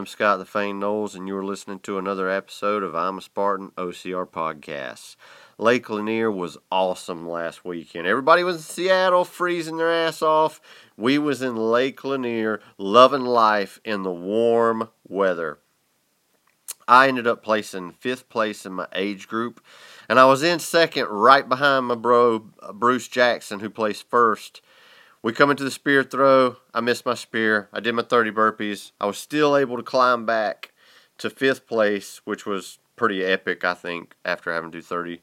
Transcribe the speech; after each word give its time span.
am 0.00 0.06
Scott 0.06 0.38
the 0.38 0.46
Fane 0.46 0.78
Knowles, 0.78 1.14
and 1.14 1.28
you 1.28 1.36
are 1.36 1.44
listening 1.44 1.78
to 1.80 1.98
another 1.98 2.30
episode 2.30 2.82
of 2.82 2.94
I'm 2.94 3.18
a 3.18 3.20
Spartan 3.20 3.70
OCR 3.76 4.26
Podcasts. 4.26 5.14
Lake 5.58 5.90
Lanier 5.90 6.30
was 6.30 6.56
awesome 6.72 7.28
last 7.28 7.66
weekend. 7.66 8.06
Everybody 8.06 8.42
was 8.42 8.56
in 8.56 8.62
Seattle 8.62 9.26
freezing 9.26 9.76
their 9.76 9.92
ass 9.92 10.22
off. 10.22 10.62
We 10.96 11.18
was 11.18 11.42
in 11.42 11.54
Lake 11.54 12.02
Lanier 12.02 12.62
loving 12.78 13.26
life 13.26 13.78
in 13.84 14.02
the 14.02 14.10
warm 14.10 14.88
weather. 15.06 15.58
I 16.88 17.08
ended 17.08 17.26
up 17.26 17.42
placing 17.42 17.92
fifth 17.92 18.30
place 18.30 18.64
in 18.64 18.72
my 18.72 18.86
age 18.94 19.28
group, 19.28 19.62
and 20.08 20.18
I 20.18 20.24
was 20.24 20.42
in 20.42 20.60
second 20.60 21.08
right 21.08 21.46
behind 21.46 21.88
my 21.88 21.94
bro 21.94 22.38
Bruce 22.72 23.06
Jackson, 23.06 23.60
who 23.60 23.68
placed 23.68 24.08
first. 24.08 24.62
We 25.22 25.34
come 25.34 25.50
into 25.50 25.64
the 25.64 25.70
spear 25.70 26.02
throw. 26.02 26.56
I 26.72 26.80
missed 26.80 27.04
my 27.04 27.14
spear. 27.14 27.68
I 27.74 27.80
did 27.80 27.94
my 27.94 28.02
30 28.02 28.30
burpees. 28.30 28.92
I 28.98 29.06
was 29.06 29.18
still 29.18 29.54
able 29.54 29.76
to 29.76 29.82
climb 29.82 30.24
back 30.24 30.72
to 31.18 31.28
fifth 31.28 31.66
place, 31.66 32.22
which 32.24 32.46
was 32.46 32.78
pretty 32.96 33.22
epic, 33.22 33.62
I 33.62 33.74
think, 33.74 34.14
after 34.24 34.52
having 34.52 34.70
to 34.70 34.78
do 34.78 34.82
30 34.82 35.20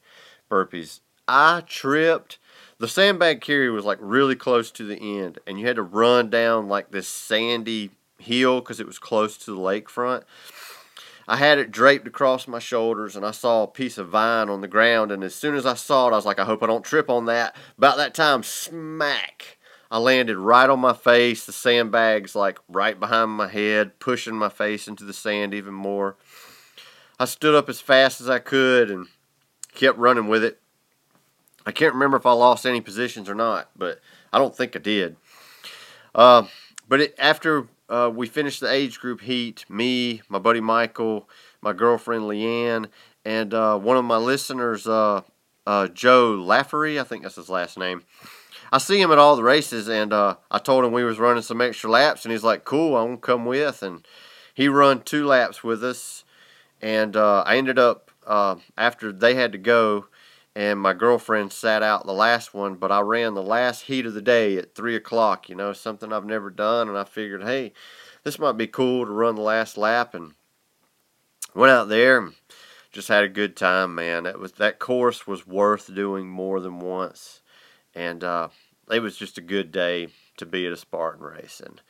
burpees. 0.48 1.00
I 1.26 1.62
tripped. 1.66 2.38
The 2.78 2.86
sandbag 2.86 3.40
carry 3.40 3.70
was 3.70 3.84
like 3.84 3.98
really 4.00 4.36
close 4.36 4.70
to 4.72 4.84
the 4.84 5.20
end, 5.20 5.40
and 5.48 5.58
you 5.58 5.66
had 5.66 5.76
to 5.76 5.82
run 5.82 6.30
down 6.30 6.68
like 6.68 6.92
this 6.92 7.08
sandy 7.08 7.90
hill 8.18 8.60
because 8.60 8.78
it 8.78 8.86
was 8.86 9.00
close 9.00 9.36
to 9.38 9.50
the 9.50 9.60
lakefront. 9.60 10.22
I 11.26 11.36
had 11.36 11.58
it 11.58 11.72
draped 11.72 12.06
across 12.06 12.48
my 12.48 12.60
shoulders, 12.60 13.16
and 13.16 13.26
I 13.26 13.32
saw 13.32 13.64
a 13.64 13.68
piece 13.68 13.98
of 13.98 14.08
vine 14.08 14.48
on 14.48 14.60
the 14.60 14.68
ground. 14.68 15.12
And 15.12 15.22
as 15.24 15.34
soon 15.34 15.56
as 15.56 15.66
I 15.66 15.74
saw 15.74 16.08
it, 16.08 16.12
I 16.12 16.16
was 16.16 16.24
like, 16.24 16.38
I 16.38 16.44
hope 16.44 16.62
I 16.62 16.66
don't 16.66 16.84
trip 16.84 17.10
on 17.10 17.26
that. 17.26 17.54
About 17.76 17.98
that 17.98 18.14
time, 18.14 18.42
smack. 18.42 19.57
I 19.90 19.98
landed 19.98 20.36
right 20.36 20.68
on 20.68 20.80
my 20.80 20.92
face, 20.92 21.46
the 21.46 21.52
sandbags 21.52 22.34
like 22.34 22.58
right 22.68 22.98
behind 22.98 23.30
my 23.30 23.48
head, 23.48 23.98
pushing 23.98 24.34
my 24.34 24.50
face 24.50 24.86
into 24.86 25.04
the 25.04 25.14
sand 25.14 25.54
even 25.54 25.74
more. 25.74 26.16
I 27.18 27.24
stood 27.24 27.54
up 27.54 27.68
as 27.68 27.80
fast 27.80 28.20
as 28.20 28.28
I 28.28 28.38
could 28.38 28.90
and 28.90 29.06
kept 29.74 29.98
running 29.98 30.28
with 30.28 30.44
it. 30.44 30.60
I 31.64 31.72
can't 31.72 31.94
remember 31.94 32.16
if 32.16 32.26
I 32.26 32.32
lost 32.32 32.66
any 32.66 32.80
positions 32.80 33.28
or 33.28 33.34
not, 33.34 33.70
but 33.76 34.00
I 34.32 34.38
don't 34.38 34.56
think 34.56 34.76
I 34.76 34.78
did. 34.78 35.16
Uh, 36.14 36.44
but 36.88 37.00
it, 37.00 37.14
after 37.18 37.66
uh, 37.88 38.10
we 38.14 38.26
finished 38.26 38.60
the 38.60 38.70
age 38.70 39.00
group 39.00 39.20
heat, 39.22 39.64
me, 39.68 40.22
my 40.28 40.38
buddy 40.38 40.60
Michael, 40.60 41.28
my 41.60 41.72
girlfriend 41.72 42.24
Leanne, 42.24 42.88
and 43.24 43.52
uh, 43.52 43.78
one 43.78 43.96
of 43.96 44.04
my 44.04 44.16
listeners, 44.16 44.86
uh, 44.86 45.22
uh, 45.66 45.88
Joe 45.88 46.36
Laffery, 46.36 47.00
I 47.00 47.04
think 47.04 47.22
that's 47.22 47.36
his 47.36 47.50
last 47.50 47.78
name. 47.78 48.02
I 48.70 48.78
see 48.78 49.00
him 49.00 49.10
at 49.10 49.18
all 49.18 49.36
the 49.36 49.42
races, 49.42 49.88
and 49.88 50.12
uh, 50.12 50.36
I 50.50 50.58
told 50.58 50.84
him 50.84 50.92
we 50.92 51.04
was 51.04 51.18
running 51.18 51.42
some 51.42 51.60
extra 51.60 51.90
laps, 51.90 52.24
and 52.24 52.32
he's 52.32 52.44
like, 52.44 52.64
"Cool, 52.64 52.96
I'm 52.96 53.06
gonna 53.06 53.16
come 53.18 53.46
with." 53.46 53.82
And 53.82 54.06
he 54.54 54.68
run 54.68 55.02
two 55.02 55.26
laps 55.26 55.64
with 55.64 55.82
us, 55.82 56.24
and 56.82 57.16
uh, 57.16 57.42
I 57.46 57.56
ended 57.56 57.78
up 57.78 58.10
uh, 58.26 58.56
after 58.76 59.10
they 59.10 59.34
had 59.34 59.52
to 59.52 59.58
go, 59.58 60.06
and 60.54 60.78
my 60.78 60.92
girlfriend 60.92 61.52
sat 61.52 61.82
out 61.82 62.04
the 62.04 62.12
last 62.12 62.52
one, 62.52 62.74
but 62.74 62.92
I 62.92 63.00
ran 63.00 63.34
the 63.34 63.42
last 63.42 63.82
heat 63.82 64.04
of 64.04 64.14
the 64.14 64.22
day 64.22 64.58
at 64.58 64.74
three 64.74 64.96
o'clock. 64.96 65.48
You 65.48 65.54
know, 65.54 65.72
something 65.72 66.12
I've 66.12 66.26
never 66.26 66.50
done, 66.50 66.88
and 66.88 66.98
I 66.98 67.04
figured, 67.04 67.44
hey, 67.44 67.72
this 68.24 68.38
might 68.38 68.58
be 68.58 68.66
cool 68.66 69.06
to 69.06 69.12
run 69.12 69.34
the 69.34 69.42
last 69.42 69.78
lap, 69.78 70.14
and 70.14 70.34
went 71.54 71.72
out 71.72 71.88
there. 71.88 72.18
And, 72.18 72.34
just 72.90 73.08
had 73.08 73.22
a 73.22 73.28
good 73.28 73.54
time, 73.54 73.94
man. 73.94 74.24
That 74.24 74.38
was 74.38 74.52
that 74.52 74.78
course 74.78 75.26
was 75.26 75.46
worth 75.46 75.94
doing 75.94 76.26
more 76.26 76.58
than 76.58 76.80
once 76.80 77.42
and 77.98 78.22
uh, 78.22 78.48
it 78.90 79.00
was 79.00 79.16
just 79.16 79.38
a 79.38 79.42
good 79.42 79.72
day 79.72 80.08
to 80.36 80.46
be 80.46 80.66
at 80.66 80.72
a 80.72 80.76
Spartan 80.76 81.24
race. 81.24 81.60
And 81.64 81.80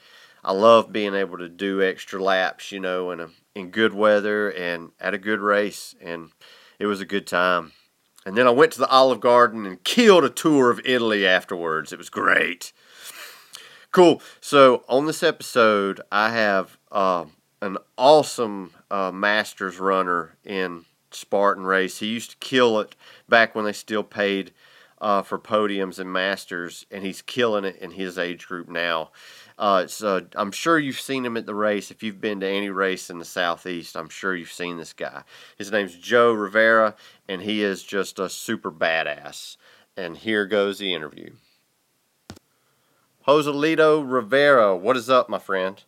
I 0.44 0.52
love 0.52 0.92
being 0.92 1.14
able 1.14 1.38
to 1.38 1.48
do 1.48 1.82
extra 1.82 2.22
laps, 2.22 2.72
you 2.72 2.80
know, 2.80 3.10
in 3.10 3.20
a 3.20 3.28
in 3.54 3.70
good 3.70 3.92
weather 3.92 4.50
and 4.50 4.90
at 5.00 5.14
a 5.14 5.18
good 5.18 5.40
race, 5.40 5.94
and 6.00 6.30
it 6.78 6.86
was 6.86 7.00
a 7.00 7.06
good 7.06 7.26
time. 7.26 7.72
And 8.24 8.36
then 8.36 8.46
I 8.46 8.50
went 8.50 8.72
to 8.72 8.78
the 8.78 8.88
Olive 8.88 9.20
Garden 9.20 9.66
and 9.66 9.82
killed 9.82 10.24
a 10.24 10.30
tour 10.30 10.70
of 10.70 10.80
Italy 10.84 11.26
afterwards. 11.26 11.92
It 11.92 11.98
was 11.98 12.10
great. 12.10 12.72
Cool. 13.90 14.20
So 14.40 14.84
on 14.88 15.06
this 15.06 15.22
episode, 15.22 16.00
I 16.12 16.30
have 16.30 16.78
uh, 16.92 17.24
an 17.62 17.78
awesome 17.96 18.72
uh, 18.90 19.10
Masters 19.12 19.78
runner 19.78 20.36
in 20.44 20.84
Spartan 21.10 21.64
race. 21.64 21.98
He 21.98 22.06
used 22.06 22.32
to 22.32 22.36
kill 22.36 22.78
it 22.80 22.94
back 23.28 23.54
when 23.54 23.64
they 23.64 23.72
still 23.72 24.04
paid 24.04 24.52
uh, 25.00 25.22
for 25.22 25.38
podiums 25.38 25.98
and 25.98 26.12
masters, 26.12 26.86
and 26.90 27.04
he's 27.04 27.22
killing 27.22 27.64
it 27.64 27.76
in 27.76 27.92
his 27.92 28.18
age 28.18 28.46
group 28.46 28.68
now. 28.68 29.10
Uh, 29.58 29.86
so 29.86 30.26
I'm 30.34 30.52
sure 30.52 30.78
you've 30.78 31.00
seen 31.00 31.24
him 31.24 31.36
at 31.36 31.46
the 31.46 31.54
race. 31.54 31.90
If 31.90 32.02
you've 32.02 32.20
been 32.20 32.40
to 32.40 32.48
any 32.48 32.70
race 32.70 33.10
in 33.10 33.18
the 33.18 33.24
southeast, 33.24 33.96
I'm 33.96 34.08
sure 34.08 34.34
you've 34.34 34.52
seen 34.52 34.76
this 34.76 34.92
guy. 34.92 35.22
His 35.56 35.72
name's 35.72 35.96
Joe 35.96 36.32
Rivera, 36.32 36.94
and 37.28 37.42
he 37.42 37.62
is 37.62 37.82
just 37.82 38.18
a 38.18 38.28
super 38.28 38.70
badass. 38.70 39.56
And 39.96 40.16
here 40.16 40.46
goes 40.46 40.78
the 40.78 40.94
interview. 40.94 41.32
Joselito 43.26 44.04
Rivera, 44.08 44.76
what 44.76 44.96
is 44.96 45.10
up, 45.10 45.28
my 45.28 45.38
friend? 45.38 45.82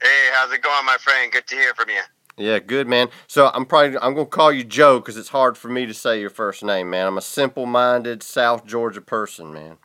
Hey, 0.00 0.30
how's 0.32 0.52
it 0.52 0.62
going, 0.62 0.86
my 0.86 0.96
friend? 0.98 1.32
Good 1.32 1.46
to 1.48 1.54
hear 1.56 1.74
from 1.74 1.90
you. 1.90 2.00
Yeah, 2.36 2.58
good 2.58 2.86
man. 2.86 3.08
So 3.26 3.50
I'm 3.54 3.64
probably 3.64 3.96
I'm 3.98 4.14
gonna 4.14 4.26
call 4.26 4.52
you 4.52 4.62
Joe 4.62 5.00
because 5.00 5.16
it's 5.16 5.30
hard 5.30 5.56
for 5.56 5.68
me 5.68 5.86
to 5.86 5.94
say 5.94 6.20
your 6.20 6.30
first 6.30 6.62
name, 6.62 6.90
man. 6.90 7.06
I'm 7.06 7.16
a 7.16 7.22
simple-minded 7.22 8.22
South 8.22 8.66
Georgia 8.66 9.00
person, 9.00 9.52
man. 9.52 9.78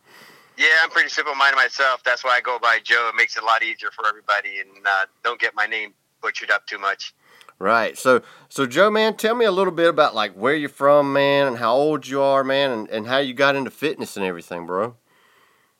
Yeah, 0.57 0.67
I'm 0.84 0.90
pretty 0.90 1.09
simple-minded 1.09 1.56
myself. 1.56 2.03
That's 2.03 2.23
why 2.23 2.31
I 2.31 2.41
go 2.41 2.59
by 2.59 2.79
Joe. 2.84 3.09
It 3.13 3.16
makes 3.16 3.38
it 3.38 3.44
a 3.44 3.45
lot 3.45 3.63
easier 3.63 3.90
for 3.90 4.06
everybody, 4.06 4.59
and 4.59 4.69
uh, 4.85 5.06
don't 5.23 5.40
get 5.40 5.56
my 5.56 5.66
name 5.66 5.94
butchered 6.22 6.51
up 6.51 6.67
too 6.67 6.78
much. 6.78 7.13
Right. 7.57 7.97
So 7.97 8.22
so 8.50 8.66
Joe, 8.66 8.90
man, 8.90 9.16
tell 9.16 9.35
me 9.35 9.45
a 9.45 9.51
little 9.51 9.72
bit 9.72 9.88
about 9.88 10.13
like 10.13 10.34
where 10.34 10.56
you're 10.56 10.67
from, 10.67 11.13
man, 11.13 11.47
and 11.47 11.57
how 11.57 11.73
old 11.73 12.06
you 12.06 12.22
are, 12.22 12.44
man, 12.44 12.72
and, 12.72 12.90
and 12.90 13.07
how 13.07 13.19
you 13.19 13.34
got 13.34 13.56
into 13.56 13.72
fitness 13.72 14.17
and 14.17 14.25
everything, 14.25 14.66
bro. 14.66 14.95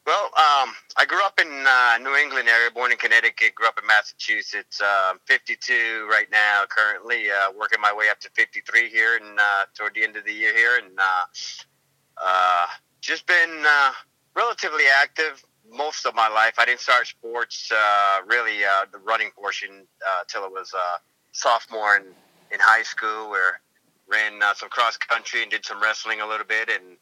Well, 0.06 0.26
um, 0.26 0.74
I 0.98 1.06
grew 1.08 1.24
up 1.24 1.40
in 1.40 1.48
uh, 1.48 1.98
New 2.02 2.16
England 2.16 2.50
area, 2.50 2.72
born 2.72 2.92
in 2.92 2.98
Connecticut, 2.98 3.54
grew 3.54 3.68
up 3.68 3.78
in 3.80 3.86
Massachusetts. 3.86 4.82
Uh, 4.82 5.14
52 5.26 6.08
right 6.10 6.26
now, 6.32 6.64
currently 6.68 7.30
uh, 7.30 7.52
working 7.58 7.80
my 7.80 7.94
way 7.94 8.10
up 8.10 8.20
to 8.22 8.30
53 8.32 8.90
here, 8.90 9.18
and 9.18 9.40
uh, 9.40 9.66
toward 9.78 9.94
the 9.94 10.04
end 10.04 10.18
of 10.18 10.26
the 10.26 10.34
year 10.34 10.56
here, 10.56 10.80
and 10.84 10.98
uh, 10.98 11.26
uh, 12.18 12.66
just 13.00 13.28
been 13.28 13.64
uh, 13.68 13.92
relatively 14.36 14.86
active 15.02 15.44
most 15.72 16.08
of 16.08 16.16
my 16.16 16.28
life. 16.28 16.56
I 16.58 16.66
didn't 16.66 16.80
start 16.80 17.06
sports 17.06 17.72
uh, 17.72 18.22
really 18.26 18.66
uh, 18.66 18.86
the 18.92 18.98
running 18.98 19.30
portion 19.40 19.86
uh, 20.02 20.24
till 20.28 20.44
it 20.46 20.52
was 20.52 20.74
uh, 20.74 20.98
sophomore 21.32 21.98
in, 21.98 22.06
in 22.52 22.60
high 22.60 22.84
school, 22.84 23.30
where 23.30 23.62
ran 24.08 24.42
some 24.56 24.70
cross 24.70 24.98
country 24.98 25.44
and 25.44 25.52
did 25.52 25.64
some 25.64 25.82
wrestling 25.82 26.22
a 26.22 26.28
little 26.28 26.46
bit, 26.46 26.70
and 26.70 26.98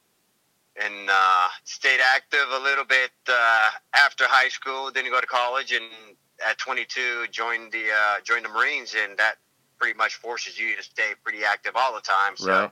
and 0.75 1.09
uh, 1.09 1.47
stayed 1.63 1.99
active 2.15 2.47
a 2.53 2.59
little 2.59 2.85
bit 2.85 3.11
uh, 3.27 3.69
after 3.93 4.25
high 4.27 4.49
school. 4.49 4.91
Then 4.91 5.05
you 5.05 5.11
go 5.11 5.21
to 5.21 5.27
college, 5.27 5.71
and 5.71 5.83
at 6.47 6.57
22, 6.57 7.27
joined 7.31 7.71
the 7.71 7.85
uh, 7.91 8.21
joined 8.23 8.45
the 8.45 8.49
Marines, 8.49 8.95
and 8.97 9.17
that 9.17 9.35
pretty 9.79 9.97
much 9.97 10.15
forces 10.15 10.59
you 10.59 10.75
to 10.75 10.83
stay 10.83 11.11
pretty 11.23 11.43
active 11.43 11.73
all 11.75 11.93
the 11.93 12.01
time. 12.01 12.35
So, 12.35 12.51
Right. 12.51 12.71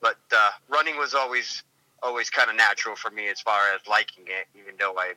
but 0.00 0.18
uh, 0.32 0.50
running 0.68 0.96
was 0.96 1.14
always 1.14 1.62
always 2.02 2.30
kind 2.30 2.48
of 2.48 2.56
natural 2.56 2.94
for 2.94 3.10
me 3.10 3.28
as 3.28 3.40
far 3.40 3.72
as 3.74 3.80
liking 3.88 4.24
it, 4.26 4.46
even 4.58 4.74
though 4.78 4.94
I 4.98 5.14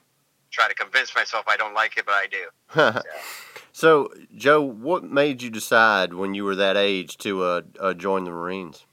try 0.49 0.67
to 0.67 0.73
convince 0.73 1.15
myself 1.15 1.45
I 1.47 1.57
don't 1.57 1.73
like 1.73 1.97
it, 1.97 2.05
but 2.05 2.13
I 2.13 2.27
do. 2.27 3.01
so 3.71 4.11
Joe, 4.35 4.61
what 4.61 5.03
made 5.03 5.41
you 5.41 5.49
decide 5.49 6.13
when 6.13 6.33
you 6.33 6.43
were 6.43 6.55
that 6.55 6.77
age 6.77 7.17
to 7.19 7.43
uh, 7.43 7.61
uh, 7.79 7.93
join 7.93 8.23
the 8.23 8.31
Marines? 8.31 8.85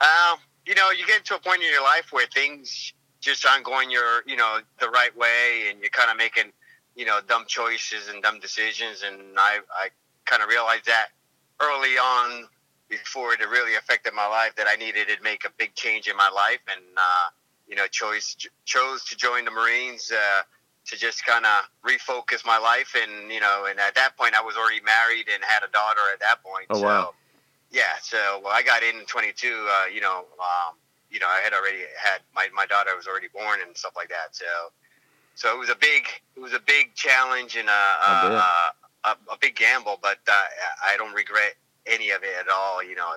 Um, 0.00 0.38
you 0.66 0.74
know, 0.74 0.90
you 0.90 1.06
get 1.06 1.24
to 1.26 1.36
a 1.36 1.38
point 1.38 1.62
in 1.62 1.70
your 1.70 1.82
life 1.82 2.06
where 2.10 2.26
things 2.26 2.92
just 3.20 3.46
aren't 3.46 3.64
going 3.64 3.90
your, 3.90 4.22
you 4.26 4.36
know, 4.36 4.58
the 4.80 4.88
right 4.88 5.16
way, 5.16 5.66
and 5.70 5.80
you're 5.80 5.90
kind 5.90 6.10
of 6.10 6.16
making, 6.16 6.52
you 6.94 7.04
know, 7.04 7.20
dumb 7.26 7.44
choices 7.46 8.08
and 8.08 8.22
dumb 8.22 8.40
decisions. 8.40 9.02
And 9.02 9.38
I, 9.38 9.58
I 9.72 9.88
kind 10.24 10.42
of 10.42 10.48
realized 10.48 10.86
that 10.86 11.08
early 11.60 11.96
on, 11.96 12.48
before 12.88 13.32
it 13.32 13.40
really 13.40 13.76
affected 13.76 14.12
my 14.12 14.26
life, 14.26 14.54
that 14.56 14.66
I 14.68 14.76
needed 14.76 15.08
to 15.08 15.22
make 15.22 15.44
a 15.44 15.50
big 15.58 15.74
change 15.74 16.06
in 16.06 16.16
my 16.16 16.28
life. 16.28 16.60
And 16.68 16.84
uh, 16.96 17.28
you 17.66 17.76
know, 17.76 17.86
chose 17.86 18.36
chose 18.64 19.04
to 19.04 19.16
join 19.16 19.44
the 19.44 19.50
Marines 19.50 20.12
uh, 20.12 20.42
to 20.86 20.96
just 20.96 21.24
kind 21.24 21.46
of 21.46 21.62
refocus 21.84 22.44
my 22.44 22.58
life, 22.58 22.94
and 23.00 23.32
you 23.32 23.40
know, 23.40 23.66
and 23.68 23.80
at 23.80 23.94
that 23.94 24.16
point, 24.16 24.34
I 24.34 24.42
was 24.42 24.56
already 24.56 24.80
married 24.82 25.26
and 25.32 25.42
had 25.42 25.62
a 25.62 25.72
daughter 25.72 26.00
at 26.12 26.20
that 26.20 26.42
point. 26.42 26.66
Oh 26.70 26.78
so, 26.78 26.84
wow! 26.84 27.14
Yeah, 27.74 27.98
so 28.00 28.40
well, 28.44 28.52
I 28.54 28.62
got 28.62 28.84
in 28.84 29.00
in 29.00 29.04
22. 29.04 29.48
Uh, 29.48 29.86
you 29.92 30.00
know, 30.00 30.26
um, 30.38 30.78
you 31.10 31.18
know, 31.18 31.26
I 31.26 31.40
had 31.42 31.52
already 31.52 31.82
had 31.98 32.20
my 32.32 32.46
my 32.54 32.66
daughter 32.66 32.94
was 32.96 33.08
already 33.08 33.26
born 33.34 33.58
and 33.66 33.76
stuff 33.76 33.94
like 33.96 34.08
that. 34.10 34.30
So, 34.30 34.44
so 35.34 35.52
it 35.52 35.58
was 35.58 35.70
a 35.70 35.74
big 35.74 36.06
it 36.36 36.40
was 36.40 36.52
a 36.52 36.60
big 36.60 36.94
challenge 36.94 37.56
and 37.56 37.68
a 37.68 37.72
a, 37.72 38.44
a, 39.04 39.16
a, 39.32 39.36
big 39.40 39.56
gamble, 39.56 39.98
but 40.00 40.18
uh, 40.28 40.46
I 40.86 40.96
don't 40.96 41.14
regret 41.14 41.54
any 41.84 42.10
of 42.10 42.22
it 42.22 42.34
at 42.38 42.48
all. 42.48 42.80
You 42.80 42.94
know, 42.94 43.10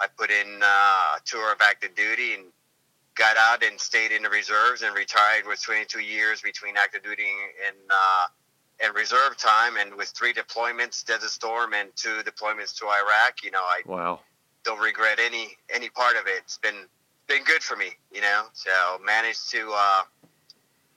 I 0.00 0.08
put 0.18 0.32
in 0.32 0.58
uh, 0.60 0.66
a 0.66 1.20
tour 1.24 1.52
of 1.52 1.58
active 1.60 1.94
duty 1.94 2.34
and 2.34 2.46
got 3.14 3.36
out 3.36 3.62
and 3.62 3.78
stayed 3.78 4.10
in 4.10 4.22
the 4.22 4.30
reserves 4.30 4.82
and 4.82 4.96
retired 4.96 5.46
with 5.46 5.62
22 5.62 6.00
years 6.00 6.40
between 6.40 6.76
active 6.76 7.04
duty 7.04 7.30
and 7.64 7.76
uh, 7.88 8.26
and 8.80 8.94
reserve 8.94 9.36
time, 9.36 9.76
and 9.76 9.94
with 9.94 10.08
three 10.08 10.32
deployments, 10.32 11.04
Desert 11.04 11.30
Storm, 11.30 11.72
and 11.74 11.90
two 11.94 12.20
deployments 12.24 12.76
to 12.78 12.86
Iraq. 12.86 13.42
You 13.42 13.50
know, 13.50 13.62
I 13.62 13.82
wow. 13.86 14.20
don't 14.64 14.80
regret 14.80 15.18
any 15.22 15.56
any 15.72 15.88
part 15.88 16.16
of 16.16 16.26
it. 16.26 16.38
It's 16.38 16.58
been 16.58 16.86
been 17.28 17.44
good 17.44 17.62
for 17.62 17.76
me, 17.76 17.90
you 18.12 18.20
know. 18.20 18.44
So 18.52 18.70
managed 19.04 19.50
to 19.52 19.72
uh, 19.74 20.02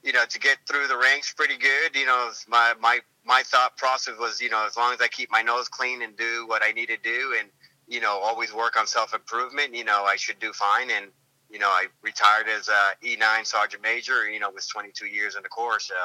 you 0.04 0.14
know 0.14 0.26
to 0.26 0.40
get 0.40 0.58
through 0.68 0.88
the 0.88 0.98
ranks 0.98 1.34
pretty 1.34 1.58
good. 1.58 1.96
You 1.96 2.06
know, 2.06 2.32
my 2.48 2.74
my 2.80 3.00
my 3.26 3.44
thought 3.44 3.76
process 3.78 4.16
was, 4.20 4.40
you 4.40 4.50
know, 4.50 4.66
as 4.66 4.78
long 4.78 4.94
as 4.94 5.02
I 5.02 5.08
keep 5.08 5.32
my 5.32 5.42
nose 5.42 5.68
clean 5.68 6.04
and 6.04 6.16
do 6.16 6.46
what 6.48 6.62
I 6.64 6.72
need 6.72 6.88
to 6.88 6.98
do, 6.98 7.36
and 7.40 7.50
you 7.88 8.00
know, 8.00 8.20
always 8.20 8.54
work 8.54 8.78
on 8.78 8.88
self 8.88 9.14
improvement, 9.14 9.76
you 9.76 9.84
know, 9.84 10.04
I 10.06 10.16
should 10.16 10.40
do 10.40 10.54
fine. 10.54 10.90
And 10.92 11.08
you 11.50 11.60
know, 11.60 11.70
I 11.70 11.88
retired 12.02 12.48
as 12.48 12.68
a 12.68 12.94
E9 13.04 13.46
sergeant 13.46 13.84
major. 13.84 14.30
You 14.30 14.40
know, 14.40 14.50
with 14.52 14.68
22 14.68 15.06
years 15.08 15.36
in 15.36 15.44
the 15.44 15.50
Corps, 15.50 15.80
so. 15.80 15.96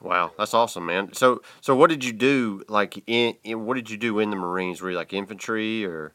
Wow, 0.00 0.32
that's 0.36 0.54
awesome, 0.54 0.86
man. 0.86 1.12
So, 1.14 1.42
so 1.60 1.74
what 1.74 1.88
did 1.88 2.04
you 2.04 2.12
do? 2.12 2.62
Like, 2.68 3.02
in, 3.06 3.34
in 3.44 3.64
what 3.64 3.74
did 3.74 3.88
you 3.88 3.96
do 3.96 4.18
in 4.18 4.30
the 4.30 4.36
Marines? 4.36 4.80
Were 4.80 4.90
you 4.90 4.96
like 4.96 5.12
infantry 5.12 5.84
or? 5.84 6.12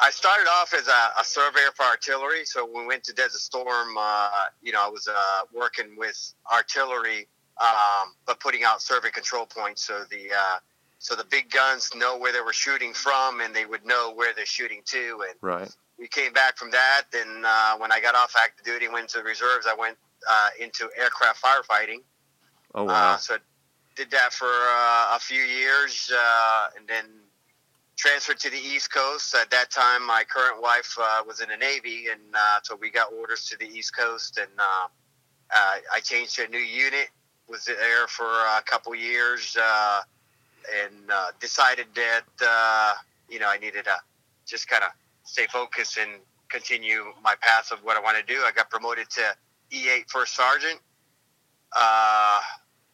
I 0.00 0.10
started 0.10 0.48
off 0.48 0.74
as 0.74 0.88
a, 0.88 1.20
a 1.20 1.24
surveyor 1.24 1.70
for 1.76 1.84
artillery. 1.84 2.44
So 2.44 2.64
when 2.64 2.82
we 2.82 2.86
went 2.88 3.04
to 3.04 3.12
Desert 3.12 3.40
Storm, 3.40 3.96
uh, 3.98 4.30
you 4.62 4.72
know, 4.72 4.84
I 4.84 4.88
was 4.88 5.06
uh, 5.06 5.40
working 5.54 5.94
with 5.96 6.34
artillery, 6.52 7.28
um, 7.60 8.14
but 8.26 8.40
putting 8.40 8.64
out 8.64 8.82
survey 8.82 9.10
control 9.10 9.46
points. 9.46 9.86
So 9.86 10.04
the 10.10 10.30
uh, 10.32 10.56
so 10.98 11.14
the 11.14 11.24
big 11.24 11.50
guns 11.50 11.90
know 11.94 12.16
where 12.16 12.32
they 12.32 12.40
were 12.40 12.52
shooting 12.52 12.94
from, 12.94 13.40
and 13.40 13.54
they 13.54 13.66
would 13.66 13.84
know 13.84 14.12
where 14.14 14.32
they're 14.34 14.46
shooting 14.46 14.82
to. 14.86 15.24
And 15.28 15.36
right. 15.40 15.70
we 15.98 16.08
came 16.08 16.32
back 16.32 16.56
from 16.56 16.70
that. 16.70 17.02
Then 17.12 17.44
uh, 17.44 17.76
when 17.76 17.92
I 17.92 18.00
got 18.00 18.14
off 18.14 18.34
active 18.36 18.64
duty 18.64 18.88
went 18.88 19.08
to 19.10 19.18
the 19.18 19.24
reserves, 19.24 19.66
I 19.66 19.74
went 19.74 19.98
uh, 20.28 20.48
into 20.60 20.88
aircraft 20.98 21.42
firefighting. 21.42 22.02
Oh 22.74 22.84
wow! 22.84 23.14
Uh, 23.14 23.16
so 23.18 23.36
did 23.96 24.10
that 24.10 24.32
for 24.32 24.46
uh, 24.46 25.16
a 25.16 25.18
few 25.20 25.42
years, 25.42 26.10
uh, 26.14 26.68
and 26.76 26.88
then 26.88 27.04
transferred 27.96 28.38
to 28.40 28.50
the 28.50 28.56
East 28.56 28.92
Coast. 28.92 29.34
At 29.34 29.50
that 29.50 29.70
time, 29.70 30.06
my 30.06 30.24
current 30.28 30.60
wife 30.62 30.96
uh, 31.00 31.22
was 31.26 31.40
in 31.40 31.48
the 31.50 31.56
Navy, 31.56 32.06
and 32.10 32.20
uh, 32.34 32.60
so 32.62 32.76
we 32.80 32.90
got 32.90 33.12
orders 33.12 33.46
to 33.46 33.56
the 33.58 33.66
East 33.66 33.96
Coast, 33.96 34.38
and 34.38 34.50
uh, 34.58 34.86
uh, 35.54 35.74
I 35.94 36.00
changed 36.00 36.36
to 36.36 36.46
a 36.46 36.48
new 36.48 36.58
unit. 36.58 37.08
Was 37.48 37.66
there 37.66 38.06
for 38.08 38.24
a 38.26 38.62
couple 38.64 38.94
years, 38.94 39.56
uh, 39.60 40.00
and 40.84 41.10
uh, 41.10 41.32
decided 41.40 41.86
that 41.94 42.24
uh, 42.44 42.94
you 43.28 43.38
know 43.38 43.48
I 43.48 43.58
needed 43.58 43.84
to 43.84 43.96
just 44.46 44.68
kind 44.68 44.82
of 44.82 44.90
stay 45.24 45.46
focused 45.46 45.98
and 45.98 46.10
continue 46.48 47.04
my 47.22 47.34
path 47.40 47.70
of 47.72 47.80
what 47.84 47.96
I 47.96 48.00
want 48.00 48.16
to 48.16 48.22
do. 48.22 48.40
I 48.42 48.52
got 48.52 48.70
promoted 48.70 49.10
to 49.10 49.34
E8 49.70 50.08
First 50.08 50.34
Sergeant. 50.34 50.80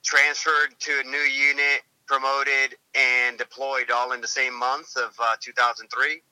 Transferred 0.05 0.75
to 0.81 1.01
a 1.05 1.09
new 1.09 1.19
unit, 1.19 1.83
promoted, 2.07 2.77
and 2.95 3.37
deployed 3.39 3.91
all 3.91 4.13
in 4.13 4.21
the 4.21 4.29
same 4.29 4.59
month 4.59 4.97
of 4.97 5.15
uh, 5.21 5.37
2003. 5.41 6.23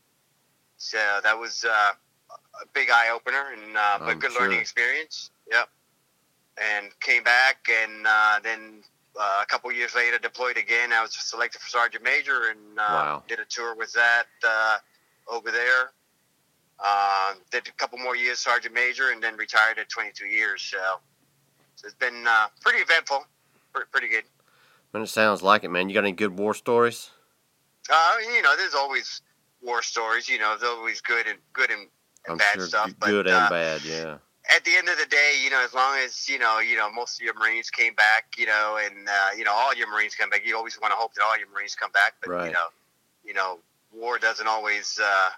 So 0.78 0.98
that 1.22 1.38
was 1.38 1.64
uh, 1.64 1.92
a 2.30 2.66
big 2.72 2.90
eye 2.90 3.10
opener 3.14 3.52
and 3.52 3.76
uh, 3.76 3.98
but 4.00 4.18
good 4.18 4.32
sure. 4.32 4.42
learning 4.42 4.58
experience. 4.60 5.30
Yep. 5.50 5.68
And 6.58 6.88
came 7.00 7.22
back, 7.22 7.68
and 7.70 8.06
uh, 8.06 8.40
then 8.42 8.82
uh, 9.18 9.40
a 9.42 9.46
couple 9.46 9.70
years 9.72 9.94
later 9.94 10.18
deployed 10.18 10.56
again. 10.56 10.92
I 10.92 11.02
was 11.02 11.14
selected 11.14 11.60
for 11.60 11.68
sergeant 11.68 12.02
major, 12.02 12.50
and 12.50 12.78
uh, 12.78 12.82
Wow. 12.82 13.22
did 13.28 13.40
a 13.40 13.44
tour 13.44 13.74
with 13.74 13.92
that 13.92 14.26
uh, 14.46 14.78
over 15.28 15.50
there. 15.50 15.92
Did 17.50 17.68
a 17.68 17.72
couple 17.72 17.98
more 17.98 18.16
years 18.16 18.38
sergeant 18.38 18.74
major, 18.74 19.10
and 19.10 19.22
then 19.22 19.36
retired 19.36 19.78
at 19.78 19.88
22 19.88 20.26
years. 20.26 20.62
So, 20.62 20.78
so 21.76 21.86
it's 21.86 21.94
been 21.94 22.26
uh, 22.26 22.48
pretty 22.60 22.78
eventful, 22.80 23.24
pretty, 23.84 24.08
good. 24.08 24.24
Man, 24.92 25.02
it 25.02 25.08
sounds 25.08 25.42
like 25.42 25.64
it, 25.64 25.68
man. 25.70 25.88
You 25.88 25.94
got 25.94 26.04
any 26.04 26.12
good 26.12 26.38
war 26.38 26.54
stories? 26.54 27.10
Uh, 27.90 28.14
you 28.34 28.42
know, 28.42 28.56
there's 28.56 28.74
always 28.74 29.20
war 29.62 29.82
stories. 29.82 30.28
You 30.28 30.38
know, 30.38 30.56
there's 30.58 30.70
always 30.70 31.00
good 31.00 31.26
and 31.26 31.38
good 31.52 31.70
and, 31.70 31.80
and 31.82 31.88
I'm 32.30 32.36
bad 32.38 32.54
sure 32.54 32.66
stuff. 32.66 32.88
g- 32.88 32.94
But 32.98 33.06
good 33.10 33.28
uh, 33.28 33.38
and 33.42 33.50
bad. 33.50 33.80
Yeah. 33.82 34.16
at 34.54 34.64
the 34.64 34.74
end 34.76 34.88
of 34.88 34.98
the 34.98 35.06
day, 35.06 35.40
you 35.42 35.50
know, 35.50 35.62
as 35.64 35.74
long 35.74 35.96
as 35.98 36.28
you 36.28 36.38
know, 36.38 36.58
you 36.60 36.76
know, 36.76 36.90
most 36.90 37.20
of 37.20 37.24
your 37.24 37.34
Marines 37.34 37.70
came 37.70 37.94
back, 37.94 38.34
you 38.38 38.46
know, 38.46 38.78
and 38.82 39.08
uh, 39.08 39.28
you 39.36 39.44
know, 39.44 39.52
all 39.52 39.74
your 39.74 39.90
Marines 39.90 40.14
come 40.14 40.30
back. 40.30 40.44
You 40.46 40.56
always 40.56 40.80
want 40.80 40.92
to 40.92 40.96
hope 40.96 41.14
that 41.14 41.22
all 41.24 41.38
your 41.38 41.48
Marines 41.50 41.74
come 41.74 41.90
back, 41.92 42.14
but 42.22 42.30
Right. 42.30 42.46
you 42.46 42.52
know, 42.52 42.66
you 43.24 43.34
know, 43.34 43.58
war 43.92 44.18
doesn't 44.18 44.46
always, 44.46 44.98
uh, 45.02 45.30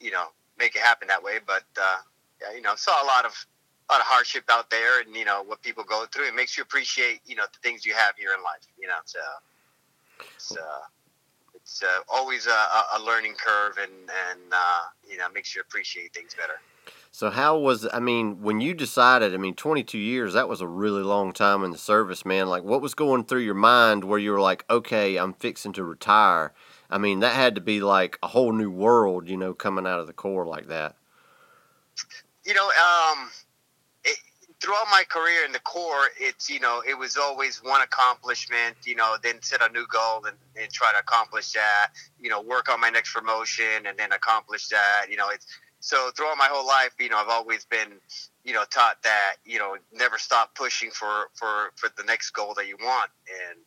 you 0.00 0.10
know, 0.10 0.26
make 0.58 0.74
it 0.76 0.82
happen 0.82 1.08
that 1.08 1.22
way. 1.22 1.38
But 1.46 1.64
uh, 1.80 1.96
yeah, 2.40 2.54
you 2.56 2.62
know, 2.62 2.74
saw 2.76 3.02
a 3.02 3.06
lot 3.06 3.24
of 3.24 3.46
a 3.88 3.92
lot 3.92 4.00
of 4.00 4.06
hardship 4.06 4.44
out 4.50 4.70
there, 4.70 5.00
and 5.00 5.14
you 5.14 5.24
know 5.24 5.42
what 5.42 5.62
people 5.62 5.84
go 5.84 6.04
through. 6.12 6.28
It 6.28 6.34
makes 6.34 6.56
you 6.56 6.62
appreciate, 6.62 7.20
you 7.26 7.36
know, 7.36 7.44
the 7.52 7.58
things 7.68 7.84
you 7.84 7.94
have 7.94 8.14
here 8.16 8.30
in 8.36 8.42
life. 8.42 8.66
You 8.80 8.88
know, 8.88 8.98
so 9.04 9.20
it's 10.20 10.52
uh, 10.52 10.80
it's 11.54 11.82
uh, 11.82 12.00
always 12.08 12.46
a, 12.46 12.50
a 12.50 13.02
learning 13.04 13.34
curve, 13.34 13.78
and 13.78 13.92
and 14.30 14.40
uh, 14.52 14.82
you 15.08 15.16
know, 15.16 15.28
makes 15.30 15.54
you 15.54 15.60
appreciate 15.60 16.12
things 16.14 16.34
better. 16.34 16.60
So 17.14 17.28
how 17.28 17.58
was 17.58 17.86
I 17.92 18.00
mean 18.00 18.40
when 18.40 18.60
you 18.60 18.72
decided? 18.72 19.34
I 19.34 19.36
mean, 19.36 19.54
22 19.54 19.98
years. 19.98 20.32
That 20.32 20.48
was 20.48 20.60
a 20.60 20.66
really 20.66 21.02
long 21.02 21.32
time 21.32 21.62
in 21.62 21.70
the 21.70 21.78
service, 21.78 22.24
man. 22.24 22.48
Like, 22.48 22.62
what 22.64 22.80
was 22.80 22.94
going 22.94 23.24
through 23.24 23.40
your 23.40 23.54
mind 23.54 24.04
where 24.04 24.18
you 24.18 24.32
were 24.32 24.40
like, 24.40 24.64
okay, 24.70 25.16
I'm 25.16 25.34
fixing 25.34 25.74
to 25.74 25.84
retire? 25.84 26.52
I 26.88 26.98
mean, 26.98 27.20
that 27.20 27.34
had 27.34 27.54
to 27.54 27.60
be 27.60 27.80
like 27.80 28.18
a 28.22 28.28
whole 28.28 28.52
new 28.52 28.70
world, 28.70 29.28
you 29.28 29.36
know, 29.36 29.52
coming 29.54 29.86
out 29.86 30.00
of 30.00 30.06
the 30.06 30.12
Corps 30.12 30.46
like 30.46 30.68
that. 30.68 30.96
you 32.44 32.54
know, 32.54 32.66
um, 32.66 33.30
throughout 34.62 34.86
my 34.90 35.02
career 35.08 35.44
in 35.44 35.50
the 35.52 35.60
Corps, 35.60 36.08
it's 36.18 36.48
you 36.48 36.60
know, 36.60 36.82
it 36.88 36.96
was 36.96 37.16
always 37.16 37.58
one 37.62 37.82
accomplishment. 37.82 38.76
You 38.84 38.94
know, 38.94 39.16
then 39.22 39.42
set 39.42 39.60
a 39.60 39.68
new 39.72 39.86
goal 39.88 40.24
and, 40.24 40.36
and 40.60 40.72
try 40.72 40.92
to 40.92 40.98
accomplish 40.98 41.52
that. 41.52 41.88
You 42.20 42.30
know, 42.30 42.40
work 42.40 42.68
on 42.72 42.80
my 42.80 42.88
next 42.88 43.12
promotion 43.12 43.86
and 43.86 43.98
then 43.98 44.12
accomplish 44.12 44.68
that. 44.68 45.06
You 45.10 45.16
know, 45.16 45.28
it's 45.30 45.46
so 45.80 46.10
throughout 46.16 46.38
my 46.38 46.48
whole 46.48 46.66
life, 46.66 46.92
you 47.00 47.08
know, 47.08 47.18
I've 47.18 47.28
always 47.28 47.64
been, 47.64 47.94
you 48.44 48.52
know, 48.52 48.62
taught 48.70 49.02
that 49.02 49.34
you 49.44 49.58
know, 49.58 49.76
never 49.92 50.16
stop 50.16 50.54
pushing 50.54 50.90
for 50.90 51.28
for 51.34 51.72
for 51.74 51.90
the 51.96 52.04
next 52.04 52.30
goal 52.30 52.54
that 52.54 52.68
you 52.68 52.76
want. 52.80 53.10
And 53.50 53.58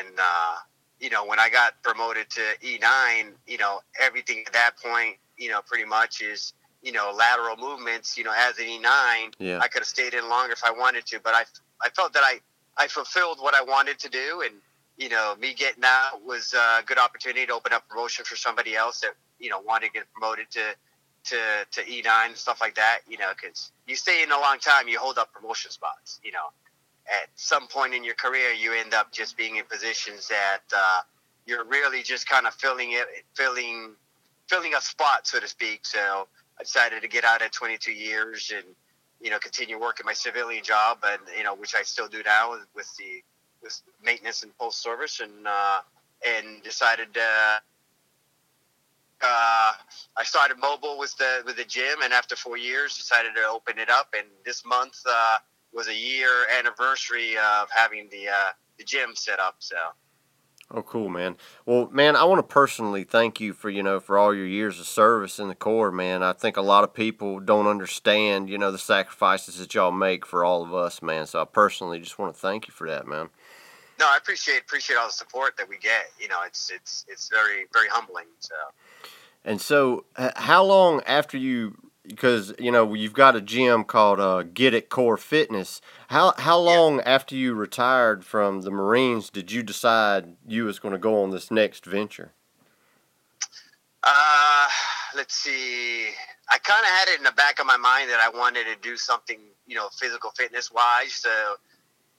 and 0.00 0.18
uh, 0.18 0.56
you 1.00 1.10
know, 1.10 1.26
when 1.26 1.38
I 1.38 1.50
got 1.50 1.82
promoted 1.82 2.30
to 2.30 2.40
E9, 2.62 3.32
you 3.46 3.58
know, 3.58 3.80
everything 4.00 4.42
at 4.46 4.54
that 4.54 4.72
point, 4.82 5.16
you 5.36 5.50
know, 5.50 5.60
pretty 5.66 5.84
much 5.84 6.22
is 6.22 6.54
you 6.84 6.92
know, 6.92 7.12
lateral 7.16 7.56
movements, 7.56 8.16
you 8.18 8.24
know, 8.24 8.32
as 8.36 8.58
an 8.58 8.66
E9, 8.66 9.34
Yeah. 9.38 9.58
I 9.60 9.68
could 9.68 9.80
have 9.80 9.88
stayed 9.88 10.12
in 10.12 10.28
longer 10.28 10.52
if 10.52 10.62
I 10.62 10.70
wanted 10.70 11.06
to, 11.06 11.20
but 11.24 11.34
I, 11.34 11.44
I 11.82 11.88
felt 11.88 12.12
that 12.12 12.22
I, 12.22 12.40
I 12.76 12.88
fulfilled 12.88 13.38
what 13.40 13.54
I 13.54 13.62
wanted 13.62 13.98
to 14.00 14.10
do. 14.10 14.42
And, 14.44 14.54
you 14.98 15.08
know, 15.08 15.34
me 15.40 15.54
getting 15.54 15.82
out 15.82 16.22
was 16.22 16.52
a 16.52 16.82
good 16.84 16.98
opportunity 16.98 17.46
to 17.46 17.54
open 17.54 17.72
up 17.72 17.88
promotion 17.88 18.26
for 18.26 18.36
somebody 18.36 18.76
else 18.76 19.00
that, 19.00 19.14
you 19.38 19.48
know, 19.48 19.60
wanted 19.60 19.86
to 19.86 19.92
get 19.92 20.12
promoted 20.12 20.50
to, 20.50 20.74
to, 21.24 21.38
to 21.72 21.82
E9 21.90 22.26
and 22.26 22.36
stuff 22.36 22.60
like 22.60 22.74
that, 22.74 22.98
you 23.08 23.16
know, 23.16 23.32
cause 23.42 23.72
you 23.86 23.96
stay 23.96 24.22
in 24.22 24.30
a 24.30 24.38
long 24.38 24.58
time, 24.58 24.86
you 24.86 24.98
hold 24.98 25.16
up 25.16 25.32
promotion 25.32 25.70
spots, 25.70 26.20
you 26.22 26.32
know, 26.32 26.52
at 27.06 27.28
some 27.34 27.66
point 27.66 27.94
in 27.94 28.04
your 28.04 28.14
career, 28.14 28.52
you 28.52 28.74
end 28.74 28.92
up 28.92 29.10
just 29.10 29.38
being 29.38 29.56
in 29.56 29.64
positions 29.64 30.28
that, 30.28 30.60
uh, 30.76 31.00
you're 31.46 31.64
really 31.64 32.02
just 32.02 32.28
kind 32.28 32.46
of 32.46 32.54
filling 32.54 32.92
it, 32.92 33.06
filling, 33.34 33.92
filling 34.48 34.74
a 34.74 34.80
spot, 34.80 35.26
so 35.26 35.40
to 35.40 35.48
speak. 35.48 35.84
So, 35.84 36.26
I 36.58 36.62
decided 36.62 37.02
to 37.02 37.08
get 37.08 37.24
out 37.24 37.42
at 37.42 37.52
22 37.52 37.92
years 37.92 38.52
and 38.54 38.64
you 39.20 39.30
know 39.30 39.38
continue 39.38 39.80
working 39.80 40.06
my 40.06 40.12
civilian 40.12 40.62
job 40.62 40.98
and 41.04 41.20
you 41.36 41.44
know 41.44 41.54
which 41.54 41.74
I 41.74 41.82
still 41.82 42.08
do 42.08 42.22
now 42.24 42.56
with 42.74 42.96
the 42.96 43.22
with 43.62 43.80
maintenance 44.02 44.42
and 44.42 44.56
post 44.58 44.82
service 44.82 45.20
and 45.20 45.46
uh, 45.46 45.80
and 46.26 46.62
decided 46.62 47.16
uh, 47.16 47.58
uh, 49.22 49.72
I 50.16 50.24
started 50.24 50.58
mobile 50.58 50.98
with 50.98 51.16
the 51.16 51.42
with 51.46 51.56
the 51.56 51.64
gym 51.64 52.02
and 52.02 52.12
after 52.12 52.36
four 52.36 52.56
years 52.56 52.96
decided 52.96 53.34
to 53.36 53.42
open 53.42 53.78
it 53.78 53.90
up 53.90 54.14
and 54.16 54.26
this 54.44 54.64
month 54.64 54.98
uh, 55.08 55.38
was 55.72 55.88
a 55.88 55.94
year 55.94 56.46
anniversary 56.58 57.36
of 57.36 57.68
having 57.70 58.08
the 58.10 58.28
uh, 58.28 58.52
the 58.78 58.84
gym 58.84 59.14
set 59.14 59.40
up 59.40 59.56
so 59.58 59.76
Oh, 60.70 60.82
cool, 60.82 61.08
man. 61.08 61.36
Well, 61.66 61.88
man, 61.92 62.16
I 62.16 62.24
want 62.24 62.38
to 62.38 62.52
personally 62.54 63.04
thank 63.04 63.40
you 63.40 63.52
for 63.52 63.68
you 63.68 63.82
know 63.82 64.00
for 64.00 64.18
all 64.18 64.34
your 64.34 64.46
years 64.46 64.80
of 64.80 64.86
service 64.86 65.38
in 65.38 65.48
the 65.48 65.54
Corps, 65.54 65.92
man. 65.92 66.22
I 66.22 66.32
think 66.32 66.56
a 66.56 66.62
lot 66.62 66.84
of 66.84 66.94
people 66.94 67.38
don't 67.38 67.66
understand 67.66 68.48
you 68.48 68.58
know 68.58 68.72
the 68.72 68.78
sacrifices 68.78 69.58
that 69.58 69.74
y'all 69.74 69.92
make 69.92 70.24
for 70.24 70.44
all 70.44 70.62
of 70.62 70.74
us, 70.74 71.02
man. 71.02 71.26
So 71.26 71.40
I 71.40 71.44
personally 71.44 72.00
just 72.00 72.18
want 72.18 72.34
to 72.34 72.40
thank 72.40 72.66
you 72.66 72.72
for 72.72 72.88
that, 72.88 73.06
man. 73.06 73.28
No, 74.00 74.06
I 74.06 74.16
appreciate 74.16 74.62
appreciate 74.62 74.96
all 74.96 75.06
the 75.06 75.12
support 75.12 75.56
that 75.58 75.68
we 75.68 75.78
get. 75.78 76.10
You 76.18 76.28
know, 76.28 76.40
it's 76.46 76.70
it's 76.74 77.04
it's 77.08 77.28
very 77.28 77.66
very 77.72 77.88
humbling. 77.88 78.26
So. 78.40 78.54
And 79.46 79.60
so, 79.60 80.06
how 80.36 80.64
long 80.64 81.02
after 81.06 81.36
you 81.36 81.76
because 82.06 82.52
you 82.58 82.70
know 82.70 82.94
you've 82.94 83.12
got 83.14 83.36
a 83.36 83.40
gym 83.40 83.84
called 83.84 84.20
uh, 84.20 84.42
Get 84.42 84.74
It 84.74 84.88
Core 84.88 85.16
Fitness. 85.16 85.80
How 86.08 86.34
how 86.38 86.58
long 86.58 86.96
yeah. 86.96 87.02
after 87.06 87.34
you 87.34 87.54
retired 87.54 88.24
from 88.24 88.62
the 88.62 88.70
Marines 88.70 89.30
did 89.30 89.50
you 89.50 89.62
decide 89.62 90.36
you 90.46 90.64
was 90.64 90.78
going 90.78 90.92
to 90.92 90.98
go 90.98 91.22
on 91.22 91.30
this 91.30 91.50
next 91.50 91.86
venture? 91.86 92.32
Uh, 94.02 94.68
let's 95.16 95.34
see. 95.34 96.08
I 96.50 96.58
kind 96.58 96.82
of 96.82 96.90
had 96.90 97.08
it 97.08 97.18
in 97.18 97.24
the 97.24 97.32
back 97.32 97.58
of 97.58 97.66
my 97.66 97.78
mind 97.78 98.10
that 98.10 98.20
I 98.20 98.28
wanted 98.28 98.64
to 98.64 98.76
do 98.82 98.96
something, 98.96 99.38
you 99.66 99.74
know, 99.74 99.88
physical 99.98 100.30
fitness 100.36 100.70
wise. 100.70 101.14
So 101.14 101.30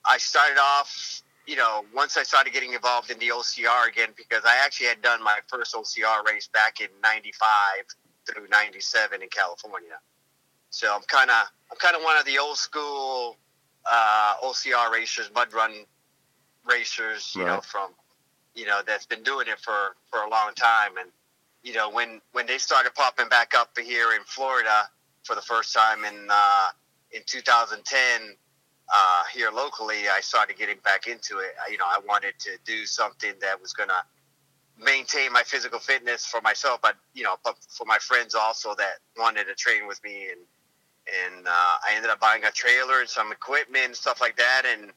I 0.04 0.18
started 0.18 0.58
off, 0.58 1.22
you 1.46 1.54
know, 1.54 1.84
once 1.94 2.16
I 2.16 2.24
started 2.24 2.52
getting 2.52 2.72
involved 2.72 3.12
in 3.12 3.20
the 3.20 3.28
OCR 3.28 3.88
again, 3.88 4.08
because 4.16 4.42
I 4.44 4.56
actually 4.64 4.88
had 4.88 5.00
done 5.00 5.22
my 5.22 5.38
first 5.46 5.76
OCR 5.76 6.26
race 6.26 6.48
back 6.48 6.80
in 6.80 6.88
'95 7.04 7.30
through 8.26 8.48
'97 8.48 9.22
in 9.22 9.28
California. 9.28 9.98
So 10.70 10.94
I'm 10.94 11.02
kind 11.02 11.30
of 11.30 11.46
I'm 11.70 11.76
kind 11.78 11.96
of 11.96 12.02
one 12.02 12.16
of 12.16 12.24
the 12.24 12.38
old 12.38 12.56
school 12.56 13.36
uh, 13.90 14.34
OCR 14.42 14.90
racers, 14.90 15.30
mud 15.34 15.52
run 15.52 15.72
racers, 16.64 17.32
you 17.34 17.44
right. 17.44 17.54
know, 17.54 17.60
from 17.60 17.90
you 18.54 18.66
know 18.66 18.80
that's 18.86 19.06
been 19.06 19.22
doing 19.22 19.46
it 19.48 19.58
for 19.60 19.96
for 20.10 20.20
a 20.22 20.30
long 20.30 20.52
time. 20.54 20.96
And 20.98 21.10
you 21.62 21.74
know 21.74 21.90
when 21.90 22.20
when 22.32 22.46
they 22.46 22.58
started 22.58 22.94
popping 22.94 23.28
back 23.28 23.54
up 23.54 23.76
here 23.78 24.12
in 24.12 24.22
Florida 24.24 24.88
for 25.24 25.34
the 25.34 25.42
first 25.42 25.74
time 25.74 26.04
in 26.04 26.28
uh, 26.30 26.68
in 27.12 27.22
2010 27.26 28.36
uh, 28.94 29.22
here 29.32 29.50
locally, 29.50 30.08
I 30.08 30.20
started 30.20 30.56
getting 30.56 30.78
back 30.84 31.06
into 31.06 31.38
it. 31.38 31.54
You 31.70 31.78
know, 31.78 31.86
I 31.86 31.98
wanted 32.06 32.34
to 32.40 32.50
do 32.64 32.86
something 32.86 33.32
that 33.40 33.60
was 33.60 33.72
gonna 33.72 34.04
maintain 34.82 35.32
my 35.32 35.42
physical 35.42 35.78
fitness 35.78 36.26
for 36.26 36.40
myself, 36.40 36.80
but 36.82 36.96
you 37.14 37.22
know, 37.22 37.36
but 37.44 37.56
for 37.68 37.84
my 37.86 37.98
friends 37.98 38.34
also 38.34 38.74
that 38.74 38.98
wanted 39.18 39.44
to 39.44 39.54
train 39.54 39.86
with 39.86 40.02
me, 40.04 40.28
and 40.30 40.40
and 41.24 41.46
uh, 41.46 41.50
I 41.50 41.94
ended 41.94 42.10
up 42.10 42.20
buying 42.20 42.44
a 42.44 42.50
trailer 42.50 43.00
and 43.00 43.08
some 43.08 43.32
equipment 43.32 43.84
and 43.86 43.96
stuff 43.96 44.20
like 44.20 44.36
that, 44.36 44.62
and 44.66 44.92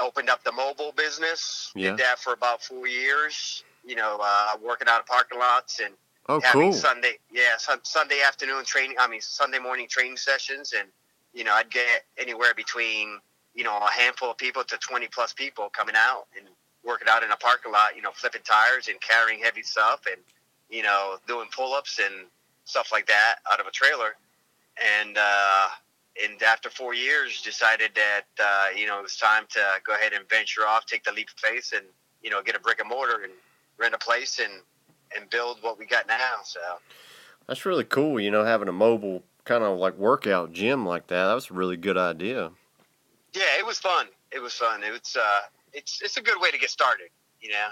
opened 0.00 0.30
up 0.30 0.42
the 0.44 0.52
mobile 0.52 0.92
business. 0.96 1.72
Yeah. 1.74 1.90
Did 1.90 1.98
that 1.98 2.18
for 2.18 2.32
about 2.32 2.62
four 2.62 2.86
years. 2.86 3.64
You 3.84 3.96
know, 3.96 4.18
uh, 4.22 4.52
working 4.62 4.88
out 4.88 5.00
of 5.00 5.06
parking 5.06 5.38
lots 5.40 5.80
and 5.80 5.94
oh, 6.28 6.40
having 6.40 6.70
cool. 6.70 6.72
Sunday, 6.72 7.18
yeah, 7.32 7.56
Sunday 7.82 8.20
afternoon 8.26 8.64
training. 8.64 8.96
I 8.98 9.08
mean, 9.08 9.20
Sunday 9.20 9.58
morning 9.58 9.88
training 9.88 10.16
sessions, 10.16 10.72
and 10.72 10.88
you 11.34 11.42
know, 11.42 11.52
I'd 11.52 11.70
get 11.70 12.04
anywhere 12.16 12.54
between 12.54 13.18
you 13.54 13.64
know 13.64 13.76
a 13.76 13.90
handful 13.90 14.30
of 14.30 14.36
people 14.36 14.62
to 14.64 14.76
twenty 14.78 15.08
plus 15.08 15.32
people 15.32 15.68
coming 15.68 15.96
out 15.96 16.26
and 16.36 16.46
working 16.84 17.08
out 17.08 17.22
in 17.22 17.30
a 17.30 17.36
parking 17.36 17.72
lot, 17.72 17.96
you 17.96 18.02
know, 18.02 18.10
flipping 18.12 18.42
tires 18.42 18.88
and 18.88 19.00
carrying 19.00 19.40
heavy 19.40 19.62
stuff 19.62 20.02
and, 20.06 20.20
you 20.68 20.82
know, 20.82 21.16
doing 21.28 21.46
pull 21.54 21.74
ups 21.74 21.98
and 21.98 22.26
stuff 22.64 22.90
like 22.90 23.06
that 23.06 23.36
out 23.52 23.60
of 23.60 23.66
a 23.66 23.70
trailer. 23.70 24.16
And, 25.00 25.16
uh, 25.18 25.68
and 26.22 26.42
after 26.42 26.70
four 26.70 26.94
years, 26.94 27.40
decided 27.42 27.92
that, 27.94 28.24
uh, 28.42 28.66
you 28.76 28.86
know, 28.86 28.98
it 28.98 29.02
was 29.02 29.16
time 29.16 29.44
to 29.50 29.60
go 29.86 29.94
ahead 29.94 30.12
and 30.12 30.28
venture 30.28 30.66
off, 30.66 30.86
take 30.86 31.04
the 31.04 31.12
leap 31.12 31.28
of 31.28 31.34
faith 31.36 31.72
and, 31.74 31.84
you 32.22 32.30
know, 32.30 32.42
get 32.42 32.54
a 32.54 32.60
brick 32.60 32.80
and 32.80 32.88
mortar 32.88 33.22
and 33.22 33.32
rent 33.78 33.94
a 33.94 33.98
place 33.98 34.38
and, 34.38 34.52
and 35.16 35.30
build 35.30 35.58
what 35.62 35.78
we 35.78 35.86
got 35.86 36.06
now. 36.06 36.36
So 36.44 36.60
that's 37.46 37.64
really 37.64 37.84
cool, 37.84 38.20
you 38.20 38.30
know, 38.30 38.44
having 38.44 38.68
a 38.68 38.72
mobile 38.72 39.22
kind 39.44 39.64
of 39.64 39.78
like 39.78 39.96
workout 39.98 40.52
gym 40.52 40.86
like 40.86 41.06
that. 41.08 41.26
That 41.26 41.34
was 41.34 41.50
a 41.50 41.54
really 41.54 41.76
good 41.76 41.96
idea. 41.96 42.50
Yeah, 43.34 43.58
it 43.58 43.66
was 43.66 43.78
fun. 43.78 44.06
It 44.30 44.40
was 44.40 44.52
fun. 44.52 44.82
It 44.82 44.92
was, 44.92 45.16
uh, 45.18 45.40
it's 45.72 46.02
it's 46.02 46.16
a 46.16 46.22
good 46.22 46.40
way 46.40 46.50
to 46.50 46.58
get 46.58 46.70
started. 46.70 47.08
You 47.40 47.50
know. 47.50 47.68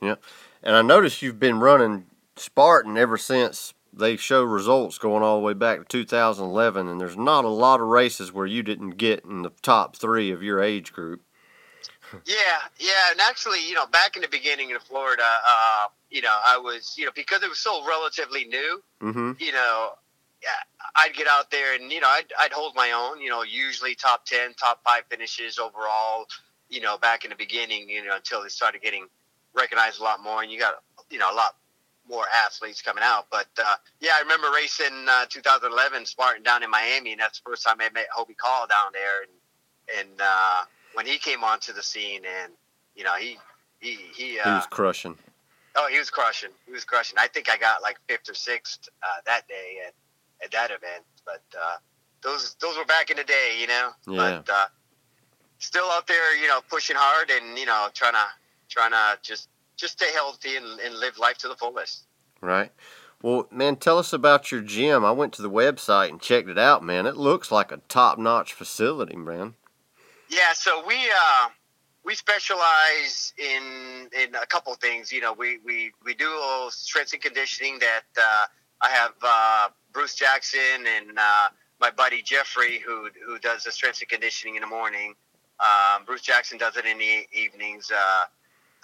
Yeah, 0.00 0.14
and 0.62 0.74
I 0.74 0.82
noticed 0.82 1.22
you've 1.22 1.38
been 1.38 1.60
running 1.60 2.06
Spartan 2.36 2.98
ever 2.98 3.16
since 3.16 3.72
they 3.92 4.16
show 4.16 4.42
results 4.42 4.98
going 4.98 5.22
all 5.22 5.38
the 5.38 5.44
way 5.44 5.52
back 5.52 5.78
to 5.78 5.84
2011, 5.84 6.88
and 6.88 7.00
there's 7.00 7.16
not 7.16 7.44
a 7.44 7.48
lot 7.48 7.80
of 7.80 7.86
races 7.86 8.32
where 8.32 8.46
you 8.46 8.62
didn't 8.62 8.92
get 8.92 9.24
in 9.24 9.42
the 9.42 9.52
top 9.62 9.96
three 9.96 10.30
of 10.32 10.42
your 10.42 10.60
age 10.60 10.92
group. 10.92 11.20
yeah, 12.24 12.58
yeah, 12.78 13.10
and 13.10 13.20
actually, 13.20 13.66
you 13.66 13.74
know, 13.74 13.86
back 13.86 14.16
in 14.16 14.22
the 14.22 14.28
beginning 14.28 14.70
in 14.70 14.78
Florida, 14.80 15.22
uh, 15.22 15.86
you 16.10 16.20
know, 16.20 16.36
I 16.44 16.58
was, 16.58 16.94
you 16.98 17.04
know, 17.04 17.12
because 17.14 17.42
it 17.42 17.48
was 17.48 17.58
so 17.58 17.86
relatively 17.86 18.44
new, 18.44 18.82
mm-hmm. 19.00 19.32
you 19.38 19.52
know, 19.52 19.92
I'd 20.96 21.14
get 21.14 21.26
out 21.26 21.50
there 21.50 21.74
and 21.74 21.90
you 21.90 22.00
know 22.00 22.08
I'd, 22.08 22.32
I'd 22.38 22.52
hold 22.52 22.74
my 22.74 22.92
own. 22.92 23.20
You 23.20 23.30
know, 23.30 23.42
usually 23.42 23.94
top 23.94 24.24
ten, 24.26 24.54
top 24.54 24.82
five 24.84 25.04
finishes 25.08 25.58
overall 25.58 26.26
you 26.72 26.80
know, 26.80 26.96
back 26.96 27.24
in 27.24 27.30
the 27.30 27.36
beginning, 27.36 27.88
you 27.88 28.02
know, 28.04 28.16
until 28.16 28.42
they 28.42 28.48
started 28.48 28.80
getting 28.80 29.06
recognized 29.54 30.00
a 30.00 30.02
lot 30.02 30.22
more, 30.22 30.42
and 30.42 30.50
you 30.50 30.58
got, 30.58 30.82
you 31.10 31.18
know, 31.18 31.30
a 31.30 31.36
lot 31.36 31.56
more 32.08 32.24
athletes 32.46 32.80
coming 32.80 33.04
out. 33.04 33.26
But 33.30 33.48
uh, 33.58 33.74
yeah, 34.00 34.12
I 34.16 34.22
remember 34.22 34.48
racing 34.54 35.06
uh, 35.06 35.26
2011 35.28 36.06
Spartan 36.06 36.42
down 36.42 36.62
in 36.62 36.70
Miami, 36.70 37.12
and 37.12 37.20
that's 37.20 37.40
the 37.40 37.50
first 37.50 37.64
time 37.64 37.76
I 37.80 37.90
met 37.90 38.06
Hobie 38.16 38.36
Call 38.38 38.66
down 38.66 38.90
there, 38.94 39.22
and 39.22 40.00
and 40.00 40.20
uh, 40.20 40.62
when 40.94 41.06
he 41.06 41.18
came 41.18 41.44
onto 41.44 41.74
the 41.74 41.82
scene, 41.82 42.22
and 42.24 42.54
you 42.96 43.04
know, 43.04 43.14
he 43.16 43.36
he 43.78 43.98
he, 44.16 44.38
uh, 44.38 44.44
he 44.44 44.50
was 44.50 44.66
crushing. 44.66 45.18
Oh, 45.76 45.88
he 45.90 45.98
was 45.98 46.08
crushing. 46.08 46.50
He 46.64 46.72
was 46.72 46.84
crushing. 46.84 47.18
I 47.18 47.28
think 47.28 47.50
I 47.50 47.58
got 47.58 47.82
like 47.82 47.98
fifth 48.08 48.30
or 48.30 48.34
sixth 48.34 48.88
uh, 49.02 49.20
that 49.26 49.46
day 49.46 49.76
at, 49.86 49.94
at 50.42 50.50
that 50.52 50.70
event. 50.70 51.04
But 51.26 51.42
uh, 51.54 51.76
those 52.22 52.56
those 52.62 52.78
were 52.78 52.86
back 52.86 53.10
in 53.10 53.18
the 53.18 53.24
day, 53.24 53.58
you 53.60 53.66
know. 53.66 53.90
Yeah. 54.06 54.40
But 54.44 54.50
uh, 54.50 54.66
still 55.62 55.90
out 55.90 56.06
there, 56.06 56.36
you 56.36 56.48
know, 56.48 56.60
pushing 56.68 56.96
hard 56.96 57.30
and 57.30 57.58
you 57.58 57.66
know 57.66 57.88
trying 57.94 58.14
to 58.14 58.26
trying 58.68 58.90
to 58.90 59.18
just 59.22 59.48
just 59.76 59.94
stay 59.94 60.12
healthy 60.12 60.56
and, 60.56 60.80
and 60.80 60.98
live 60.98 61.18
life 61.18 61.38
to 61.38 61.48
the 61.48 61.56
fullest. 61.56 62.04
Right. 62.40 62.72
Well, 63.22 63.46
man, 63.52 63.76
tell 63.76 63.98
us 63.98 64.12
about 64.12 64.50
your 64.50 64.62
gym. 64.62 65.04
I 65.04 65.12
went 65.12 65.32
to 65.34 65.42
the 65.42 65.50
website 65.50 66.08
and 66.08 66.20
checked 66.20 66.48
it 66.48 66.58
out, 66.58 66.82
man. 66.82 67.06
It 67.06 67.16
looks 67.16 67.52
like 67.52 67.70
a 67.70 67.76
top-notch 67.88 68.52
facility, 68.52 69.14
man. 69.14 69.54
Yeah, 70.28 70.52
so 70.54 70.84
we 70.84 70.96
uh, 70.96 71.48
we 72.04 72.14
specialize 72.14 73.32
in 73.38 74.08
in 74.18 74.34
a 74.34 74.46
couple 74.46 74.74
things. 74.74 75.12
You 75.12 75.20
know, 75.20 75.32
we 75.32 75.58
we 75.64 75.92
we 76.04 76.14
do 76.14 76.30
strength 76.70 77.12
and 77.12 77.22
conditioning. 77.22 77.78
That 77.78 78.02
uh, 78.18 78.46
I 78.80 78.88
have 78.88 79.12
uh, 79.22 79.68
Bruce 79.92 80.14
Jackson 80.16 80.86
and 80.86 81.18
uh, 81.18 81.48
my 81.80 81.90
buddy 81.90 82.22
Jeffrey 82.22 82.78
who 82.84 83.08
who 83.24 83.38
does 83.38 83.64
the 83.64 83.72
strength 83.72 84.00
and 84.00 84.08
conditioning 84.08 84.56
in 84.56 84.62
the 84.62 84.66
morning. 84.66 85.14
Um, 85.62 86.04
Bruce 86.04 86.22
Jackson 86.22 86.58
does 86.58 86.76
it 86.76 86.84
in 86.84 86.98
the 86.98 87.26
evenings. 87.32 87.90
Uh, 87.90 88.24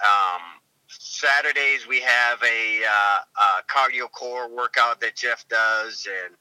um, 0.05 0.43
Saturdays 0.89 1.87
we 1.87 2.01
have 2.01 2.43
a, 2.43 2.83
uh, 2.89 3.19
a, 3.43 3.63
cardio 3.69 4.11
core 4.11 4.49
workout 4.49 5.01
that 5.01 5.17
Jeff 5.17 5.47
does, 5.49 6.07
and 6.07 6.35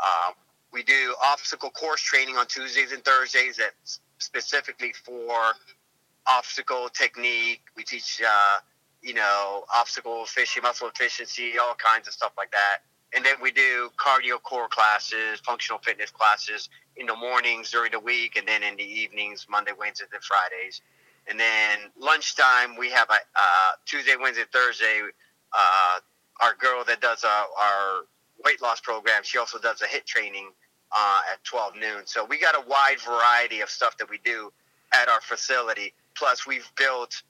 uh, 0.00 0.32
we 0.72 0.82
do 0.82 1.14
obstacle 1.24 1.70
course 1.70 2.02
training 2.02 2.36
on 2.36 2.46
Tuesdays 2.46 2.92
and 2.92 3.04
Thursdays. 3.04 3.56
That's 3.56 4.00
specifically 4.18 4.92
for 4.92 5.54
obstacle 6.26 6.88
technique. 6.88 7.62
We 7.76 7.84
teach, 7.84 8.20
uh, 8.26 8.58
you 9.00 9.14
know, 9.14 9.64
obstacle 9.74 10.24
efficiency, 10.24 10.60
muscle 10.60 10.88
efficiency, 10.88 11.58
all 11.58 11.74
kinds 11.74 12.08
of 12.08 12.14
stuff 12.14 12.32
like 12.36 12.50
that. 12.50 12.78
And 13.14 13.24
then 13.24 13.36
we 13.40 13.52
do 13.52 13.90
cardio 13.96 14.42
core 14.42 14.68
classes, 14.68 15.40
functional 15.44 15.78
fitness 15.78 16.10
classes 16.10 16.68
in 16.96 17.06
the 17.06 17.14
mornings 17.14 17.70
during 17.70 17.92
the 17.92 18.00
week, 18.00 18.36
and 18.36 18.46
then 18.46 18.62
in 18.62 18.76
the 18.76 18.82
evenings, 18.82 19.46
Monday, 19.48 19.72
Wednesday, 19.78 20.06
and 20.12 20.22
Fridays. 20.22 20.80
And 21.28 21.38
then 21.38 21.78
lunchtime, 21.98 22.76
we 22.76 22.90
have 22.90 23.08
a 23.10 23.14
uh, 23.14 23.72
Tuesday, 23.86 24.14
Wednesday, 24.20 24.44
Thursday. 24.52 25.00
Uh, 25.52 26.00
our 26.40 26.54
girl 26.54 26.84
that 26.86 27.00
does 27.00 27.24
uh, 27.24 27.44
our 27.58 28.04
weight 28.44 28.60
loss 28.60 28.80
program, 28.80 29.22
she 29.22 29.38
also 29.38 29.58
does 29.58 29.80
a 29.82 29.86
HIIT 29.86 30.04
training 30.04 30.50
uh, 30.94 31.20
at 31.32 31.42
12 31.44 31.76
noon. 31.76 32.02
So 32.06 32.24
we 32.24 32.38
got 32.38 32.54
a 32.56 32.68
wide 32.68 33.00
variety 33.04 33.60
of 33.60 33.70
stuff 33.70 33.96
that 33.98 34.10
we 34.10 34.18
do 34.24 34.52
at 34.92 35.08
our 35.08 35.20
facility. 35.20 35.94
Plus, 36.14 36.46
we've 36.46 36.70
built 36.76 37.22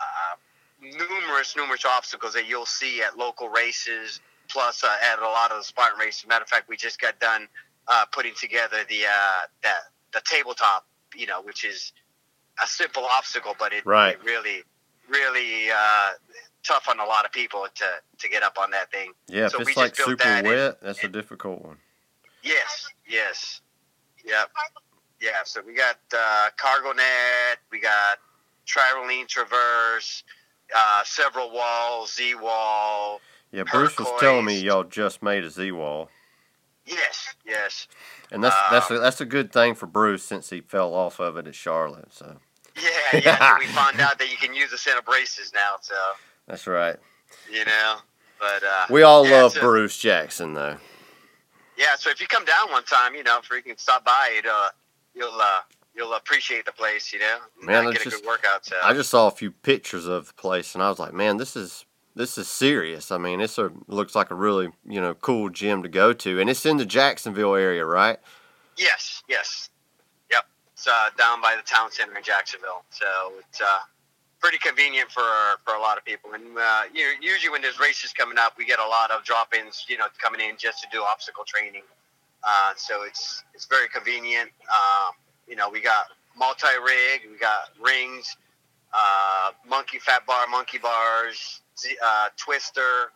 uh, 0.00 0.36
numerous, 0.80 1.56
numerous 1.56 1.84
obstacles 1.84 2.32
that 2.34 2.48
you'll 2.48 2.66
see 2.66 3.02
at 3.02 3.18
local 3.18 3.48
races 3.48 4.20
plus 4.52 4.84
uh, 4.84 4.96
at 5.12 5.18
a 5.18 5.22
lot 5.22 5.50
of 5.50 5.58
the 5.58 5.64
Spartan 5.64 5.98
races. 5.98 6.26
Matter 6.26 6.42
of 6.42 6.48
fact, 6.48 6.68
we 6.68 6.76
just 6.76 7.00
got 7.00 7.18
done 7.18 7.48
uh, 7.88 8.04
putting 8.12 8.34
together 8.34 8.78
the 8.88 9.04
uh, 9.06 9.40
the 9.62 9.72
the 10.12 10.20
tabletop, 10.24 10.86
you 11.14 11.26
know, 11.26 11.42
which 11.42 11.64
is 11.64 11.92
a 12.62 12.66
simple 12.66 13.04
obstacle, 13.04 13.54
but 13.58 13.72
it, 13.72 13.84
right. 13.86 14.14
it 14.14 14.24
really 14.24 14.62
really 15.08 15.70
uh, 15.70 16.10
tough 16.62 16.88
on 16.88 17.00
a 17.00 17.04
lot 17.04 17.24
of 17.24 17.32
people 17.32 17.66
to 17.74 17.84
to 18.18 18.28
get 18.28 18.42
up 18.42 18.58
on 18.60 18.70
that 18.72 18.90
thing. 18.90 19.12
Yeah, 19.28 19.48
so 19.48 19.60
if 19.60 19.68
it's 19.68 19.76
like 19.76 19.96
super 19.96 20.22
that 20.22 20.44
wet, 20.44 20.58
and, 20.58 20.76
that's 20.82 21.02
and, 21.02 21.14
a 21.14 21.20
difficult 21.20 21.64
one. 21.64 21.78
Yes, 22.42 22.88
yes, 23.08 23.60
yep, 24.24 24.50
yeah. 25.20 25.42
So 25.44 25.62
we 25.66 25.74
got 25.74 25.98
uh, 26.16 26.48
cargo 26.56 26.92
net, 26.92 27.58
we 27.70 27.80
got 27.80 28.18
Tyrolean 28.66 29.26
Traverse, 29.26 30.24
uh, 30.74 31.02
several 31.04 31.52
walls, 31.52 32.14
Z 32.14 32.34
wall. 32.36 33.20
Yeah, 33.52 33.64
Bruce 33.70 33.98
was 33.98 34.08
telling 34.18 34.44
me 34.46 34.58
y'all 34.60 34.84
just 34.84 35.22
made 35.22 35.44
a 35.44 35.50
Z 35.50 35.72
wall, 35.72 36.08
Yes, 36.86 37.34
yes. 37.46 37.86
and 38.30 38.42
that's 38.42 38.56
that's 38.70 38.90
Uh, 38.90 38.94
a, 38.94 38.98
that's 38.98 39.20
a 39.20 39.26
good 39.26 39.52
thing 39.52 39.74
for 39.74 39.86
Bruce 39.86 40.24
since 40.24 40.50
he 40.50 40.60
fell 40.62 40.94
off 40.94 41.20
of 41.20 41.36
it 41.36 41.46
at 41.46 41.54
Charlotte. 41.54 42.12
So 42.12 42.38
Yeah, 42.76 43.20
yeah. 43.22 43.58
we 43.58 43.66
found 43.66 44.00
out 44.00 44.18
that 44.18 44.30
you 44.30 44.36
can 44.38 44.54
use 44.54 44.70
the 44.70 44.78
center 44.78 45.02
braces 45.02 45.52
now, 45.54 45.76
so 45.80 45.94
that's 46.48 46.66
right. 46.66 46.96
you 47.50 47.64
know. 47.64 47.96
But 48.40 48.64
uh, 48.64 48.86
We 48.90 49.02
all 49.02 49.26
yeah, 49.26 49.42
love 49.42 49.52
so- 49.52 49.60
Bruce 49.60 49.98
Jackson 49.98 50.54
though. 50.54 50.76
Yeah, 51.76 51.94
so 51.96 52.10
if 52.10 52.20
you 52.20 52.26
come 52.26 52.44
down 52.44 52.70
one 52.70 52.84
time, 52.84 53.14
you 53.14 53.22
know, 53.22 53.40
freaking 53.40 53.78
stop 53.78 54.04
by, 54.04 54.30
it, 54.38 54.46
uh, 54.46 54.68
you'll 55.14 55.40
uh, 55.40 55.60
you'll 55.94 56.14
appreciate 56.14 56.64
the 56.64 56.72
place, 56.72 57.12
you 57.12 57.18
know. 57.18 57.38
Man, 57.62 57.84
get 57.92 58.00
a 58.00 58.04
just- 58.04 58.16
good 58.16 58.26
workout. 58.26 58.64
So 58.66 58.76
I 58.82 58.92
just 58.94 59.10
saw 59.10 59.26
a 59.26 59.30
few 59.30 59.50
pictures 59.50 60.06
of 60.06 60.28
the 60.28 60.34
place, 60.34 60.74
and 60.74 60.82
I 60.82 60.88
was 60.88 60.98
like, 60.98 61.12
man, 61.12 61.36
this 61.36 61.54
is 61.54 61.84
this 62.14 62.36
is 62.38 62.48
serious. 62.48 63.10
I 63.10 63.18
mean, 63.18 63.40
this 63.40 63.58
looks 63.86 64.14
like 64.14 64.30
a 64.30 64.34
really 64.34 64.70
you 64.86 65.00
know 65.00 65.14
cool 65.14 65.50
gym 65.50 65.82
to 65.82 65.88
go 65.88 66.12
to, 66.12 66.40
and 66.40 66.50
it's 66.50 66.66
in 66.66 66.76
the 66.76 66.86
Jacksonville 66.86 67.54
area, 67.54 67.84
right? 67.84 68.18
yes, 68.78 69.22
yes, 69.28 69.70
yep. 70.30 70.44
It's 70.72 70.86
uh, 70.86 71.10
down 71.16 71.40
by 71.40 71.56
the 71.56 71.62
town 71.62 71.90
center 71.90 72.16
in 72.16 72.22
Jacksonville, 72.22 72.84
so 72.90 73.06
it's 73.38 73.60
uh, 73.60 73.80
pretty 74.40 74.58
convenient 74.58 75.10
for 75.10 75.22
for 75.64 75.74
a 75.74 75.80
lot 75.80 75.96
of 75.96 76.04
people. 76.04 76.32
And 76.34 76.58
uh, 76.58 76.82
you 76.92 77.04
know, 77.04 77.12
usually 77.20 77.50
when 77.50 77.62
there's 77.62 77.80
races 77.80 78.12
coming 78.12 78.38
up, 78.38 78.54
we 78.58 78.66
get 78.66 78.78
a 78.78 78.86
lot 78.86 79.10
of 79.10 79.24
drop-ins, 79.24 79.86
you 79.88 79.96
know, 79.96 80.06
coming 80.18 80.40
in 80.40 80.56
just 80.58 80.82
to 80.82 80.88
do 80.92 81.02
obstacle 81.02 81.44
training. 81.46 81.82
Uh, 82.44 82.72
so 82.76 83.04
it's 83.04 83.44
it's 83.54 83.66
very 83.66 83.88
convenient. 83.88 84.50
Um, 84.68 85.14
you 85.48 85.56
know, 85.56 85.70
we 85.70 85.80
got 85.80 86.06
multi-rig, 86.36 87.22
we 87.30 87.38
got 87.38 87.70
rings, 87.80 88.36
uh, 88.92 89.52
monkey 89.68 89.98
fat 89.98 90.26
bar, 90.26 90.46
monkey 90.48 90.78
bars, 90.78 91.60
uh, 92.04 92.28
twister. 92.36 93.10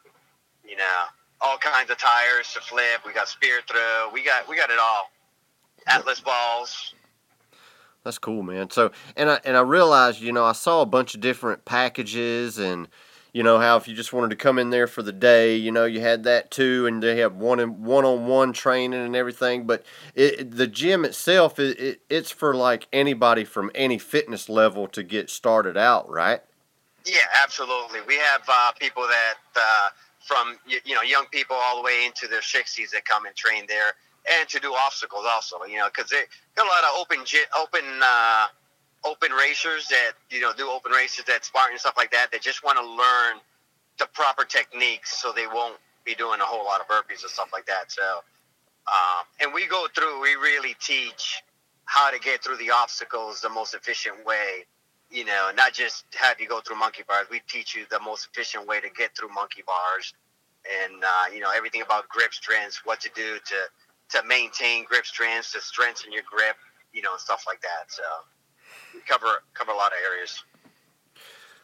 You 0.66 0.76
know, 0.76 1.04
all 1.40 1.58
kinds 1.58 1.90
of 1.90 1.98
tires 1.98 2.52
to 2.54 2.60
flip. 2.60 3.02
We 3.06 3.12
got 3.12 3.28
spear 3.28 3.60
throw. 3.68 4.10
We 4.12 4.24
got 4.24 4.48
we 4.48 4.56
got 4.56 4.70
it 4.70 4.78
all. 4.78 5.10
Atlas 5.86 6.20
balls. 6.20 6.94
That's 8.06 8.18
cool, 8.18 8.42
man. 8.42 8.70
So, 8.70 8.92
and 9.16 9.30
I 9.30 9.40
and 9.44 9.56
I 9.56 9.60
realized, 9.60 10.20
you 10.20 10.32
know, 10.32 10.44
I 10.44 10.52
saw 10.52 10.80
a 10.80 10.86
bunch 10.86 11.14
of 11.14 11.20
different 11.20 11.64
packages, 11.64 12.56
and 12.56 12.86
you 13.32 13.42
know 13.42 13.58
how 13.58 13.76
if 13.76 13.88
you 13.88 13.94
just 13.94 14.12
wanted 14.12 14.30
to 14.30 14.36
come 14.36 14.58
in 14.58 14.70
there 14.70 14.86
for 14.86 15.02
the 15.02 15.12
day, 15.12 15.56
you 15.56 15.72
know, 15.72 15.84
you 15.84 16.00
had 16.00 16.22
that 16.22 16.52
too, 16.52 16.86
and 16.86 17.02
they 17.02 17.18
have 17.18 17.34
one 17.34 17.58
and 17.58 17.84
one 17.84 18.04
on 18.04 18.26
one 18.26 18.52
training 18.52 19.00
and 19.00 19.16
everything. 19.16 19.66
But 19.66 19.84
it, 20.14 20.52
the 20.52 20.68
gym 20.68 21.04
itself, 21.04 21.58
it, 21.58 21.80
it 21.80 22.00
it's 22.08 22.30
for 22.30 22.54
like 22.54 22.86
anybody 22.92 23.44
from 23.44 23.72
any 23.74 23.98
fitness 23.98 24.48
level 24.48 24.86
to 24.88 25.02
get 25.02 25.28
started 25.28 25.76
out, 25.76 26.08
right? 26.08 26.42
Yeah, 27.06 27.18
absolutely. 27.42 28.00
We 28.08 28.16
have 28.16 28.42
uh, 28.48 28.72
people 28.80 29.04
that 29.04 29.36
uh, 29.56 29.90
from 30.20 30.58
y- 30.68 30.80
you 30.86 30.94
know 30.96 31.02
young 31.02 31.26
people 31.32 31.56
all 31.56 31.78
the 31.78 31.84
way 31.84 32.06
into 32.06 32.28
their 32.28 32.42
sixties 32.42 32.92
that 32.92 33.06
come 33.06 33.26
and 33.26 33.36
train 33.36 33.66
there, 33.68 33.94
and 34.38 34.48
to 34.50 34.60
do 34.60 34.74
obstacles 34.74 35.24
also. 35.28 35.64
You 35.66 35.78
know, 35.78 35.88
because 35.88 36.10
they 36.10 36.24
got 36.56 36.66
a 36.66 36.70
lot 36.70 36.84
of 36.84 37.00
open 37.00 37.24
open 37.60 37.84
uh, 38.04 38.48
open 39.04 39.32
racers 39.32 39.88
that 39.88 40.12
you 40.30 40.42
know 40.42 40.52
do 40.54 40.70
open 40.70 40.92
races 40.92 41.24
that 41.26 41.44
Spartan 41.46 41.74
and 41.74 41.80
stuff 41.80 41.96
like 41.98 42.12
that. 42.12 42.32
That 42.32 42.42
just 42.42 42.64
want 42.64 42.78
to 42.78 42.86
learn 42.86 43.40
the 43.98 44.06
proper 44.14 44.44
techniques 44.44 45.20
so 45.20 45.32
they 45.32 45.48
won't 45.48 45.78
be 46.04 46.14
doing 46.14 46.40
a 46.40 46.44
whole 46.44 46.64
lot 46.64 46.80
of 46.82 46.88
burpees 46.88 47.22
and 47.22 47.30
stuff 47.32 47.50
like 47.52 47.66
that. 47.66 47.92
So, 47.92 48.02
um, 48.88 49.24
and 49.40 49.54
we 49.54 49.66
go 49.68 49.86
through. 49.94 50.22
We 50.22 50.36
really 50.36 50.76
teach 50.80 51.42
how 51.86 52.10
to 52.10 52.18
get 52.20 52.44
through 52.44 52.58
the 52.58 52.70
obstacles 52.70 53.40
the 53.42 53.50
most 53.50 53.74
efficient 53.74 54.24
way 54.26 54.66
you 55.10 55.24
know, 55.24 55.50
not 55.56 55.72
just 55.72 56.04
have 56.14 56.40
you 56.40 56.48
go 56.48 56.60
through 56.60 56.76
monkey 56.76 57.04
bars. 57.06 57.26
We 57.30 57.40
teach 57.48 57.74
you 57.74 57.84
the 57.90 58.00
most 58.00 58.28
efficient 58.30 58.66
way 58.66 58.80
to 58.80 58.88
get 58.90 59.16
through 59.16 59.28
monkey 59.28 59.62
bars, 59.66 60.14
and 60.84 61.02
uh, 61.04 61.32
you 61.32 61.40
know 61.40 61.50
everything 61.54 61.82
about 61.82 62.08
grip 62.08 62.34
strengths, 62.34 62.84
what 62.84 63.00
to 63.00 63.10
do 63.14 63.38
to 63.46 64.18
to 64.18 64.26
maintain 64.26 64.84
grip 64.84 65.06
strengths, 65.06 65.52
to 65.52 65.60
strengthen 65.60 66.12
your 66.12 66.22
grip, 66.30 66.56
you 66.92 67.02
know, 67.02 67.12
and 67.12 67.20
stuff 67.20 67.44
like 67.46 67.60
that. 67.62 67.90
So 67.90 68.02
we 68.94 69.00
cover 69.00 69.42
cover 69.54 69.72
a 69.72 69.76
lot 69.76 69.92
of 69.92 69.98
areas. 70.12 70.42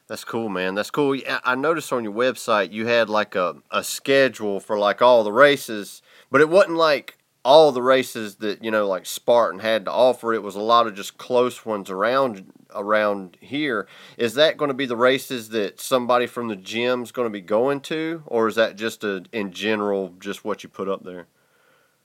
That's 0.08 0.24
cool, 0.24 0.48
man. 0.48 0.74
That's 0.74 0.90
cool. 0.90 1.16
I 1.44 1.54
noticed 1.54 1.92
on 1.92 2.04
your 2.04 2.12
website 2.12 2.72
you 2.72 2.86
had 2.86 3.08
like 3.08 3.34
a, 3.34 3.56
a 3.70 3.84
schedule 3.84 4.60
for 4.60 4.78
like 4.78 5.00
all 5.00 5.24
the 5.24 5.32
races, 5.32 6.02
but 6.30 6.40
it 6.40 6.48
wasn't 6.48 6.76
like 6.76 7.16
all 7.44 7.72
the 7.72 7.82
races 7.82 8.36
that 8.36 8.62
you 8.62 8.70
know 8.70 8.86
like 8.86 9.06
Spartan 9.06 9.60
had 9.60 9.84
to 9.86 9.92
offer. 9.92 10.32
It 10.32 10.42
was 10.42 10.54
a 10.54 10.60
lot 10.60 10.86
of 10.86 10.94
just 10.94 11.18
close 11.18 11.64
ones 11.66 11.90
around 11.90 12.52
around 12.74 13.36
here. 13.40 13.86
Is 14.16 14.34
that 14.34 14.56
going 14.56 14.68
to 14.68 14.74
be 14.74 14.86
the 14.86 14.96
races 14.96 15.50
that 15.50 15.80
somebody 15.80 16.26
from 16.26 16.48
the 16.48 16.56
gym's 16.56 17.12
going 17.12 17.26
to 17.26 17.32
be 17.32 17.40
going 17.40 17.80
to, 17.82 18.22
or 18.26 18.48
is 18.48 18.54
that 18.56 18.76
just 18.76 19.04
a 19.04 19.24
in 19.32 19.52
general 19.52 20.14
just 20.18 20.44
what 20.44 20.62
you 20.62 20.68
put 20.68 20.88
up 20.88 21.04
there? 21.04 21.26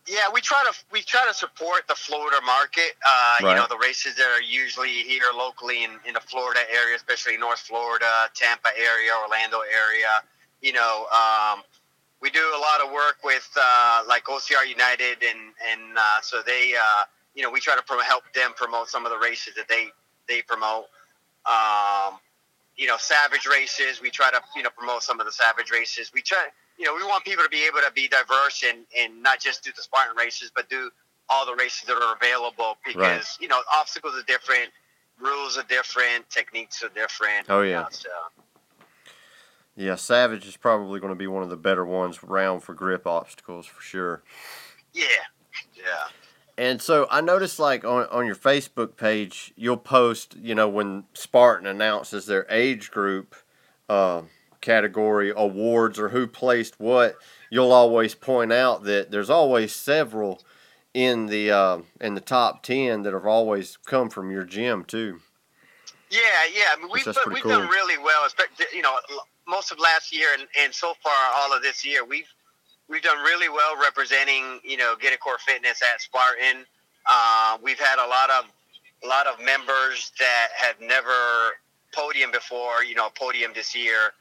Yeah, 0.07 0.29
we 0.33 0.39
try 0.39 0.63
to 0.63 0.77
we 0.91 1.01
try 1.01 1.25
to 1.27 1.33
support 1.33 1.87
the 1.87 1.95
Florida 1.95 2.37
market. 2.45 2.95
Uh, 3.05 3.37
Right. 3.43 3.51
You 3.51 3.55
know, 3.57 3.67
the 3.69 3.77
races 3.77 4.15
that 4.15 4.27
are 4.35 4.41
usually 4.41 4.89
here 4.89 5.29
locally 5.35 5.83
in, 5.83 5.91
in 6.07 6.13
the 6.13 6.19
Florida 6.21 6.61
area, 6.73 6.95
especially 6.95 7.37
North 7.37 7.59
Florida, 7.59 8.29
Tampa 8.33 8.69
area, 8.75 9.11
Orlando 9.21 9.59
area. 9.59 10.23
You 10.61 10.73
know, 10.73 11.05
um, 11.13 11.61
we 12.21 12.29
do 12.29 12.39
a 12.55 12.59
lot 12.59 12.81
of 12.85 12.91
work 12.91 13.17
with 13.23 13.47
uh, 13.59 14.03
like 14.07 14.25
OCR 14.25 14.67
United, 14.67 15.17
and 15.23 15.39
and 15.71 15.97
uh, 15.97 16.21
so 16.21 16.41
they, 16.45 16.73
uh, 16.79 17.03
you 17.35 17.43
know, 17.43 17.51
we 17.51 17.59
try 17.59 17.75
to 17.75 17.81
pro- 17.83 17.99
help 17.99 18.23
them 18.33 18.51
promote 18.55 18.89
some 18.89 19.05
of 19.05 19.11
the 19.11 19.17
races 19.19 19.53
that 19.55 19.67
they 19.67 19.87
they 20.27 20.41
promote. 20.41 20.85
Um, 21.45 22.19
you 22.75 22.87
know, 22.87 22.97
Savage 22.99 23.47
races. 23.47 24.01
We 24.01 24.09
try 24.09 24.31
to 24.31 24.39
you 24.55 24.63
know 24.63 24.69
promote 24.75 25.03
some 25.03 25.19
of 25.19 25.25
the 25.25 25.31
Savage 25.31 25.71
races. 25.71 26.11
We 26.13 26.21
try, 26.21 26.47
you 26.77 26.85
know, 26.85 26.95
we 26.95 27.03
want 27.03 27.23
people 27.23 27.43
to 27.43 27.49
be 27.49 27.65
able 27.65 27.79
to 27.85 27.91
be 27.93 28.07
diverse 28.07 28.63
and 28.67 28.79
and 28.97 29.21
not 29.21 29.39
just 29.39 29.63
do 29.63 29.71
the 29.75 29.81
Spartan 29.81 30.15
races, 30.17 30.51
but 30.55 30.69
do 30.69 30.89
all 31.29 31.45
the 31.45 31.55
races 31.55 31.83
that 31.87 31.95
are 31.95 32.15
available 32.15 32.77
because 32.85 32.97
Right. 32.97 33.37
you 33.39 33.47
know 33.47 33.61
obstacles 33.73 34.15
are 34.15 34.23
different, 34.23 34.71
rules 35.19 35.57
are 35.57 35.63
different, 35.63 36.29
techniques 36.29 36.83
are 36.83 36.89
different. 36.89 37.47
Oh, 37.49 37.61
you 37.61 37.71
yeah. 37.71 37.81
know, 37.81 37.87
so 37.91 38.09
Yeah, 39.77 39.93
Savage 39.93 40.47
is 40.47 40.57
probably 40.57 40.99
going 40.99 41.13
to 41.13 41.15
be 41.15 41.27
one 41.27 41.43
of 41.43 41.49
the 41.49 41.55
better 41.55 41.85
ones 41.85 42.23
round 42.23 42.63
for 42.63 42.73
grip 42.73 43.05
obstacles 43.05 43.67
for 43.67 43.81
sure. 43.81 44.23
yeah, 44.91 45.05
yeah. 45.75 46.07
And 46.57 46.81
so 46.81 47.05
I 47.11 47.21
noticed, 47.21 47.59
like 47.59 47.85
on 47.85 48.07
on 48.07 48.25
your 48.25 48.35
Facebook 48.35 48.97
page, 48.97 49.53
you'll 49.55 49.77
post, 49.77 50.35
you 50.41 50.55
know, 50.55 50.67
when 50.67 51.03
Spartan 51.13 51.67
announces 51.67 52.25
their 52.25 52.47
age 52.49 52.89
group 52.89 53.35
uh, 53.87 54.23
category 54.61 55.31
awards 55.35 55.99
or 55.99 56.09
who 56.09 56.25
placed 56.25 56.79
what, 56.79 57.15
you'll 57.51 57.71
always 57.71 58.15
point 58.15 58.51
out 58.51 58.83
that 58.85 59.11
there's 59.11 59.29
always 59.29 59.75
several 59.75 60.41
in 60.95 61.27
the 61.27 61.51
uh, 61.51 61.77
in 62.01 62.15
the 62.15 62.21
top 62.21 62.63
ten 62.63 63.03
that 63.03 63.13
have 63.13 63.27
always 63.27 63.77
come 63.85 64.09
from 64.09 64.31
your 64.31 64.43
gym 64.43 64.83
too. 64.83 65.19
Yeah, 66.09 66.19
yeah. 66.55 66.69
I 66.73 66.77
mean, 66.79 66.89
we've, 66.91 67.03
pretty 67.03 67.29
we've 67.29 67.43
done 67.43 67.67
cool. 67.67 67.69
really 67.69 67.99
well. 67.99 68.25
Especially, 68.25 68.65
you 68.73 68.81
know, 68.81 68.97
most 69.47 69.71
of 69.71 69.79
last 69.79 70.13
year 70.13 70.27
and, 70.37 70.47
and 70.61 70.73
so 70.73 70.93
far 71.01 71.13
all 71.35 71.55
of 71.55 71.61
this 71.63 71.85
year, 71.85 72.05
we've 72.05 72.27
we've 72.89 73.01
done 73.01 73.19
really 73.19 73.49
well 73.49 73.77
representing, 73.81 74.59
you 74.63 74.77
know, 74.77 74.95
Get 74.99 75.13
a 75.13 75.17
Core 75.17 75.37
Fitness 75.45 75.81
at 75.81 76.01
Spartan. 76.01 76.65
Uh, 77.09 77.57
we've 77.63 77.79
had 77.79 78.03
a 78.03 78.07
lot 78.07 78.29
of 78.29 78.45
a 79.03 79.07
lot 79.07 79.27
of 79.27 79.39
members 79.43 80.11
that 80.19 80.47
have 80.55 80.75
never 80.81 81.11
podium 81.93 82.31
before. 82.31 82.83
You 82.83 82.95
know, 82.95 83.09
podium 83.15 83.51
this 83.55 83.75
year 83.75 84.13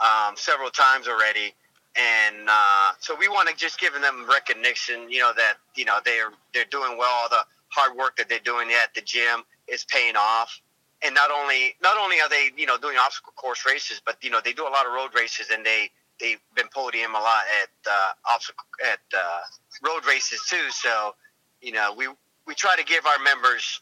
um, 0.00 0.34
several 0.36 0.70
times 0.70 1.08
already. 1.08 1.54
And 1.96 2.48
uh, 2.48 2.92
so 2.98 3.14
we 3.14 3.28
want 3.28 3.48
to 3.48 3.54
just 3.54 3.78
give 3.78 3.92
them 3.94 4.26
recognition, 4.28 5.08
you 5.10 5.20
know, 5.20 5.32
that 5.36 5.54
you 5.74 5.84
know 5.84 5.98
they're 6.04 6.30
they're 6.52 6.64
doing 6.70 6.98
well. 6.98 7.10
All 7.10 7.28
the 7.28 7.44
hard 7.68 7.96
work 7.96 8.16
that 8.16 8.28
they're 8.28 8.38
doing 8.40 8.70
at 8.70 8.94
the 8.94 9.00
gym 9.00 9.42
is 9.68 9.84
paying 9.84 10.16
off 10.16 10.60
and 11.04 11.14
not 11.14 11.30
only 11.30 11.74
not 11.82 11.96
only 11.98 12.20
are 12.20 12.28
they 12.28 12.50
you 12.56 12.66
know 12.66 12.78
doing 12.78 12.96
obstacle 12.98 13.32
course 13.36 13.64
races, 13.66 14.00
but 14.04 14.16
you 14.22 14.30
know 14.30 14.40
they 14.44 14.52
do 14.52 14.62
a 14.62 14.70
lot 14.70 14.86
of 14.86 14.92
road 14.92 15.10
races, 15.14 15.48
and 15.52 15.64
they 15.64 15.90
they've 16.20 16.40
been 16.54 16.68
podium 16.74 17.14
a 17.14 17.18
lot 17.18 17.44
at 17.62 17.90
uh, 17.90 18.12
obstacle 18.32 18.64
at 18.84 19.00
uh, 19.16 19.40
road 19.86 20.04
races 20.06 20.42
too. 20.48 20.70
So 20.70 21.14
you 21.60 21.72
know 21.72 21.94
we 21.96 22.08
we 22.46 22.54
try 22.54 22.76
to 22.76 22.84
give 22.84 23.06
our 23.06 23.22
members 23.22 23.80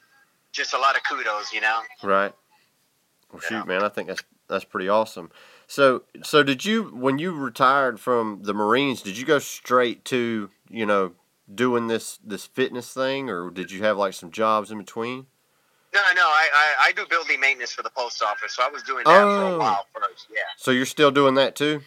just 0.52 0.74
a 0.74 0.78
lot 0.78 0.96
of 0.96 1.02
kudos. 1.08 1.52
You 1.52 1.60
know. 1.60 1.80
Right. 2.02 2.32
Well, 3.32 3.40
Yeah. 3.42 3.60
shoot, 3.60 3.66
man, 3.66 3.82
I 3.82 3.88
think 3.88 4.08
that's 4.08 4.22
that's 4.48 4.64
pretty 4.64 4.88
awesome. 4.88 5.30
So, 5.66 6.02
so 6.22 6.42
did 6.42 6.64
you 6.64 6.84
when 6.84 7.18
you 7.18 7.32
retired 7.32 7.98
from 7.98 8.40
the 8.42 8.52
Marines? 8.52 9.00
Did 9.00 9.16
you 9.16 9.24
go 9.24 9.38
straight 9.38 10.04
to 10.06 10.50
you 10.68 10.86
know 10.86 11.12
doing 11.52 11.86
this 11.86 12.18
this 12.22 12.46
fitness 12.46 12.92
thing, 12.92 13.30
or 13.30 13.50
did 13.50 13.70
you 13.70 13.82
have 13.82 13.96
like 13.96 14.12
some 14.12 14.30
jobs 14.30 14.70
in 14.70 14.78
between? 14.78 15.26
No, 15.94 16.00
no, 16.14 16.22
I, 16.22 16.48
I, 16.54 16.74
I 16.88 16.92
do 16.92 17.04
building 17.08 17.38
maintenance 17.40 17.72
for 17.72 17.82
the 17.82 17.90
post 17.90 18.22
office, 18.22 18.54
so 18.54 18.62
I 18.62 18.68
was 18.68 18.82
doing 18.82 19.04
that 19.04 19.22
for 19.22 19.44
Oh. 19.44 19.54
a 19.56 19.58
while 19.58 19.86
first. 19.94 20.26
Yeah, 20.32 20.40
So 20.56 20.70
you're 20.70 20.86
still 20.86 21.10
doing 21.10 21.34
that 21.34 21.54
too? 21.54 21.82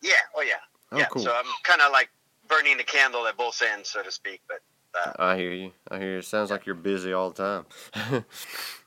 yeah, 0.00 0.12
oh 0.36 0.42
yeah, 0.42 0.54
Oh, 0.92 0.98
yeah. 0.98 1.06
cool. 1.06 1.22
So 1.22 1.32
I'm 1.34 1.44
kind 1.64 1.80
of 1.80 1.90
like 1.90 2.08
burning 2.46 2.76
the 2.76 2.84
candle 2.84 3.26
at 3.26 3.36
both 3.36 3.60
ends, 3.62 3.90
so 3.90 4.02
to 4.02 4.12
speak. 4.12 4.40
But 4.48 4.60
uh, 4.98 5.12
I 5.18 5.36
hear 5.36 5.52
you. 5.52 5.72
I 5.90 5.98
hear 5.98 6.12
you. 6.12 6.18
It 6.18 6.24
sounds 6.24 6.50
like 6.50 6.66
you're 6.66 6.74
busy 6.76 7.12
all 7.12 7.30
the 7.30 7.64
time. 7.94 8.24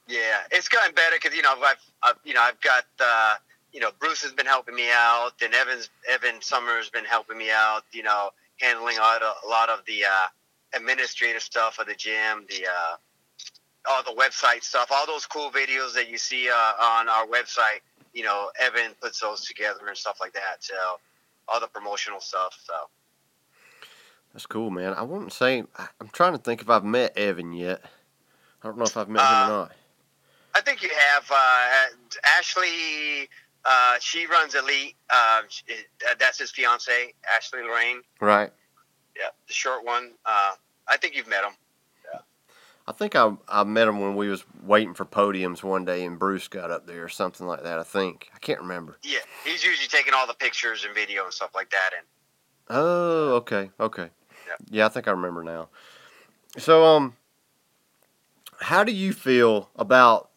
Yeah, 0.08 0.40
it's 0.52 0.68
gotten 0.68 0.94
better 0.94 1.16
because 1.22 1.34
you 1.36 1.42
know 1.42 1.54
I've, 1.64 1.78
I've 2.04 2.16
you 2.26 2.34
know 2.34 2.42
I've 2.42 2.60
got 2.60 2.84
uh, 3.00 3.36
you 3.72 3.80
know, 3.80 3.92
Bruce 4.00 4.22
has 4.24 4.34
been 4.34 4.46
helping 4.46 4.76
me 4.76 4.90
out, 4.92 5.32
and 5.42 5.54
Evans 5.54 5.90
Evan 6.10 6.42
Summers 6.42 6.86
has 6.86 6.90
been 6.90 7.06
helping 7.06 7.38
me 7.38 7.50
out. 7.50 7.84
You 7.94 8.04
know, 8.04 8.32
handling 8.60 8.98
a 8.98 9.02
lot 9.02 9.22
of, 9.22 9.36
a 9.46 9.48
lot 9.48 9.70
of 9.70 9.80
the 9.86 10.04
uh, 10.04 10.28
administrative 10.74 11.42
stuff 11.42 11.80
of 11.80 11.88
the 11.88 11.94
gym, 11.94 12.46
the 12.50 12.66
uh, 12.68 12.96
all 13.90 14.04
the 14.04 14.14
website 14.20 14.64
stuff, 14.64 14.90
all 14.92 15.06
those 15.08 15.26
cool 15.26 15.50
videos 15.52 15.94
that 15.96 16.10
you 16.10 16.18
see 16.18 16.50
uh, 16.50 16.74
on 16.84 17.10
our 17.10 17.26
website. 17.28 17.82
You 18.14 18.24
know, 18.24 18.50
Evan 18.60 18.92
puts 19.02 19.20
those 19.22 19.46
together 19.46 19.88
and 19.88 19.98
stuff 19.98 20.18
like 20.22 20.34
that. 20.34 20.58
So 20.60 20.74
all 21.48 21.60
the 21.60 21.68
promotional 21.68 22.20
stuff. 22.20 22.58
So 22.66 22.74
That's 24.34 24.46
cool, 24.46 24.70
man. 24.70 24.94
I 24.94 25.02
wouldn't 25.02 25.34
say 25.34 25.64
I'm 25.78 26.10
trying 26.12 26.34
to 26.34 26.38
think 26.38 26.62
if 26.62 26.70
I've 26.70 26.84
met 26.84 27.18
Evan 27.18 27.54
yet. 27.54 27.82
I 28.64 28.68
don't 28.68 28.78
know 28.78 28.84
if 28.86 28.96
I've 28.98 29.10
met 29.10 29.22
him 29.22 29.28
Uh, 29.28 29.46
or 29.46 29.48
not. 29.50 29.72
I 30.54 30.62
think 30.62 30.84
you 30.84 30.90
have 30.90 31.32
uh, 31.32 31.86
Ashley. 32.38 33.30
Uh, 33.64 33.96
she 34.00 34.26
runs 34.28 34.54
Elite. 34.56 34.96
Uh, 35.10 35.42
she- 35.48 35.64
uh, 36.10 36.16
that's 36.20 36.38
his 36.40 36.52
fiance, 36.52 37.14
Ashley 37.36 37.62
Lorraine. 37.64 38.02
Right. 38.20 38.52
Yeah, 39.16 39.30
the 39.48 39.54
short 39.54 39.86
one. 39.86 40.12
Uh, 40.26 40.52
I 40.88 40.98
think 40.98 41.16
you've 41.16 41.28
met 41.28 41.44
him. 41.44 41.54
I 42.92 42.94
think 42.94 43.16
I 43.16 43.32
I 43.48 43.64
met 43.64 43.88
him 43.88 44.02
when 44.02 44.18
we 44.18 44.28
was 44.28 44.44
waiting 44.66 44.94
for 44.94 45.06
podiums 45.06 45.64
one 45.64 45.86
day 45.86 46.04
and 46.04 46.20
Bruce 46.20 46.50
got 46.50 46.72
up 46.72 46.86
there 46.86 47.06
or 47.06 47.10
something 47.10 47.48
like 47.48 47.64
that. 47.64 47.80
I 47.80 47.84
think 47.84 48.30
I 48.36 48.40
can't 48.40 48.60
remember. 48.60 48.98
Yeah, 49.02 49.20
he's 49.46 49.64
usually 49.64 49.88
taking 49.88 50.14
all 50.14 50.28
the 50.28 50.34
pictures 50.34 50.84
and 50.84 50.94
video 50.94 51.24
and 51.24 51.34
stuff 51.34 51.52
like 51.56 51.70
that. 51.70 51.92
And 51.98 52.06
Oh, 52.70 53.36
okay, 53.36 53.72
okay. 53.80 54.10
Yeah. 54.46 54.56
Yeah, 54.70 54.86
I 54.88 54.90
think 54.90 55.08
I 55.08 55.12
remember 55.12 55.42
now. 55.42 55.70
So, 56.58 56.84
um, 56.84 57.16
how 58.60 58.84
do 58.84 58.92
you 58.92 59.14
feel 59.14 59.70
about, 59.78 60.30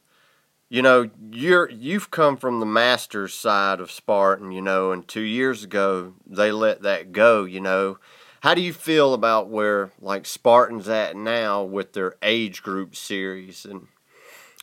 you 0.68 0.80
know, 0.80 1.10
you're 1.32 1.68
you've 1.68 2.12
come 2.12 2.36
from 2.36 2.60
the 2.60 2.66
masters 2.66 3.34
side 3.34 3.80
of 3.80 3.90
Spartan, 3.90 4.52
you 4.52 4.62
know, 4.62 4.92
and 4.92 5.08
two 5.08 5.22
years 5.22 5.64
ago 5.64 6.14
they 6.24 6.52
let 6.52 6.82
that 6.82 7.10
go, 7.10 7.42
you 7.42 7.60
know. 7.60 7.98
How 8.44 8.52
do 8.52 8.60
you 8.60 8.74
feel 8.74 9.14
about 9.14 9.48
where 9.48 9.90
like 10.02 10.26
Spartan's 10.26 10.86
at 10.86 11.16
now 11.16 11.62
with 11.62 11.94
their 11.94 12.16
age 12.22 12.62
group 12.62 12.94
series 12.94 13.64
and 13.64 13.86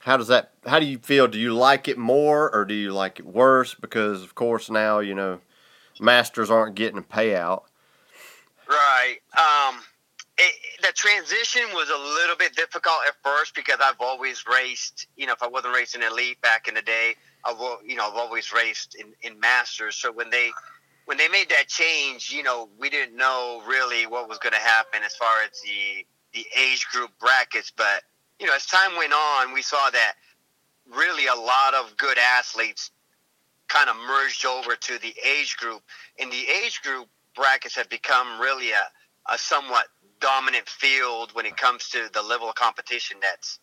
how 0.01 0.17
does 0.17 0.27
that 0.27 0.51
how 0.67 0.79
do 0.79 0.85
you 0.85 0.99
feel? 0.99 1.27
Do 1.27 1.39
you 1.39 1.55
like 1.55 1.87
it 1.87 1.97
more 1.97 2.53
or 2.53 2.63
do 2.63 2.75
you 2.75 2.93
like 2.93 3.17
it 3.17 3.25
worse? 3.25 3.73
Because 3.73 4.21
of 4.21 4.35
course 4.35 4.69
now, 4.69 4.99
you 4.99 5.15
know, 5.15 5.39
masters 5.99 6.51
aren't 6.51 6.75
getting 6.75 6.99
a 6.99 7.01
payout. 7.01 7.63
right, 8.69 9.17
um, 9.35 9.81
it, 10.37 10.53
the 10.83 10.93
transition 10.93 11.63
was 11.73 11.89
a 11.89 11.97
little 11.97 12.35
bit 12.35 12.55
difficult 12.55 12.97
at 13.07 13.15
first 13.23 13.55
because 13.55 13.79
I've 13.83 13.99
always 13.99 14.45
raced. 14.45 15.07
You 15.17 15.25
know, 15.25 15.33
if 15.33 15.41
I 15.41 15.47
wasn't 15.47 15.73
racing 15.73 16.03
Elite 16.03 16.39
back 16.41 16.67
in 16.67 16.75
the 16.75 16.83
day, 16.83 17.15
I've 17.43 17.57
you 17.83 17.95
know 17.95 18.07
I've 18.07 18.15
always 18.15 18.53
raced 18.53 18.93
in, 18.93 19.07
in 19.23 19.39
Masters. 19.39 19.95
So 19.95 20.11
when 20.11 20.29
they 20.29 20.51
when 21.05 21.17
they 21.17 21.27
made 21.27 21.49
that 21.49 21.67
change, 21.67 22.31
you 22.31 22.43
know, 22.43 22.69
we 22.79 22.89
didn't 22.89 23.15
know 23.17 23.61
really 23.67 24.05
what 24.05 24.29
was 24.29 24.37
going 24.37 24.53
to 24.53 24.59
happen 24.59 25.01
as 25.03 25.15
far 25.15 25.43
as 25.43 25.59
the 25.61 26.05
the 26.33 26.45
age 26.57 26.87
group 26.91 27.11
brackets. 27.19 27.71
But 27.75 28.03
you 28.39 28.47
know, 28.47 28.55
as 28.55 28.65
time 28.65 28.95
went 28.97 29.13
on, 29.13 29.53
we 29.53 29.61
saw 29.61 29.89
that 29.89 30.13
really 30.89 31.27
a 31.27 31.35
lot 31.35 31.73
of 31.73 31.97
good 31.97 32.17
athletes 32.17 32.91
kind 33.67 33.89
of 33.89 33.95
merged 34.07 34.45
over 34.45 34.75
to 34.75 34.99
the 34.99 35.13
age 35.25 35.57
group, 35.57 35.81
and 36.19 36.31
the 36.31 36.45
age 36.63 36.81
group 36.81 37.07
brackets 37.35 37.75
have 37.75 37.89
become 37.89 38.39
really 38.39 38.71
a, 38.71 39.33
a 39.33 39.37
somewhat 39.37 39.87
dominant 40.19 40.67
field 40.69 41.31
when 41.33 41.45
it 41.45 41.57
comes 41.57 41.89
to 41.89 42.09
the 42.13 42.21
level 42.21 42.49
of 42.49 42.55
competition 42.55 43.17
that's 43.21 43.59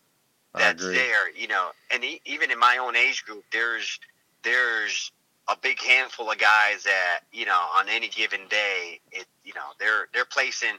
that's 0.55 0.83
there. 0.95 1.31
You 1.35 1.47
know, 1.47 1.69
and 1.91 2.03
e- 2.03 2.21
even 2.25 2.51
in 2.51 2.59
my 2.59 2.77
own 2.77 2.95
age 2.95 3.23
group, 3.25 3.43
there's 3.51 3.99
there's 4.43 5.11
a 5.51 5.57
big 5.61 5.81
handful 5.81 6.29
of 6.31 6.37
guys 6.37 6.83
that 6.83 7.21
you 7.31 7.45
know 7.45 7.59
on 7.77 7.87
any 7.89 8.07
given 8.09 8.41
day, 8.49 8.99
it 9.11 9.25
you 9.43 9.53
know 9.53 9.69
they're 9.79 10.07
they're 10.13 10.25
placing 10.25 10.75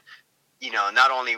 you 0.59 0.71
know 0.71 0.89
not 0.93 1.11
only 1.11 1.37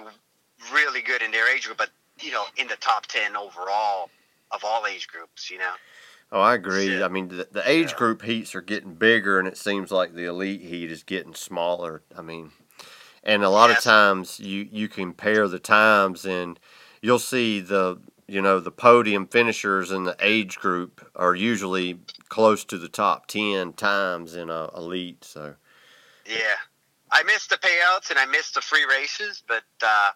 really 0.73 1.01
good 1.01 1.21
in 1.21 1.31
their 1.31 1.53
age 1.53 1.65
group, 1.65 1.77
but 1.77 1.89
you 2.21 2.31
know 2.31 2.45
in 2.57 2.67
the 2.67 2.75
top 2.77 3.05
ten 3.07 3.35
overall 3.35 4.09
of 4.51 4.63
all 4.63 4.85
age 4.87 5.07
groups. 5.07 5.49
You 5.49 5.59
know. 5.59 5.73
Oh, 6.31 6.41
I 6.41 6.55
agree. 6.55 6.87
Shit. 6.87 7.03
I 7.03 7.09
mean, 7.09 7.27
the, 7.27 7.47
the 7.51 7.69
age 7.69 7.91
Yeah. 7.91 7.97
group 7.97 8.23
heats 8.23 8.55
are 8.55 8.61
getting 8.61 8.95
bigger, 8.95 9.37
and 9.37 9.47
it 9.47 9.57
seems 9.57 9.91
like 9.91 10.13
the 10.15 10.25
elite 10.25 10.61
heat 10.61 10.91
is 10.91 11.03
getting 11.03 11.35
smaller. 11.35 12.01
I 12.17 12.23
mean, 12.23 12.51
and 13.23 13.43
a 13.43 13.49
lot 13.49 13.69
of 13.69 13.79
times 13.79 14.39
you 14.39 14.67
you 14.71 14.87
compare 14.87 15.47
the 15.47 15.59
times, 15.59 16.25
and 16.25 16.59
you'll 17.01 17.19
see 17.19 17.59
the 17.59 17.99
you 18.27 18.41
know 18.41 18.59
the 18.59 18.71
podium 18.71 19.27
finishers 19.27 19.91
in 19.91 20.03
the 20.03 20.15
age 20.19 20.57
group 20.57 21.09
are 21.15 21.35
usually 21.35 21.99
close 22.29 22.63
to 22.65 22.77
the 22.77 22.89
top 22.89 23.27
ten 23.27 23.73
times 23.73 24.35
in 24.35 24.49
a 24.49 24.69
elite. 24.75 25.23
So 25.23 25.55
Yeah, 26.25 26.55
I 27.11 27.23
missed 27.23 27.49
the 27.49 27.57
payouts 27.57 28.09
and 28.09 28.19
I 28.19 28.25
missed 28.25 28.55
the 28.55 28.61
free 28.61 28.85
races, 28.85 29.43
but 29.47 29.63
uh, 29.81 30.11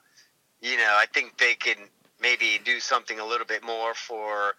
you 0.61 0.77
know 0.77 0.95
I 0.97 1.05
think 1.13 1.37
they 1.37 1.55
can 1.55 1.77
maybe 2.21 2.59
do 2.63 2.79
something 2.79 3.19
a 3.19 3.25
little 3.25 3.47
bit 3.47 3.63
more 3.63 3.93
for 3.93 4.55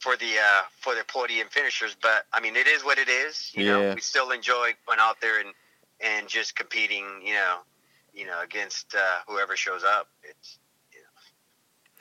for 0.00 0.16
the 0.16 0.38
uh, 0.38 0.62
for 0.80 0.94
their 0.94 1.04
podium 1.04 1.48
finishers. 1.50 1.96
But 2.00 2.26
I 2.32 2.40
mean, 2.40 2.56
it 2.56 2.66
is 2.66 2.84
what 2.84 2.98
it 2.98 3.08
is. 3.08 3.50
You 3.54 3.64
know, 3.64 3.94
we 3.94 4.00
still 4.00 4.30
enjoy 4.30 4.72
going 4.86 4.98
out 5.00 5.20
there 5.20 5.40
and 5.40 5.50
and 6.00 6.28
just 6.28 6.54
competing. 6.54 7.04
You 7.24 7.34
know, 7.34 7.56
you 8.12 8.26
know 8.26 8.42
against 8.42 8.94
uh, 8.94 9.18
whoever 9.26 9.56
shows 9.56 9.82
up. 9.84 10.08
It's 10.22 10.58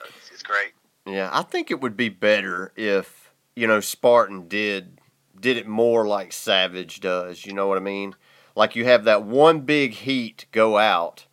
it's, 0.06 0.32
it's 0.32 0.44
great. 0.44 0.74
yeah, 1.06 1.30
I 1.32 1.42
think 1.44 1.72
it 1.72 1.82
would 1.82 1.98
be 1.98 2.10
better 2.10 2.72
if 2.76 3.32
you 3.56 3.68
know 3.68 3.80
Spartan 3.80 4.48
did 4.48 5.00
did 5.40 5.58
it 5.58 5.68
more 5.68 6.08
like 6.08 6.32
Savage 6.32 7.00
does. 7.00 7.46
You 7.46 7.54
know 7.54 7.68
what 7.68 7.78
I 7.78 7.82
mean? 7.82 8.16
Like 8.56 8.76
you 8.76 8.86
have 8.86 9.04
that 9.06 9.24
one 9.24 9.62
big 9.62 9.94
heat 9.94 10.46
go 10.52 10.78
out, 10.78 11.26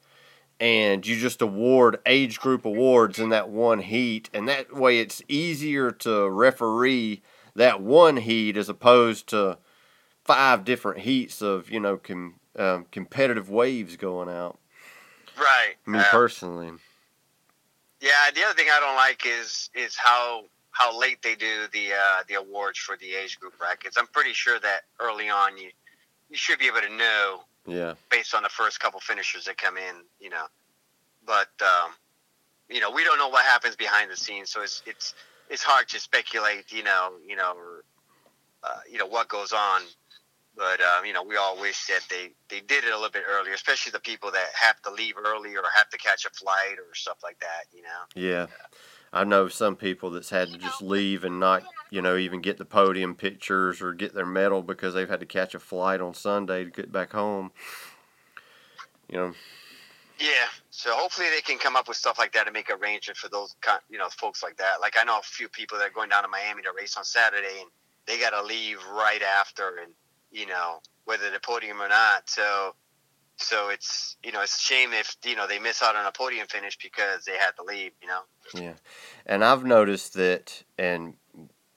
and 0.58 1.06
you 1.06 1.16
just 1.16 1.42
award 1.42 1.98
age 2.06 2.40
group 2.40 2.64
awards 2.64 3.18
in 3.18 3.28
that 3.28 3.48
one 3.50 3.80
heat, 3.80 4.30
and 4.32 4.48
that 4.48 4.74
way 4.74 4.98
it's 4.98 5.22
easier 5.28 5.90
to 5.90 6.28
referee 6.30 7.22
that 7.54 7.80
one 7.80 8.16
heat 8.18 8.56
as 8.56 8.68
opposed 8.68 9.26
to 9.28 9.58
five 10.24 10.64
different 10.64 11.00
heats 11.00 11.42
of 11.42 11.70
you 11.70 11.80
know 11.80 11.96
com, 11.96 12.36
um, 12.56 12.86
competitive 12.90 13.50
waves 13.50 13.96
going 13.96 14.28
out. 14.28 14.58
Right. 15.38 15.74
Me 15.86 15.98
Uh, 15.98 16.04
personally, 16.10 16.72
Yeah, 18.00 18.30
the 18.34 18.42
other 18.44 18.54
thing 18.54 18.66
I 18.72 18.80
don't 18.80 18.96
like 18.96 19.24
is 19.26 19.70
is 19.74 19.96
how 19.96 20.44
how 20.72 20.98
late 20.98 21.22
they 21.22 21.34
do 21.34 21.66
the 21.72 21.92
uh, 21.92 22.22
the 22.28 22.34
awards 22.34 22.78
for 22.78 22.96
the 22.96 23.14
age 23.14 23.38
group 23.38 23.58
brackets. 23.58 23.96
I'm 23.98 24.06
pretty 24.06 24.32
sure 24.32 24.58
that 24.60 24.82
early 24.98 25.28
on 25.28 25.58
you 25.58 25.70
you 26.30 26.36
should 26.36 26.58
be 26.58 26.66
able 26.66 26.80
to 26.80 26.88
know 26.96 27.40
yeah, 27.66 27.94
based 28.10 28.34
on 28.34 28.42
the 28.42 28.48
first 28.48 28.80
couple 28.80 29.00
finishers 29.00 29.44
that 29.44 29.58
come 29.58 29.76
in, 29.76 29.96
you 30.18 30.30
know. 30.30 30.46
But 31.26 31.50
um, 31.60 31.92
you 32.68 32.80
know, 32.80 32.90
we 32.90 33.04
don't 33.04 33.18
know 33.18 33.28
what 33.28 33.44
happens 33.44 33.76
behind 33.76 34.10
the 34.10 34.16
scenes, 34.16 34.50
so 34.50 34.62
it's 34.62 34.82
it's 34.86 35.14
it's 35.50 35.62
hard 35.62 35.88
to 35.88 36.00
speculate, 36.00 36.72
you 36.72 36.84
know, 36.84 37.14
you 37.26 37.36
know, 37.36 37.52
or, 37.56 37.84
uh, 38.62 38.80
you 38.90 38.98
know 38.98 39.06
what 39.06 39.28
goes 39.28 39.52
on. 39.52 39.82
But 40.60 40.78
um, 40.82 41.06
you 41.06 41.14
know, 41.14 41.22
we 41.22 41.36
all 41.36 41.58
wish 41.58 41.86
that 41.86 42.02
they 42.10 42.32
they 42.50 42.60
did 42.60 42.84
it 42.84 42.90
a 42.90 42.94
little 42.94 43.10
bit 43.10 43.22
earlier, 43.26 43.54
especially 43.54 43.92
the 43.92 44.00
people 44.00 44.30
that 44.32 44.44
have 44.60 44.80
to 44.82 44.90
leave 44.90 45.14
early 45.16 45.56
or 45.56 45.62
have 45.74 45.88
to 45.88 45.96
catch 45.96 46.26
a 46.26 46.30
flight 46.30 46.76
or 46.76 46.94
stuff 46.94 47.16
like 47.22 47.40
that. 47.40 47.64
You 47.74 47.82
know. 47.82 47.88
Yeah. 48.14 48.46
I 49.10 49.24
know 49.24 49.48
some 49.48 49.74
people 49.74 50.10
that's 50.10 50.28
had 50.28 50.52
to 50.52 50.58
just 50.58 50.82
leave 50.82 51.24
and 51.24 51.40
not, 51.40 51.64
you 51.90 52.02
know, 52.02 52.16
even 52.16 52.42
get 52.42 52.58
the 52.58 52.66
podium 52.66 53.14
pictures 53.14 53.80
or 53.80 53.94
get 53.94 54.14
their 54.14 54.26
medal 54.26 54.62
because 54.62 54.92
they've 54.92 55.08
had 55.08 55.20
to 55.20 55.26
catch 55.26 55.54
a 55.54 55.58
flight 55.58 56.02
on 56.02 56.12
Sunday 56.12 56.64
to 56.64 56.70
get 56.70 56.92
back 56.92 57.12
home. 57.12 57.52
You 59.08 59.16
know, 59.16 59.34
Yeah, 60.20 60.46
so 60.68 60.94
hopefully 60.94 61.28
they 61.34 61.40
can 61.40 61.58
come 61.58 61.74
up 61.74 61.88
with 61.88 61.96
stuff 61.96 62.18
like 62.18 62.32
that 62.34 62.46
and 62.46 62.54
make 62.54 62.70
arrangement 62.70 63.16
for 63.16 63.28
those, 63.30 63.56
kind, 63.62 63.80
you 63.88 63.98
know, 63.98 64.08
folks 64.10 64.42
like 64.42 64.58
that. 64.58 64.80
Like 64.80 64.96
I 65.00 65.04
know 65.04 65.18
a 65.18 65.22
few 65.22 65.48
people 65.48 65.78
that 65.78 65.88
are 65.88 65.90
going 65.90 66.10
down 66.10 66.22
to 66.22 66.28
Miami 66.28 66.62
to 66.62 66.70
race 66.78 66.96
on 66.98 67.04
Saturday, 67.04 67.62
and 67.62 67.70
they 68.06 68.20
got 68.20 68.30
to 68.30 68.42
leave 68.42 68.78
right 68.92 69.22
after, 69.22 69.78
and 69.82 69.92
you 70.30 70.46
know 70.46 70.80
whether 71.04 71.30
the 71.30 71.40
podium 71.40 71.80
or 71.80 71.88
not. 71.88 72.28
So, 72.28 72.74
so 73.36 73.68
it's 73.68 74.16
you 74.22 74.32
know 74.32 74.42
it's 74.42 74.56
a 74.56 74.60
shame 74.60 74.90
if 74.92 75.16
you 75.24 75.36
know 75.36 75.46
they 75.46 75.58
miss 75.58 75.82
out 75.82 75.96
on 75.96 76.06
a 76.06 76.12
podium 76.12 76.46
finish 76.46 76.76
because 76.82 77.24
they 77.24 77.36
had 77.36 77.52
to 77.56 77.64
leave. 77.64 77.92
You 78.02 78.08
know. 78.08 78.20
yeah. 78.54 78.74
And 79.26 79.44
I've 79.44 79.64
noticed 79.64 80.14
that, 80.14 80.62
and 80.78 81.14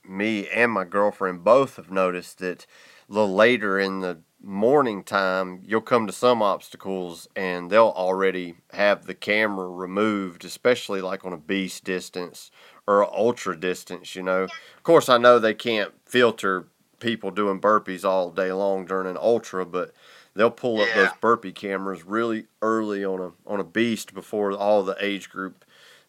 me 0.05 0.47
and 0.49 0.71
my 0.71 0.83
girlfriend 0.83 1.43
both 1.43 1.77
have 1.77 1.91
noticed 1.91 2.39
that 2.39 2.65
a 3.09 3.13
little 3.13 3.33
later 3.33 3.79
in 3.79 3.99
the 3.99 4.19
morning 4.43 5.03
time, 5.03 5.61
you'll 5.65 5.81
come 5.81 6.05
to 6.05 6.13
some 6.13 6.41
obstacles 6.41 7.27
and 7.35 7.69
they'll 7.69 7.93
already 7.95 8.55
have 8.73 9.05
the 9.05 9.13
camera 9.13 9.69
removed, 9.69 10.43
especially 10.43 11.01
like 11.01 11.23
on 11.25 11.31
a 11.31 11.37
beast 11.37 11.83
distance 11.85 12.51
or 12.85 13.03
ultra 13.15 13.57
distance, 13.57 14.15
you 14.15 14.23
know. 14.23 14.43
Of 14.43 14.83
course, 14.83 15.07
I 15.07 15.17
know 15.17 15.39
they 15.39 15.53
can't 15.53 15.93
filter 16.05 16.67
people 17.03 17.29
doing 17.29 17.59
burpees 17.61 18.03
all 18.03 18.31
day 18.31 18.51
long 18.51 18.85
during 18.85 19.07
an 19.07 19.17
ultra, 19.19 19.65
but 19.65 19.93
they'll 20.33 20.49
pull 20.49 20.81
up 20.81 20.87
those 20.95 21.09
burpee 21.21 21.51
cameras 21.51 22.03
really 22.03 22.47
early 22.61 23.03
on 23.05 23.19
a 23.19 23.31
on 23.51 23.59
a 23.59 23.63
beast 23.63 24.13
before 24.13 24.51
all 24.53 24.81
the 24.83 24.95
age 24.99 25.29
group 25.29 25.63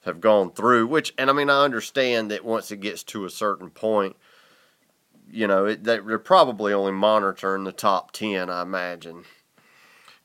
have 0.04 0.20
gone 0.20 0.50
through. 0.52 0.86
Which, 0.86 1.12
and 1.18 1.28
I 1.28 1.32
mean, 1.32 1.50
I 1.50 1.64
understand 1.64 2.30
that 2.30 2.44
once 2.44 2.70
it 2.70 2.78
gets 2.80 3.02
to 3.04 3.24
a 3.24 3.30
certain 3.30 3.70
point, 3.70 4.16
you 5.30 5.46
know, 5.46 5.66
it, 5.66 5.84
they- 5.84 5.98
they're 5.98 6.18
probably 6.18 6.72
only 6.72 6.92
monitoring 6.92 7.64
the 7.64 7.72
top 7.72 8.12
ten, 8.12 8.48
I 8.48 8.62
imagine, 8.62 9.24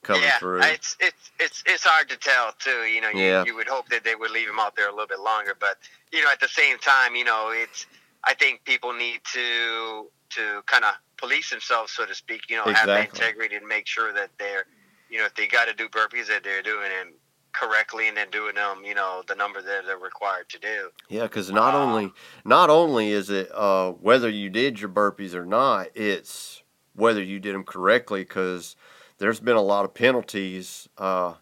coming 0.04 0.24
yeah, 0.24 0.38
through. 0.38 0.62
it's 0.62 0.96
it's 1.00 1.32
it's 1.40 1.64
it's 1.66 1.84
hard 1.84 2.10
to 2.10 2.18
tell 2.18 2.52
too. 2.60 2.84
You 2.86 3.02
know, 3.02 3.10
you, 3.10 3.20
Yeah. 3.22 3.44
you 3.46 3.56
would 3.56 3.68
hope 3.68 3.90
that 3.90 4.04
they 4.04 4.16
would 4.16 4.32
leave 4.32 4.48
him 4.48 4.60
out 4.60 4.76
there 4.76 4.88
a 4.88 4.92
little 4.92 5.08
bit 5.08 5.20
longer, 5.20 5.56
but 5.60 5.78
you 6.12 6.24
know, 6.24 6.32
at 6.32 6.40
the 6.40 6.48
same 6.48 6.78
time, 6.78 7.16
you 7.16 7.24
know, 7.26 7.52
it's 7.54 7.88
I 8.24 8.34
think 8.34 8.64
people 8.66 8.94
need 8.94 9.22
to 9.34 10.08
to 10.32 10.62
kind 10.66 10.84
of 10.84 10.94
police 11.18 11.50
themselves, 11.50 11.92
so 11.92 12.06
to 12.06 12.16
speak. 12.16 12.50
You 12.50 12.58
know, 12.58 12.64
have 12.66 12.88
the 12.88 13.00
integrity 13.00 13.56
and 13.56 13.68
make 13.68 13.88
sure 13.88 14.14
that 14.14 14.30
they're, 14.38 14.66
you 15.10 15.18
know, 15.18 15.26
if 15.26 15.36
they 15.36 15.48
got 15.48 15.66
to 15.66 15.74
do 15.74 15.88
burpees, 15.90 16.28
that 16.28 16.44
they're 16.44 16.62
doing 16.62 16.90
them 16.90 17.14
correctly 17.52 18.08
and 18.08 18.16
then 18.16 18.30
doing 18.30 18.56
them, 18.56 18.84
you 18.86 18.94
know, 18.94 19.24
the 19.28 19.36
number 19.36 19.62
that 19.62 19.86
they're 19.86 19.98
required 19.98 20.48
to 20.50 20.60
do. 20.60 20.90
Yeah, 21.10 21.24
because 21.24 21.52
not 21.52 21.74
Uh, 21.74 21.80
only 21.80 22.14
not 22.46 22.70
only 22.70 23.10
is 23.12 23.30
it 23.30 23.50
uh, 23.54 23.92
whether 23.92 24.30
you 24.30 24.50
did 24.50 24.80
your 24.80 24.90
burpees 24.90 25.34
or 25.34 25.46
not, 25.46 25.88
it's 25.96 26.64
whether 26.94 27.22
you 27.22 27.40
did 27.40 27.56
them 27.56 27.64
correctly. 27.64 28.22
Because 28.22 28.76
there's 29.18 29.40
been 29.40 29.56
a 29.56 29.62
lot 29.62 29.84
of 29.84 29.94
penalties 29.94 30.88
uh, 30.98 31.34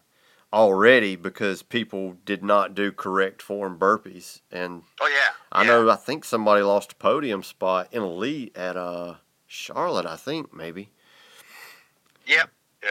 already 0.52 1.16
because 1.16 1.62
people 1.62 2.16
did 2.24 2.42
not 2.42 2.74
do 2.74 2.90
correct 2.90 3.42
form 3.42 3.78
burpees, 3.78 4.40
and 4.50 4.82
Oh 5.00 5.08
yeah, 5.08 5.32
I 5.52 5.62
yeah. 5.62 5.68
know 5.68 5.90
I 5.90 5.96
think 5.96 6.24
somebody 6.24 6.62
lost 6.62 6.92
a 6.92 6.96
podium 6.96 7.42
spot 7.42 7.88
in 7.92 8.02
elite 8.02 8.56
at 8.56 8.76
uh, 8.76 9.14
Charlotte. 9.46 10.06
I 10.06 10.16
think 10.16 10.54
maybe. 10.54 10.90
Yep. 12.26 12.50
Yeah. 12.82 12.90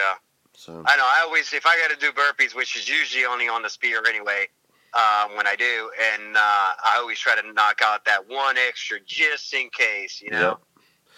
So 0.54 0.84
I 0.86 0.98
know. 0.98 1.04
I 1.04 1.24
always, 1.26 1.54
if 1.54 1.66
I 1.66 1.78
got 1.78 1.92
to 1.92 2.00
do 2.00 2.12
burpees, 2.12 2.56
which 2.56 2.76
is 2.76 2.90
usually 2.90 3.26
only 3.26 3.48
on 3.48 3.62
the 3.62 3.70
spear 3.70 4.02
anyway, 4.08 4.48
um, 4.94 5.36
when 5.36 5.46
I 5.46 5.56
do, 5.56 5.92
and 6.14 6.36
uh, 6.36 6.40
I 6.40 6.98
always 6.98 7.20
try 7.20 7.40
to 7.40 7.54
knock 7.54 7.82
out 7.84 8.04
that 8.06 8.28
one 8.28 8.58
extra 8.58 9.00
just 9.06 9.54
in 9.54 9.70
case, 9.70 10.22
you 10.22 10.32
know, 10.32 10.58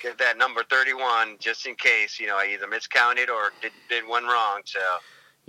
get 0.02 0.18
that 0.18 0.38
number 0.38 0.64
thirty-one 0.64 1.38
just 1.40 1.66
in 1.66 1.76
case, 1.76 2.20
you 2.20 2.28
know, 2.28 2.38
I 2.38 2.50
either 2.54 2.68
miscounted 2.68 3.30
or 3.30 3.52
did, 3.62 3.72
did 3.90 4.08
one 4.08 4.26
wrong. 4.26 4.62
So 4.66 4.80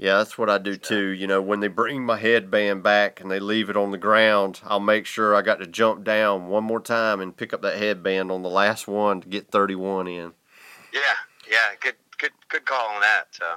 Yeah, 0.00 0.16
that's 0.16 0.38
what 0.38 0.48
I 0.48 0.56
do 0.56 0.76
too. 0.76 1.08
You 1.08 1.26
know, 1.26 1.42
when 1.42 1.60
they 1.60 1.68
bring 1.68 2.02
my 2.02 2.16
headband 2.16 2.82
back 2.82 3.20
and 3.20 3.30
they 3.30 3.38
leave 3.38 3.68
it 3.68 3.76
on 3.76 3.90
the 3.90 3.98
ground, 3.98 4.58
I'll 4.64 4.80
make 4.80 5.04
sure 5.04 5.36
I 5.36 5.42
got 5.42 5.58
to 5.58 5.66
jump 5.66 6.04
down 6.04 6.46
one 6.46 6.64
more 6.64 6.80
time 6.80 7.20
and 7.20 7.36
pick 7.36 7.52
up 7.52 7.60
that 7.60 7.76
headband 7.76 8.32
on 8.32 8.42
the 8.42 8.48
last 8.48 8.88
one 8.88 9.20
to 9.20 9.28
get 9.28 9.50
31 9.50 10.08
in. 10.08 10.32
yeah, 10.94 11.00
yeah, 11.46 11.74
good, 11.82 11.96
good, 12.16 12.30
good 12.48 12.64
call 12.64 12.94
on 12.94 13.02
that. 13.02 13.26
So 13.32 13.56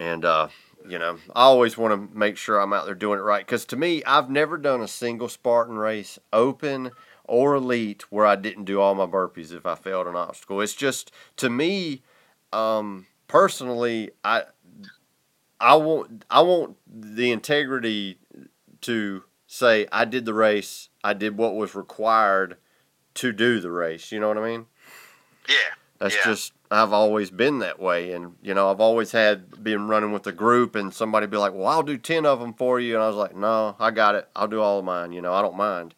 And, 0.00 0.24
uh, 0.24 0.48
you 0.88 0.98
know, 0.98 1.18
I 1.36 1.42
always 1.42 1.78
want 1.78 1.94
to 1.94 2.18
make 2.18 2.36
sure 2.36 2.58
I'm 2.58 2.72
out 2.72 2.86
there 2.86 2.96
doing 2.96 3.20
it 3.20 3.22
right. 3.22 3.46
Because 3.46 3.64
to 3.66 3.76
me, 3.76 4.02
I've 4.02 4.28
never 4.28 4.58
done 4.58 4.80
a 4.80 4.88
single 4.88 5.28
Spartan 5.28 5.76
race, 5.76 6.18
open 6.32 6.90
or 7.22 7.54
elite, 7.54 8.10
where 8.10 8.26
I 8.26 8.34
didn't 8.34 8.64
do 8.64 8.80
all 8.80 8.96
my 8.96 9.06
burpees 9.06 9.52
if 9.52 9.66
I 9.66 9.76
failed 9.76 10.08
an 10.08 10.16
obstacle. 10.16 10.60
It's 10.60 10.74
just, 10.74 11.12
to 11.36 11.48
me, 11.48 12.02
um, 12.52 13.06
personally, 13.28 14.10
I. 14.24 14.46
I 15.60 15.76
want 15.76 16.24
I 16.30 16.42
want 16.42 16.76
the 16.86 17.30
integrity 17.32 18.18
to 18.82 19.24
say 19.46 19.86
I 19.92 20.04
did 20.04 20.24
the 20.24 20.34
race, 20.34 20.88
I 21.02 21.14
did 21.14 21.36
what 21.36 21.54
was 21.54 21.74
required 21.74 22.56
to 23.14 23.32
do 23.32 23.60
the 23.60 23.70
race. 23.70 24.10
You 24.12 24.20
know 24.20 24.28
what 24.28 24.38
I 24.38 24.44
mean? 24.44 24.66
yeah, 25.48 25.54
That's 25.98 26.16
Yeah. 26.16 26.24
just 26.24 26.52
I've 26.70 26.92
always 26.92 27.30
been 27.30 27.60
that 27.60 27.78
way, 27.78 28.12
and 28.12 28.34
you 28.42 28.52
know 28.52 28.70
I've 28.70 28.80
always 28.80 29.12
had 29.12 29.62
been 29.62 29.86
running 29.86 30.10
with 30.12 30.26
a 30.26 30.32
group, 30.32 30.74
and 30.74 30.92
somebody 30.92 31.26
be 31.26 31.36
like, 31.36 31.52
"Well, 31.52 31.68
I'll 31.68 31.82
do 31.84 31.96
ten 31.98 32.26
of 32.26 32.40
them 32.40 32.52
for 32.52 32.80
you," 32.80 32.94
and 32.94 33.02
I 33.02 33.06
was 33.06 33.16
like, 33.16 33.36
"No, 33.36 33.76
I 33.78 33.90
got 33.92 34.16
it. 34.16 34.28
I'll 34.34 34.48
do 34.48 34.60
all 34.60 34.80
of 34.80 34.84
mine. 34.84 35.12
You 35.12 35.22
know, 35.22 35.32
I 35.32 35.40
don't 35.42 35.56
mind." 35.56 35.94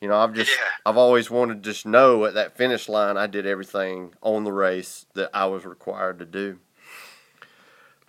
You 0.00 0.08
know, 0.08 0.16
I've 0.18 0.34
just 0.34 0.50
Yeah. 0.50 0.64
I've 0.84 0.96
always 0.98 1.30
wanted 1.30 1.62
to 1.62 1.70
just 1.70 1.86
know 1.86 2.24
at 2.26 2.34
that 2.34 2.56
finish 2.56 2.88
line 2.88 3.16
I 3.16 3.26
did 3.28 3.46
everything 3.46 4.14
on 4.22 4.44
the 4.44 4.52
race 4.52 5.06
that 5.14 5.30
I 5.32 5.46
was 5.46 5.64
required 5.64 6.18
to 6.18 6.26
do. 6.26 6.58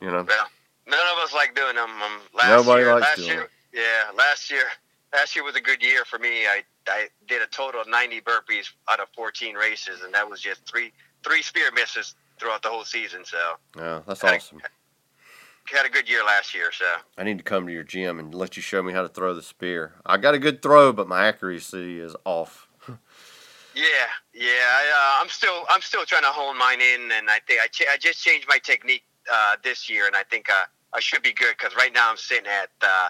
You 0.02 0.10
know, 0.12 0.24
well, 0.28 0.48
none 0.92 1.08
of 1.14 1.18
us 1.24 1.34
like 1.34 1.56
doing 1.56 1.76
them. 1.76 1.90
Um, 1.90 2.20
last 2.36 2.50
Nobody 2.50 2.84
year, 2.84 2.94
likes 2.94 3.02
last 3.08 3.16
doing 3.18 3.30
year, 3.30 3.40
them. 3.40 3.50
yeah, 3.74 4.12
last 4.16 4.52
year, 4.52 4.66
last 5.14 5.36
year 5.36 5.44
was 5.44 5.56
a 5.56 5.62
good 5.62 5.82
year 5.82 6.06
for 6.06 6.20
me. 6.20 6.46
I 6.46 6.62
I 6.88 7.08
did 7.28 7.42
a 7.42 7.48
total 7.48 7.82
of 7.82 7.88
ninety 7.88 8.22
burpees 8.22 8.70
out 8.90 9.00
of 9.00 9.08
fourteen 9.16 9.56
races, 9.56 10.02
and 10.04 10.14
that 10.14 10.30
was 10.30 10.42
just 10.42 10.68
three 10.70 10.92
three 11.24 11.42
spear 11.42 11.72
misses 11.74 12.16
throughout 12.40 12.62
the 12.62 12.70
whole 12.70 12.84
season. 12.84 13.24
So 13.26 13.38
yeah, 13.78 14.02
that's 14.06 14.22
Had 14.22 14.34
a- 14.34 14.36
awesome. 14.36 14.62
had 15.66 15.86
a 15.86 15.90
good 15.90 16.10
year 16.10 16.24
last 16.26 16.54
year. 16.54 16.72
So 16.74 16.86
I 17.18 17.24
need 17.24 17.38
to 17.38 17.44
come 17.44 17.66
to 17.68 17.72
your 17.74 17.84
gym 17.84 18.20
and 18.20 18.34
let 18.36 18.58
you 18.58 18.62
show 18.64 18.84
me 18.84 18.92
how 18.94 19.02
to 19.04 19.08
throw 19.10 19.34
the 19.34 19.42
spear. 19.44 19.94
I 20.06 20.18
got 20.18 20.34
a 20.34 20.40
good 20.40 20.62
throw, 20.62 20.92
but 20.92 21.08
my 21.08 21.28
accuracy 21.28 22.00
is 22.00 22.16
off. 22.26 22.68
yeah, 22.88 22.94
yeah, 24.34 24.48
I, 24.50 25.18
uh, 25.20 25.22
I'm 25.24 25.30
still 25.30 25.64
I'm 25.70 25.82
still 25.82 26.04
trying 26.06 26.24
to 26.24 26.30
hone 26.30 26.58
mine 26.58 26.82
in, 26.82 27.12
and 27.12 27.30
I 27.30 27.40
think 27.48 27.62
I 27.64 27.68
ch- 27.68 27.88
I 27.92 27.98
just 27.98 28.22
changed 28.24 28.48
my 28.50 28.58
technique 28.58 29.04
uh, 29.32 29.56
this 29.64 29.90
year, 29.90 30.08
and 30.08 30.16
I 30.16 30.24
think 30.24 30.50
uh, 30.50 30.64
I 30.94 31.00
should 31.00 31.24
be 31.24 31.34
good 31.34 31.56
because 31.58 31.76
right 31.76 31.94
now 31.94 32.10
I'm 32.10 32.18
sitting 32.18 32.48
at 32.48 32.70
uh, 32.82 33.10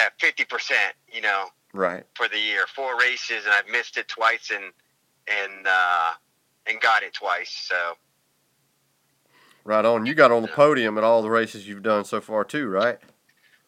at 0.00 0.12
fifty 0.20 0.44
percent. 0.44 0.94
You 1.12 1.20
know, 1.22 1.46
Right. 1.72 2.04
for 2.14 2.28
the 2.28 2.38
year, 2.38 2.64
four 2.74 2.98
races, 2.98 3.44
and 3.44 3.52
I've 3.52 3.68
missed 3.68 3.96
it 3.96 4.08
twice, 4.08 4.50
and 4.50 4.72
and 5.28 5.66
uh, 5.66 6.12
and 6.66 6.80
got 6.80 7.02
it 7.02 7.14
twice. 7.14 7.50
So 7.68 7.96
Right 9.64 9.84
on. 9.84 10.06
You 10.06 10.14
got 10.14 10.30
on 10.30 10.42
the 10.42 10.48
podium 10.48 10.96
at 10.96 11.02
all 11.02 11.22
the 11.22 11.30
races 11.30 11.66
you've 11.66 11.82
done 11.82 12.04
so 12.04 12.20
far 12.20 12.44
too, 12.44 12.68
right? 12.68 12.98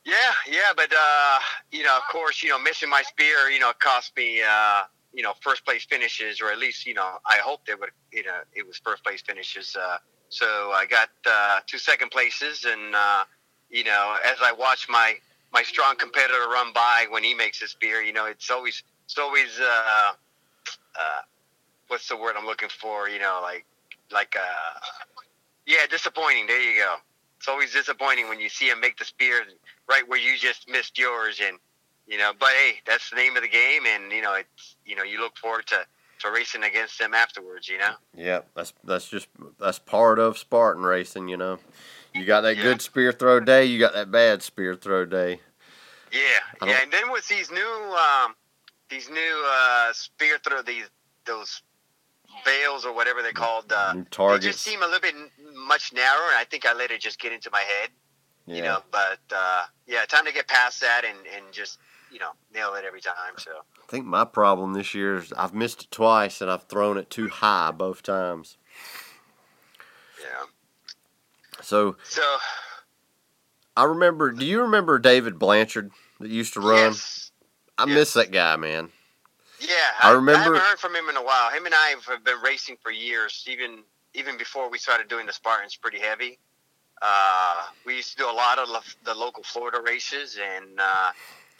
yeah, 0.05 0.33
yeah, 0.49 0.73
but 0.77 0.93
uh, 0.93 1.39
you 1.73 1.83
know, 1.83 1.97
of 1.97 2.03
course, 2.11 2.43
you 2.43 2.49
know, 2.49 2.59
missing 2.59 2.89
my 2.89 3.03
spear, 3.03 3.51
you 3.51 3.59
know, 3.59 3.73
cost 3.79 4.17
me. 4.17 4.41
Uh, 4.49 4.83
you 5.13 5.23
know, 5.23 5.33
first 5.41 5.65
place 5.65 5.85
finishes, 5.85 6.41
or 6.41 6.53
at 6.53 6.59
least, 6.59 6.87
you 6.87 6.95
know, 6.95 7.19
I 7.27 7.39
hoped 7.39 7.69
it 7.69 7.81
would, 7.81 7.91
you 8.13 8.23
know, 8.23 8.37
it 8.55 8.67
was 8.67 8.79
first 8.79 9.03
place 9.03 9.23
finishes. 9.23 9.75
Uh, 9.75 9.97
so 10.29 10.73
I 10.73 10.87
got 10.87 11.09
uh, 11.27 11.61
two 11.67 11.79
second 11.79 12.11
places, 12.11 12.65
and 12.65 12.95
uh, 12.95 13.25
you 13.71 13.85
know, 13.85 14.17
as 14.25 14.39
I 14.43 14.53
watch 14.53 14.89
my 14.89 15.15
my 15.53 15.63
strong 15.63 15.97
competitor 15.97 16.49
run 16.53 16.73
by 16.73 17.07
when 17.11 17.25
he 17.25 17.35
makes 17.35 17.61
his 17.61 17.75
beer, 17.81 18.03
you 18.03 18.13
know, 18.13 18.27
it's 18.27 18.51
always 18.51 18.83
it's 19.05 19.19
always 19.19 19.59
uh, 19.61 20.13
uh, 20.99 21.21
what's 21.89 22.09
the 22.09 22.17
word 22.17 22.35
I'm 22.39 22.47
looking 22.47 22.69
for? 22.69 23.09
You 23.09 23.19
know, 23.21 23.41
like 23.43 23.65
like 24.13 24.37
uh, 24.37 24.81
yeah, 25.67 25.87
disappointing. 25.91 26.47
There 26.47 26.61
you 26.61 26.79
go. 26.79 26.97
It's 27.39 27.49
always 27.49 27.73
disappointing 27.73 28.29
when 28.29 28.41
you 28.41 28.49
see 28.49 28.69
him 28.69 28.81
make 28.81 28.99
the 28.99 29.05
spear 29.05 29.45
right 29.89 30.07
where 30.09 30.19
you 30.19 30.37
just 30.37 30.69
missed 30.69 30.99
yours, 30.99 31.41
and 31.47 31.59
you 32.07 32.19
know. 32.19 32.33
But 32.39 32.51
hey, 32.51 32.81
that's 32.87 33.11
the 33.11 33.17
name 33.17 33.37
of 33.37 33.43
the 33.43 33.49
game, 33.49 33.87
and 33.87 34.13
you 34.13 34.23
know, 34.23 34.35
it's 34.35 34.77
you 34.85 34.97
know, 34.97 35.05
you 35.05 35.21
look 35.21 35.37
forward 35.37 35.67
to 35.69 35.87
to 36.21 36.31
racing 36.31 36.65
against 36.65 36.99
them 36.99 37.15
afterwards. 37.15 37.69
You 37.69 37.79
know. 37.79 37.95
Yeah, 38.17 38.41
that's 38.55 38.73
that's 38.85 39.09
just 39.09 39.29
that's 39.59 39.79
part 39.79 40.19
of 40.19 40.39
Spartan 40.39 40.85
racing, 40.85 41.29
you 41.29 41.37
know. 41.37 41.59
You 42.15 42.25
got 42.25 42.41
that 42.43 42.57
Yeah. 42.57 42.63
good 42.63 42.83
spear 42.83 43.13
throw 43.13 43.41
day, 43.41 43.65
you 43.65 43.79
got 43.79 43.93
that 43.95 44.11
bad 44.11 44.43
spear 44.43 44.75
throw 44.75 45.05
day. 45.05 45.41
Yeah, 46.11 46.21
yeah, 46.65 46.83
and 46.83 46.91
then 46.91 47.11
with 47.11 47.29
these 47.29 47.51
new 47.51 47.97
um, 47.97 48.35
these 48.89 49.11
new 49.11 49.45
uh, 49.47 49.93
spear 49.93 50.39
throw 50.39 50.63
these 50.63 50.87
those 51.27 51.63
veils 52.45 52.85
or 52.85 52.95
whatever 52.95 53.23
they're 53.23 53.33
called, 53.33 53.73
uh, 53.73 53.95
they 53.95 54.39
just 54.39 54.61
seem 54.61 54.83
a 54.83 54.87
little 54.87 55.01
bit 55.01 55.15
much 55.55 55.93
narrower. 55.93 56.29
And 56.31 56.39
I 56.39 56.45
think 56.45 56.67
I 56.67 56.73
let 56.73 56.91
it 56.91 57.01
just 57.01 57.21
get 57.21 57.33
into 57.33 57.51
my 57.51 57.61
head, 57.61 57.91
yeah. 58.47 58.57
you 58.57 58.63
know. 58.63 58.83
But 58.91 59.21
uh, 59.35 59.65
yeah, 59.87 60.05
time 60.07 60.25
to 60.25 60.33
get 60.33 60.49
past 60.49 60.81
that 60.81 61.05
and 61.05 61.19
and 61.37 61.53
just 61.53 61.79
you 62.11 62.19
know 62.19 62.31
nail 62.55 62.75
it 62.75 62.85
every 62.85 63.01
time. 63.01 63.35
So 63.39 63.51
I 63.53 63.87
think 63.89 64.07
my 64.07 64.25
problem 64.25 64.73
this 64.75 64.95
year 64.95 65.17
is 65.17 65.33
I've 65.35 65.55
missed 65.55 65.83
it 65.83 65.91
twice 65.91 66.41
and 66.41 66.51
I've 66.51 66.65
thrown 66.65 66.99
it 66.99 67.11
too 67.11 67.29
high 67.29 67.71
both 67.71 68.03
times. 68.03 68.57
yeah, 70.21 70.45
So 71.63 71.97
so 72.03 72.37
I 73.77 73.85
remember 73.85 74.33
do 74.33 74.45
you 74.45 74.63
remember 74.63 74.99
David 74.99 75.39
Blanchard 75.39 75.91
that 76.21 76.31
used 76.31 76.55
to 76.55 76.61
run? 76.61 76.77
yes, 76.93 77.31
I 77.77 77.85
yes. 77.87 77.95
miss 77.95 78.13
that 78.15 78.31
guy, 78.33 78.57
man. 78.57 78.91
yeah. 79.61 79.75
I 80.03 80.11
I, 80.11 80.13
remember- 80.13 80.41
I 80.41 80.45
haven't 80.45 80.61
heard 80.61 80.79
from 80.79 80.95
him 80.97 81.09
in 81.09 81.17
a 81.17 81.23
while. 81.23 81.51
Him 81.51 81.67
and 81.67 81.75
I 81.75 81.95
have 82.09 82.25
been 82.25 82.41
racing 82.43 82.77
for 82.83 82.91
years, 82.91 83.45
even 83.49 83.83
even 84.15 84.37
before 84.39 84.71
we 84.71 84.79
started 84.79 85.09
doing 85.09 85.27
the 85.27 85.33
Spartans 85.33 85.77
pretty 85.77 85.99
heavy. 86.01 86.39
Uh, 87.01 87.63
we 87.85 87.95
used 87.95 88.11
to 88.11 88.17
do 88.17 88.29
a 88.29 88.33
lot 88.33 88.59
of 88.59 88.69
lo- 88.69 88.81
the 89.05 89.15
local 89.15 89.45
Florida 89.45 89.81
races, 89.87 90.37
and 90.43 90.81
uh, 90.81 91.11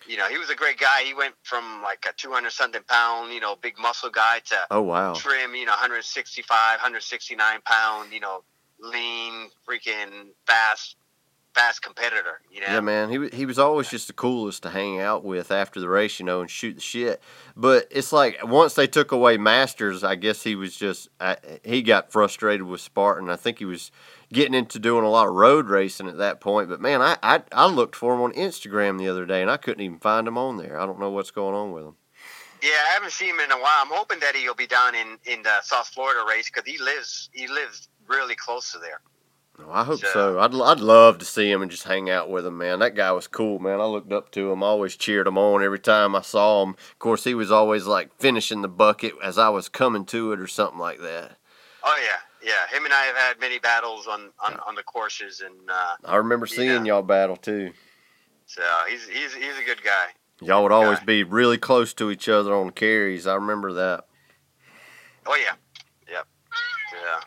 you 0.07 0.17
know, 0.17 0.27
he 0.29 0.39
was 0.39 0.51
a 0.51 0.55
great 0.55 0.79
guy. 0.79 1.03
He 1.05 1.15
went 1.15 1.35
from 1.43 1.83
like 1.83 2.05
a 2.09 2.13
200 2.17 2.51
something 2.51 2.83
pound, 2.87 3.33
you 3.33 3.41
know, 3.41 3.57
big 3.61 3.79
muscle 3.79 4.11
guy 4.11 4.41
to 4.47 4.57
Oh 4.71 4.83
wow. 4.83 5.15
trim, 5.15 5.55
you 5.55 5.67
know, 5.67 5.73
165, 5.73 6.49
169 6.79 7.61
pound, 7.65 8.13
you 8.13 8.21
know, 8.21 8.43
lean, 8.81 9.49
freaking 9.69 10.29
fast, 10.47 10.97
fast 11.55 11.83
competitor. 11.83 12.41
You 12.51 12.61
know, 12.61 12.67
Yeah, 12.69 12.81
man. 12.81 13.11
He 13.11 13.37
he 13.37 13.47
was 13.47 13.59
always 13.59 13.89
just 13.89 14.07
the 14.07 14.13
coolest 14.13 14.63
to 14.63 14.71
hang 14.71 15.01
out 15.01 15.25
with 15.25 15.51
after 15.51 15.81
the 15.81 15.89
race, 15.89 16.19
you 16.19 16.25
know, 16.27 16.41
and 16.41 16.51
shoot 16.51 16.75
the 16.75 16.81
shit. 16.81 17.21
But 17.57 17.89
it's 17.91 18.13
like 18.13 18.39
once 18.45 18.75
they 18.75 18.87
took 18.87 19.13
away 19.13 19.37
Masters, 19.37 20.05
I 20.05 20.15
guess 20.15 20.43
he 20.43 20.55
was 20.55 20.77
just 20.77 21.09
uh, 21.21 21.37
he 21.65 21.83
got 21.83 22.13
frustrated 22.13 22.67
with 22.67 22.81
Spartan. 22.81 23.29
I 23.31 23.37
think 23.37 23.59
he 23.59 23.65
was 23.65 23.91
getting 24.33 24.55
into 24.55 24.79
doing 24.79 25.05
a 25.05 25.11
lot 25.11 25.29
of 25.29 25.35
road 25.35 25.69
racing 25.69 26.09
at 26.09 26.19
that 26.19 26.41
point. 26.41 26.69
But 26.69 26.81
man, 26.81 27.01
I 27.03 27.17
I, 27.23 27.43
I 27.53 27.67
looked 27.67 27.97
for 27.97 28.15
him 28.15 28.21
on 28.21 28.33
Instagram 28.33 28.99
the 28.99 29.09
other 29.09 29.27
day 29.27 29.43
and 29.43 29.51
I 29.51 29.57
couldn't 29.57 29.83
even 29.85 29.99
find 29.99 30.27
him 30.29 30.39
on 30.39 30.57
there. 30.57 30.79
I 30.79 30.87
don't 30.87 31.01
know 31.01 31.11
what's 31.11 31.31
going 31.31 31.55
on 31.55 31.73
with 31.73 31.85
him. 31.85 31.95
Yeah, 32.63 32.71
I 32.91 32.95
haven't 32.95 33.13
seen 33.13 33.31
him 33.31 33.41
in 33.41 33.53
a 33.53 33.57
while. 33.57 33.83
I'm 33.83 33.89
hoping 33.93 34.19
that 34.21 34.35
he'll 34.35 34.55
be 34.55 34.67
down 34.67 34.95
in 34.95 35.19
in 35.25 35.43
the 35.43 35.61
South 35.63 35.89
Florida 35.89 36.21
race 36.29 36.51
because 36.53 36.69
he 36.71 36.79
lives 36.83 37.31
he 37.33 37.47
lives 37.47 37.89
really 38.09 38.35
close 38.35 38.73
to 38.73 38.79
there. 38.79 39.01
Oh, 39.61 39.73
I 39.73 39.83
hope 39.83 39.99
So- 39.99 40.07
so. 40.13 40.39
I'd, 40.39 40.55
I'd 40.55 40.79
love 40.81 41.19
to 41.19 41.25
see 41.25 41.51
him 41.51 41.63
and 41.63 41.71
just 41.71 41.83
hang 41.83 42.09
out 42.09 42.31
with 42.31 42.47
him, 42.47 42.59
man. 42.59 42.79
That 42.79 42.95
guy 42.95 43.11
was 43.11 43.27
cool, 43.27 43.59
man. 43.59 43.81
I 43.81 43.87
looked 43.87 44.13
up 44.13 44.31
to 44.33 44.53
him. 44.53 44.63
I 44.63 44.67
always 44.67 44.95
cheered 44.97 45.27
him 45.27 45.37
on 45.37 45.65
every 45.65 45.81
time 45.81 46.15
I 46.15 46.21
saw 46.23 46.63
him. 46.63 46.71
Of 46.93 46.99
course, 47.01 47.25
he 47.25 47.35
was 47.35 47.51
always 47.51 47.85
like 47.85 48.15
finishing 48.21 48.63
the 48.63 48.69
bucket 48.69 49.15
as 49.23 49.37
I 49.37 49.49
was 49.49 49.69
coming 49.69 50.05
to 50.07 50.33
it 50.33 50.39
or 50.39 50.47
something 50.47 50.79
like 50.79 51.01
that. 51.01 51.39
Oh 51.83 51.99
yeah, 52.05 52.19
yeah. 52.43 52.67
Him 52.71 52.85
and 52.85 52.93
I 52.95 53.03
have 53.05 53.17
had 53.17 53.41
many 53.41 53.59
battles 53.59 54.07
on 54.07 54.31
on, 54.45 54.59
on 54.67 54.75
the 54.75 54.83
courses, 54.83 55.41
and 55.45 55.71
uh, 55.71 55.97
I 56.05 56.17
remember 56.17 56.47
seeing 56.47 56.85
Yeah. 56.87 56.95
y'all 56.95 57.03
battle 57.03 57.37
too. 57.37 57.73
so 58.47 58.63
he's 58.89 59.07
he's 59.09 59.35
he's 59.35 59.59
a 59.59 59.65
good 59.65 59.83
guy. 59.83 60.07
Y'all 60.41 60.63
would 60.63 60.73
always 60.73 61.01
guy. 61.01 61.05
be 61.05 61.23
really 61.25 61.59
close 61.59 61.93
to 61.95 62.11
each 62.11 62.29
other 62.29 62.55
on 62.55 62.71
carries. 62.71 63.27
I 63.27 63.35
remember 63.35 63.73
that. 63.75 64.05
Oh 65.27 65.35
yeah, 65.35 65.55
yep, 66.11 66.27
yeah. 66.93 67.21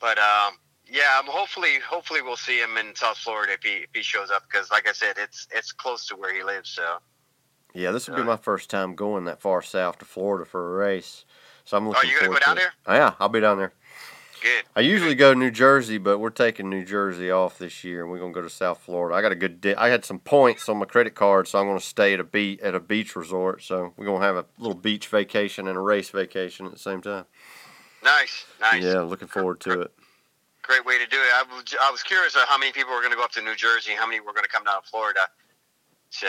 But 0.00 0.18
um, 0.18 0.54
yeah, 0.86 1.18
um, 1.18 1.26
hopefully 1.26 1.78
hopefully 1.86 2.22
we'll 2.22 2.36
see 2.36 2.58
him 2.60 2.76
in 2.76 2.94
South 2.94 3.18
Florida 3.18 3.54
if 3.54 3.62
he 3.62 3.78
if 3.82 3.90
he 3.92 4.02
shows 4.02 4.30
up 4.30 4.44
because 4.48 4.70
like 4.70 4.88
I 4.88 4.92
said, 4.92 5.16
it's 5.18 5.48
it's 5.50 5.72
close 5.72 6.06
to 6.06 6.16
where 6.16 6.32
he 6.34 6.42
lives. 6.42 6.70
So 6.70 6.98
Yeah, 7.74 7.90
this 7.90 8.08
will 8.08 8.16
be 8.16 8.22
my 8.22 8.36
first 8.36 8.70
time 8.70 8.94
going 8.94 9.24
that 9.24 9.40
far 9.40 9.60
south 9.60 9.98
to 9.98 10.04
Florida 10.04 10.44
for 10.44 10.74
a 10.74 10.78
race. 10.78 11.24
So 11.64 11.76
I'm 11.76 11.86
looking 11.88 12.02
Oh, 12.04 12.08
you 12.08 12.14
gonna 12.14 12.26
forward 12.26 12.40
go 12.40 12.46
down 12.46 12.56
to 12.56 12.62
it. 12.62 12.68
Oh, 12.86 12.94
yeah, 12.94 13.14
I'll 13.20 13.28
be 13.28 13.40
down 13.40 13.58
there. 13.58 13.74
Good. 14.40 14.64
I 14.76 14.80
usually 14.80 15.14
go 15.14 15.32
to 15.34 15.38
New 15.38 15.50
Jersey, 15.50 15.98
but 15.98 16.18
we're 16.18 16.30
taking 16.30 16.68
New 16.70 16.84
Jersey 16.84 17.30
off 17.30 17.58
this 17.58 17.84
year, 17.84 18.02
and 18.02 18.10
we're 18.10 18.18
gonna 18.18 18.32
go 18.32 18.42
to 18.42 18.50
South 18.50 18.78
Florida. 18.80 19.14
I 19.16 19.22
got 19.22 19.32
a 19.32 19.36
good. 19.36 19.60
Di- 19.60 19.74
I 19.74 19.88
had 19.88 20.04
some 20.04 20.18
points 20.18 20.68
on 20.68 20.78
my 20.78 20.86
credit 20.86 21.14
card, 21.14 21.48
so 21.48 21.58
I'm 21.58 21.66
gonna 21.66 21.80
stay 21.80 22.14
at 22.14 22.20
a 22.20 22.24
beach 22.24 22.60
at 22.60 22.74
a 22.74 22.80
beach 22.80 23.16
resort. 23.16 23.62
So 23.62 23.92
we're 23.96 24.06
gonna 24.06 24.24
have 24.24 24.36
a 24.36 24.44
little 24.58 24.74
beach 24.76 25.08
vacation 25.08 25.68
and 25.68 25.76
a 25.76 25.80
race 25.80 26.10
vacation 26.10 26.66
at 26.66 26.72
the 26.72 26.78
same 26.78 27.00
time. 27.02 27.24
Nice, 28.04 28.46
nice. 28.60 28.82
Yeah, 28.82 29.00
looking 29.00 29.28
forward 29.28 29.60
to 29.60 29.80
it. 29.82 29.92
Great 30.62 30.84
way 30.84 30.98
to 30.98 31.06
do 31.06 31.16
it. 31.16 31.32
I 31.34 31.44
was, 31.54 31.64
I 31.80 31.90
was 31.90 32.02
curious 32.02 32.36
how 32.36 32.58
many 32.58 32.72
people 32.72 32.92
were 32.94 33.00
going 33.00 33.10
to 33.10 33.16
go 33.16 33.24
up 33.24 33.32
to 33.32 33.42
New 33.42 33.56
Jersey 33.56 33.92
how 33.92 34.06
many 34.06 34.20
were 34.20 34.32
going 34.32 34.44
to 34.44 34.50
come 34.50 34.64
down 34.64 34.82
to 34.82 34.88
Florida. 34.88 35.20
So 36.10 36.26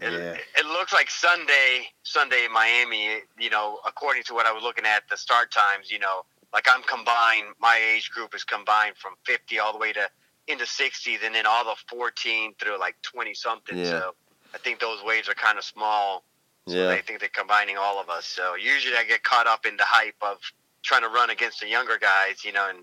it, 0.00 0.12
Yeah. 0.12 0.36
it 0.56 0.66
looks 0.66 0.92
like 0.92 1.10
Sunday, 1.10 1.88
Sunday 2.04 2.44
in 2.44 2.52
Miami, 2.52 3.22
you 3.38 3.50
know, 3.50 3.80
according 3.86 4.22
to 4.24 4.34
what 4.34 4.46
I 4.46 4.52
was 4.52 4.62
looking 4.62 4.86
at, 4.86 5.02
the 5.10 5.16
start 5.16 5.50
times, 5.50 5.90
you 5.90 5.98
know, 5.98 6.24
like 6.54 6.66
I'm 6.72 6.82
combined, 6.84 7.54
my 7.60 7.78
age 7.94 8.10
group 8.10 8.34
is 8.34 8.44
combined 8.44 8.96
from 8.96 9.14
50 9.24 9.58
all 9.58 9.72
the 9.72 9.78
way 9.78 9.92
to 9.92 10.08
into 10.46 10.64
60s 10.64 11.24
and 11.24 11.34
then 11.34 11.46
all 11.46 11.64
the 11.64 11.74
14 11.88 12.54
through 12.60 12.78
like 12.78 12.96
20 13.02 13.34
something. 13.34 13.76
Yeah. 13.76 13.84
So 13.84 14.14
I 14.54 14.58
think 14.58 14.78
those 14.78 15.02
waves 15.02 15.28
are 15.28 15.34
kind 15.34 15.58
of 15.58 15.64
small. 15.64 16.22
So 16.68 16.74
Yeah, 16.74 16.88
they 16.88 17.00
think 17.00 17.20
they're 17.20 17.28
combining 17.28 17.76
all 17.76 18.00
of 18.00 18.08
us. 18.08 18.24
So 18.24 18.54
usually 18.54 18.96
I 18.96 19.04
get 19.04 19.22
caught 19.22 19.46
up 19.46 19.66
in 19.66 19.76
the 19.76 19.84
hype 19.84 20.14
of 20.22 20.38
trying 20.82 21.02
to 21.02 21.08
run 21.08 21.30
against 21.30 21.60
the 21.60 21.68
younger 21.68 21.98
guys, 21.98 22.44
you 22.44 22.52
know, 22.52 22.68
and 22.70 22.78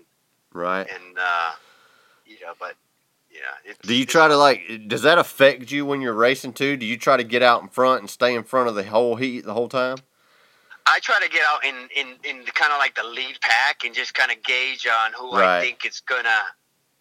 right. 0.52 0.86
and 0.88 1.18
uh, 1.18 1.52
you 2.26 2.36
know, 2.42 2.52
but 2.60 2.74
yeah. 3.30 3.40
It's, 3.64 3.78
Do 3.78 3.94
you 3.94 4.04
try 4.04 4.28
to 4.28 4.36
like? 4.36 4.60
Does 4.86 5.02
that 5.02 5.18
affect 5.18 5.72
you 5.72 5.86
when 5.86 6.00
you're 6.00 6.12
racing 6.12 6.52
too? 6.52 6.76
Do 6.76 6.86
you 6.86 6.96
try 6.96 7.16
to 7.16 7.24
get 7.24 7.42
out 7.42 7.62
in 7.62 7.68
front 7.68 8.00
and 8.00 8.10
stay 8.10 8.34
in 8.34 8.44
front 8.44 8.68
of 8.68 8.74
the 8.74 8.84
whole 8.84 9.16
heat 9.16 9.44
the 9.44 9.54
whole 9.54 9.68
time? 9.68 9.96
I 10.86 10.98
try 11.00 11.18
to 11.20 11.28
get 11.28 11.42
out 11.48 11.64
in 11.64 11.88
in 11.94 12.16
in 12.24 12.44
kind 12.46 12.72
of 12.72 12.78
like 12.78 12.94
the 12.94 13.04
lead 13.04 13.38
pack 13.40 13.84
and 13.84 13.94
just 13.94 14.14
kind 14.14 14.30
of 14.30 14.42
gauge 14.42 14.86
on 14.86 15.12
who 15.18 15.36
Right. 15.36 15.58
I 15.58 15.60
think 15.60 15.84
is 15.86 16.00
gonna, 16.00 16.40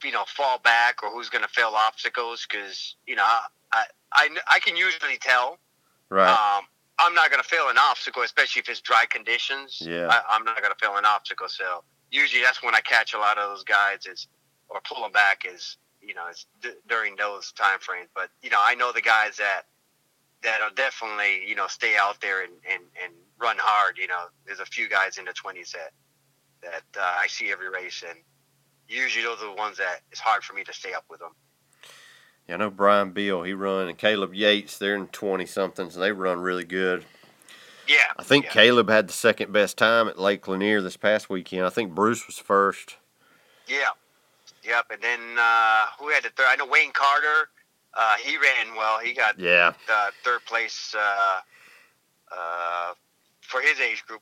you 0.03 0.11
know, 0.11 0.23
fall 0.27 0.59
back 0.59 1.03
or 1.03 1.09
who's 1.11 1.29
gonna 1.29 1.47
fail 1.47 1.73
obstacles 1.75 2.45
because 2.49 2.95
you 3.07 3.15
know 3.15 3.23
I, 3.25 3.45
I 3.73 3.83
I 4.13 4.29
I 4.55 4.59
can 4.59 4.75
usually 4.75 5.17
tell. 5.17 5.57
Right. 6.09 6.29
Um, 6.29 6.65
I'm 6.99 7.13
not 7.15 7.31
gonna 7.31 7.43
fail 7.43 7.69
an 7.69 7.77
obstacle, 7.79 8.21
especially 8.23 8.59
if 8.59 8.69
it's 8.69 8.81
dry 8.81 9.05
conditions. 9.09 9.79
Yeah. 9.81 10.07
I, 10.09 10.21
I'm 10.29 10.43
not 10.43 10.61
gonna 10.61 10.75
fail 10.79 10.97
an 10.97 11.05
obstacle. 11.05 11.47
So 11.49 11.83
usually 12.11 12.43
that's 12.43 12.61
when 12.61 12.75
I 12.75 12.81
catch 12.81 13.13
a 13.13 13.17
lot 13.17 13.37
of 13.37 13.49
those 13.49 13.63
guys 13.63 14.05
is 14.05 14.27
or 14.69 14.79
pull 14.81 15.01
them 15.01 15.11
back 15.11 15.43
is 15.51 15.77
you 16.01 16.13
know 16.13 16.27
it's 16.29 16.45
d- 16.61 16.73
during 16.87 17.15
those 17.15 17.51
time 17.53 17.79
frames. 17.79 18.09
But 18.13 18.29
you 18.43 18.49
know 18.51 18.59
I 18.61 18.75
know 18.75 18.91
the 18.91 19.01
guys 19.01 19.37
that 19.37 19.63
that'll 20.43 20.73
definitely 20.75 21.47
you 21.47 21.55
know 21.55 21.67
stay 21.67 21.95
out 21.97 22.19
there 22.21 22.43
and 22.43 22.53
and, 22.71 22.83
and 23.03 23.13
run 23.41 23.57
hard. 23.59 23.97
You 23.97 24.07
know 24.07 24.25
there's 24.45 24.59
a 24.59 24.65
few 24.65 24.89
guys 24.89 25.17
in 25.17 25.25
the 25.25 25.33
20s 25.33 25.71
that 25.71 25.91
that 26.61 26.83
uh, 26.99 27.13
I 27.19 27.27
see 27.27 27.51
every 27.51 27.69
race 27.69 28.03
and 28.07 28.19
usually 28.87 29.23
those 29.23 29.41
are 29.41 29.49
the 29.49 29.59
ones 29.59 29.77
that 29.77 30.01
it's 30.11 30.19
hard 30.19 30.43
for 30.43 30.53
me 30.53 30.63
to 30.63 30.73
stay 30.73 30.93
up 30.93 31.05
with 31.09 31.19
them. 31.19 31.31
Yeah, 32.47 32.55
I 32.55 32.57
know 32.57 32.69
Brian 32.69 33.11
Beal, 33.11 33.43
he 33.43 33.53
run, 33.53 33.87
and 33.87 33.97
Caleb 33.97 34.33
Yates, 34.33 34.77
they're 34.77 34.95
in 34.95 35.07
20 35.07 35.45
somethings, 35.45 35.95
and 35.95 36.03
they 36.03 36.11
run 36.11 36.39
really 36.39 36.65
good. 36.65 37.05
Yeah, 37.87 37.97
I 38.17 38.23
think 38.23 38.45
yeah. 38.45 38.51
Caleb 38.51 38.89
had 38.89 39.07
the 39.07 39.13
second 39.13 39.51
best 39.51 39.77
time 39.77 40.07
at 40.07 40.19
Lake 40.19 40.47
Lanier 40.47 40.81
this 40.81 40.97
past 40.97 41.29
weekend. 41.29 41.65
I 41.65 41.69
think 41.69 41.93
Bruce 41.93 42.25
was 42.27 42.37
first. 42.37 42.97
Yeah. 43.67 43.89
Yep. 44.63 44.85
And 44.91 45.01
then 45.01 45.19
uh, 45.39 45.85
who 45.99 46.09
had 46.09 46.23
the 46.23 46.29
third? 46.29 46.45
I 46.47 46.55
know 46.55 46.67
Wayne 46.67 46.91
Carter. 46.93 47.49
Uh, 47.93 48.15
he 48.23 48.37
ran 48.37 48.75
well. 48.77 48.99
He 48.99 49.13
got 49.13 49.37
Yeah, 49.39 49.73
third 50.23 50.45
place 50.45 50.95
uh, 50.97 51.39
uh, 52.31 52.93
for 53.51 53.61
his 53.61 53.79
age 53.79 54.03
group, 54.07 54.21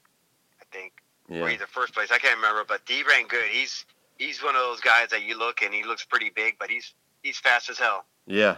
I 0.59 0.65
think, 0.75 0.93
yeah, 1.29 1.45
either 1.47 1.65
first 1.67 1.93
place. 1.93 2.09
I 2.11 2.17
can't 2.17 2.35
remember, 2.37 2.63
but 2.67 2.81
he 2.87 3.03
ran 3.03 3.27
good. 3.27 3.45
He's 3.49 3.85
he's 4.17 4.43
one 4.43 4.55
of 4.55 4.61
those 4.61 4.81
guys 4.81 5.09
that 5.09 5.23
you 5.23 5.37
look 5.37 5.61
and 5.61 5.73
he 5.73 5.83
looks 5.83 6.03
pretty 6.03 6.31
big, 6.35 6.55
but 6.59 6.69
he's 6.69 6.93
he's 7.23 7.37
fast 7.39 7.69
as 7.69 7.77
hell. 7.77 8.05
yeah. 8.25 8.57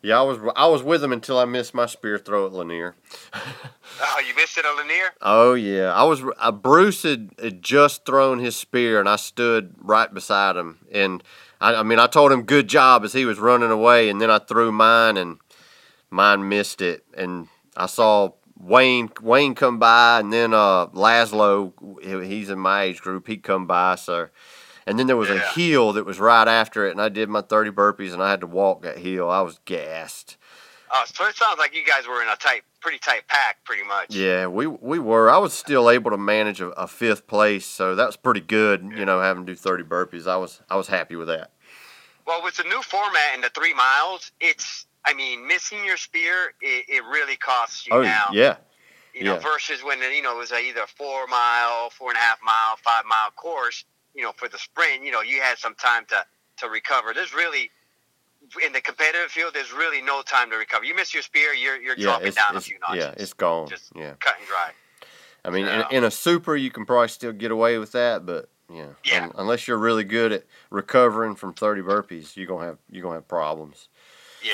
Yeah, 0.00 0.20
I 0.20 0.22
was 0.22 0.38
I 0.54 0.68
was 0.68 0.84
with 0.84 1.02
him 1.02 1.12
until 1.12 1.40
I 1.40 1.44
missed 1.44 1.74
my 1.74 1.86
spear 1.86 2.18
throw 2.18 2.46
at 2.46 2.52
Lanier. 2.52 2.94
Oh, 4.00 4.20
you 4.20 4.32
missed 4.36 4.56
it 4.56 4.64
at 4.64 4.76
Lanier? 4.76 5.10
Oh 5.20 5.54
yeah, 5.54 5.92
I 5.92 6.04
was. 6.04 6.22
Uh, 6.38 6.52
Bruce 6.52 7.02
had, 7.02 7.30
had 7.42 7.62
just 7.62 8.04
thrown 8.06 8.38
his 8.38 8.54
spear, 8.54 9.00
and 9.00 9.08
I 9.08 9.16
stood 9.16 9.74
right 9.80 10.12
beside 10.14 10.54
him. 10.54 10.78
And 10.92 11.20
I, 11.60 11.74
I 11.74 11.82
mean, 11.82 11.98
I 11.98 12.06
told 12.06 12.30
him 12.30 12.42
good 12.44 12.68
job 12.68 13.02
as 13.04 13.12
he 13.12 13.24
was 13.24 13.40
running 13.40 13.72
away, 13.72 14.08
and 14.08 14.20
then 14.20 14.30
I 14.30 14.38
threw 14.38 14.70
mine, 14.70 15.16
and 15.16 15.38
mine 16.10 16.48
missed 16.48 16.80
it. 16.80 17.04
And 17.16 17.48
I 17.76 17.86
saw 17.86 18.34
Wayne 18.60 19.10
Wayne 19.22 19.54
come 19.54 19.78
by, 19.78 20.20
and 20.20 20.32
then 20.32 20.52
uh, 20.52 20.86
Laszlo, 20.88 21.72
he's 22.24 22.50
in 22.50 22.58
my 22.58 22.82
age 22.82 23.00
group, 23.00 23.26
he 23.26 23.36
come 23.36 23.66
by. 23.66 23.94
So, 23.94 24.28
and 24.86 24.98
then 24.98 25.06
there 25.06 25.16
was 25.16 25.30
a 25.30 25.36
Yeah. 25.36 25.48
hill 25.52 25.92
that 25.92 26.04
was 26.04 26.18
right 26.18 26.48
after 26.48 26.86
it, 26.86 26.90
and 26.90 27.00
I 27.00 27.08
did 27.08 27.28
my 27.28 27.40
thirty 27.42 27.70
burpees, 27.70 28.12
and 28.12 28.22
I 28.22 28.30
had 28.30 28.40
to 28.40 28.46
walk 28.46 28.82
that 28.82 28.98
hill. 28.98 29.30
I 29.30 29.42
was 29.42 29.60
gassed. 29.64 30.36
Oh, 30.90 31.04
so 31.06 31.26
it 31.26 31.36
sounds 31.36 31.58
like 31.58 31.74
you 31.74 31.84
guys 31.84 32.06
were 32.08 32.22
in 32.22 32.28
a 32.28 32.36
tight, 32.36 32.62
pretty 32.80 32.98
tight 32.98 33.28
pack, 33.28 33.62
pretty 33.64 33.84
much. 33.84 34.14
Yeah, 34.14 34.46
we 34.46 34.66
we 34.66 34.98
were. 34.98 35.30
I 35.30 35.36
was 35.38 35.52
still 35.52 35.88
able 35.90 36.10
to 36.10 36.16
manage 36.16 36.60
a, 36.60 36.68
a 36.70 36.88
fifth 36.88 37.26
place, 37.26 37.66
so 37.66 37.94
that 37.94 38.06
was 38.06 38.16
pretty 38.16 38.40
good. 38.40 38.82
You 38.96 39.04
know, 39.04 39.20
having 39.20 39.44
to 39.46 39.52
do 39.52 39.56
thirty 39.56 39.84
burpees, 39.84 40.26
I 40.26 40.36
was 40.36 40.62
I 40.70 40.76
was 40.76 40.88
happy 40.88 41.14
with 41.14 41.28
that. 41.28 41.52
Well, 42.26 42.42
with 42.42 42.56
the 42.56 42.64
new 42.64 42.82
format 42.82 43.34
and 43.34 43.44
the 43.44 43.50
three 43.50 43.72
miles, 43.72 44.32
it's 44.40 44.86
I 45.08 45.14
mean, 45.14 45.46
missing 45.46 45.84
your 45.84 45.96
spear, 45.96 46.52
it, 46.60 46.84
it 46.88 47.02
really 47.04 47.36
costs 47.36 47.86
you 47.86 47.94
Oh 47.94 48.02
now. 48.02 48.26
yeah, 48.32 48.56
you 49.14 49.24
know, 49.24 49.34
Yeah. 49.34 49.40
versus 49.40 49.82
when 49.82 50.00
you 50.02 50.22
know 50.22 50.34
it 50.36 50.38
was 50.38 50.52
either 50.52 50.82
a 50.82 50.86
four 50.86 51.26
mile, 51.26 51.88
four 51.90 52.10
and 52.10 52.16
a 52.18 52.20
half 52.20 52.38
mile, 52.44 52.76
five 52.84 53.04
mile 53.06 53.30
course. 53.30 53.84
You 54.14 54.24
know, 54.24 54.32
for 54.36 54.48
the 54.48 54.58
sprint, 54.58 55.02
you 55.04 55.12
know, 55.12 55.20
you 55.22 55.40
had 55.40 55.58
some 55.58 55.74
time 55.74 56.04
to 56.10 56.24
to 56.58 56.68
recover. 56.68 57.14
There's 57.14 57.32
really 57.34 57.70
in 58.64 58.72
the 58.72 58.80
competitive 58.80 59.30
field, 59.30 59.52
there's 59.54 59.72
really 59.72 60.00
no 60.00 60.22
time 60.22 60.50
to 60.50 60.56
recover. 60.56 60.84
You 60.84 60.94
miss 60.94 61.12
your 61.14 61.22
spear, 61.22 61.54
you're 61.54 61.76
you're 61.80 61.96
yeah, 61.96 62.04
dropping 62.04 62.32
down 62.32 62.56
a 62.56 62.60
few 62.60 62.78
notches. 62.80 63.04
yeah, 63.04 63.14
it's 63.16 63.32
gone. 63.32 63.68
Just- 63.68 63.90
yeah, 63.96 64.12
cut 64.20 64.36
and 64.38 64.46
dry. 64.46 64.70
I 65.44 65.50
mean, 65.50 65.66
Yeah. 65.66 65.86
in, 65.90 65.98
in 65.98 66.04
a 66.04 66.10
super, 66.10 66.56
you 66.56 66.70
can 66.70 66.84
probably 66.84 67.08
still 67.08 67.32
get 67.32 67.50
away 67.50 67.78
with 67.78 67.92
that, 67.92 68.26
but 68.26 68.50
yeah, 68.70 68.86
Yeah. 69.04 69.24
un- 69.24 69.32
unless 69.36 69.66
you're 69.68 69.78
really 69.78 70.04
good 70.04 70.32
at 70.32 70.44
recovering 70.70 71.34
from 71.36 71.54
thirty 71.54 71.80
burpees, 71.80 72.36
you're 72.36 72.46
gonna 72.46 72.66
have 72.66 72.78
you're 72.90 73.02
gonna 73.02 73.16
have 73.16 73.28
problems. 73.28 73.88
Yeah, 74.42 74.52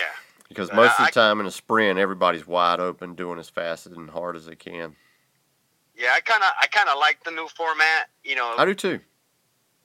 Because 0.54 0.70
Uh, 0.70 0.74
most 0.76 0.98
of 1.00 1.06
the 1.06 1.12
time 1.12 1.40
in 1.40 1.46
a 1.46 1.50
sprint, 1.50 1.98
everybody's 1.98 2.46
wide 2.46 2.78
open, 2.80 3.14
doing 3.14 3.38
as 3.38 3.48
fast 3.50 3.86
and 3.86 4.08
hard 4.10 4.36
as 4.36 4.46
they 4.46 4.54
can. 4.56 4.94
yeah. 5.96 6.12
I 6.14 6.20
kind 6.20 6.42
of 6.42 6.50
I 6.60 6.66
kind 6.68 6.88
of 6.88 6.98
like 6.98 7.22
the 7.24 7.30
new 7.32 7.48
format. 7.48 8.08
You 8.22 8.36
know, 8.36 8.54
I 8.56 8.64
do 8.64 8.74
too. 8.74 9.00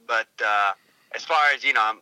but 0.07 0.27
uh, 0.45 0.73
as 1.15 1.23
far 1.25 1.39
as 1.55 1.63
you 1.63 1.73
know, 1.73 1.81
I'm 1.83 1.99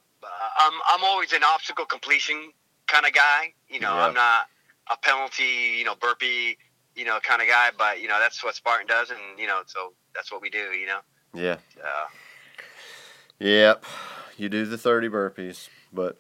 I'm 0.60 0.74
I'm 0.88 1.04
always 1.04 1.32
an 1.34 1.44
obstacle 1.44 1.86
completion 1.86 2.52
kind 2.88 3.06
of 3.06 3.14
guy. 3.14 3.54
You 3.70 3.80
know, 3.80 3.94
Yeah. 3.94 4.06
I'm 4.08 4.14
not 4.14 4.48
a 4.92 4.98
penalty, 4.98 5.76
you 5.78 5.84
know, 5.86 5.96
burpee, 5.96 6.58
you 6.96 7.06
know, 7.06 7.20
kind 7.22 7.42
of 7.42 7.48
guy. 7.48 7.70
But 7.78 8.02
you 8.02 8.08
know, 8.10 8.20
that's 8.20 8.44
what 8.44 8.56
Spartan 8.56 8.88
does, 8.88 9.10
and 9.12 9.20
you 9.38 9.48
know, 9.48 9.62
so 9.66 9.94
that's 10.14 10.30
what 10.32 10.42
we 10.42 10.50
do. 10.50 10.72
You 10.74 10.88
know, 10.88 11.00
Yeah. 11.34 11.58
uh, 11.84 12.08
Yep, 13.40 13.86
you 14.38 14.50
do 14.50 14.66
the 14.66 14.78
thirty 14.78 15.10
burpees, 15.10 15.70
but 15.94 16.18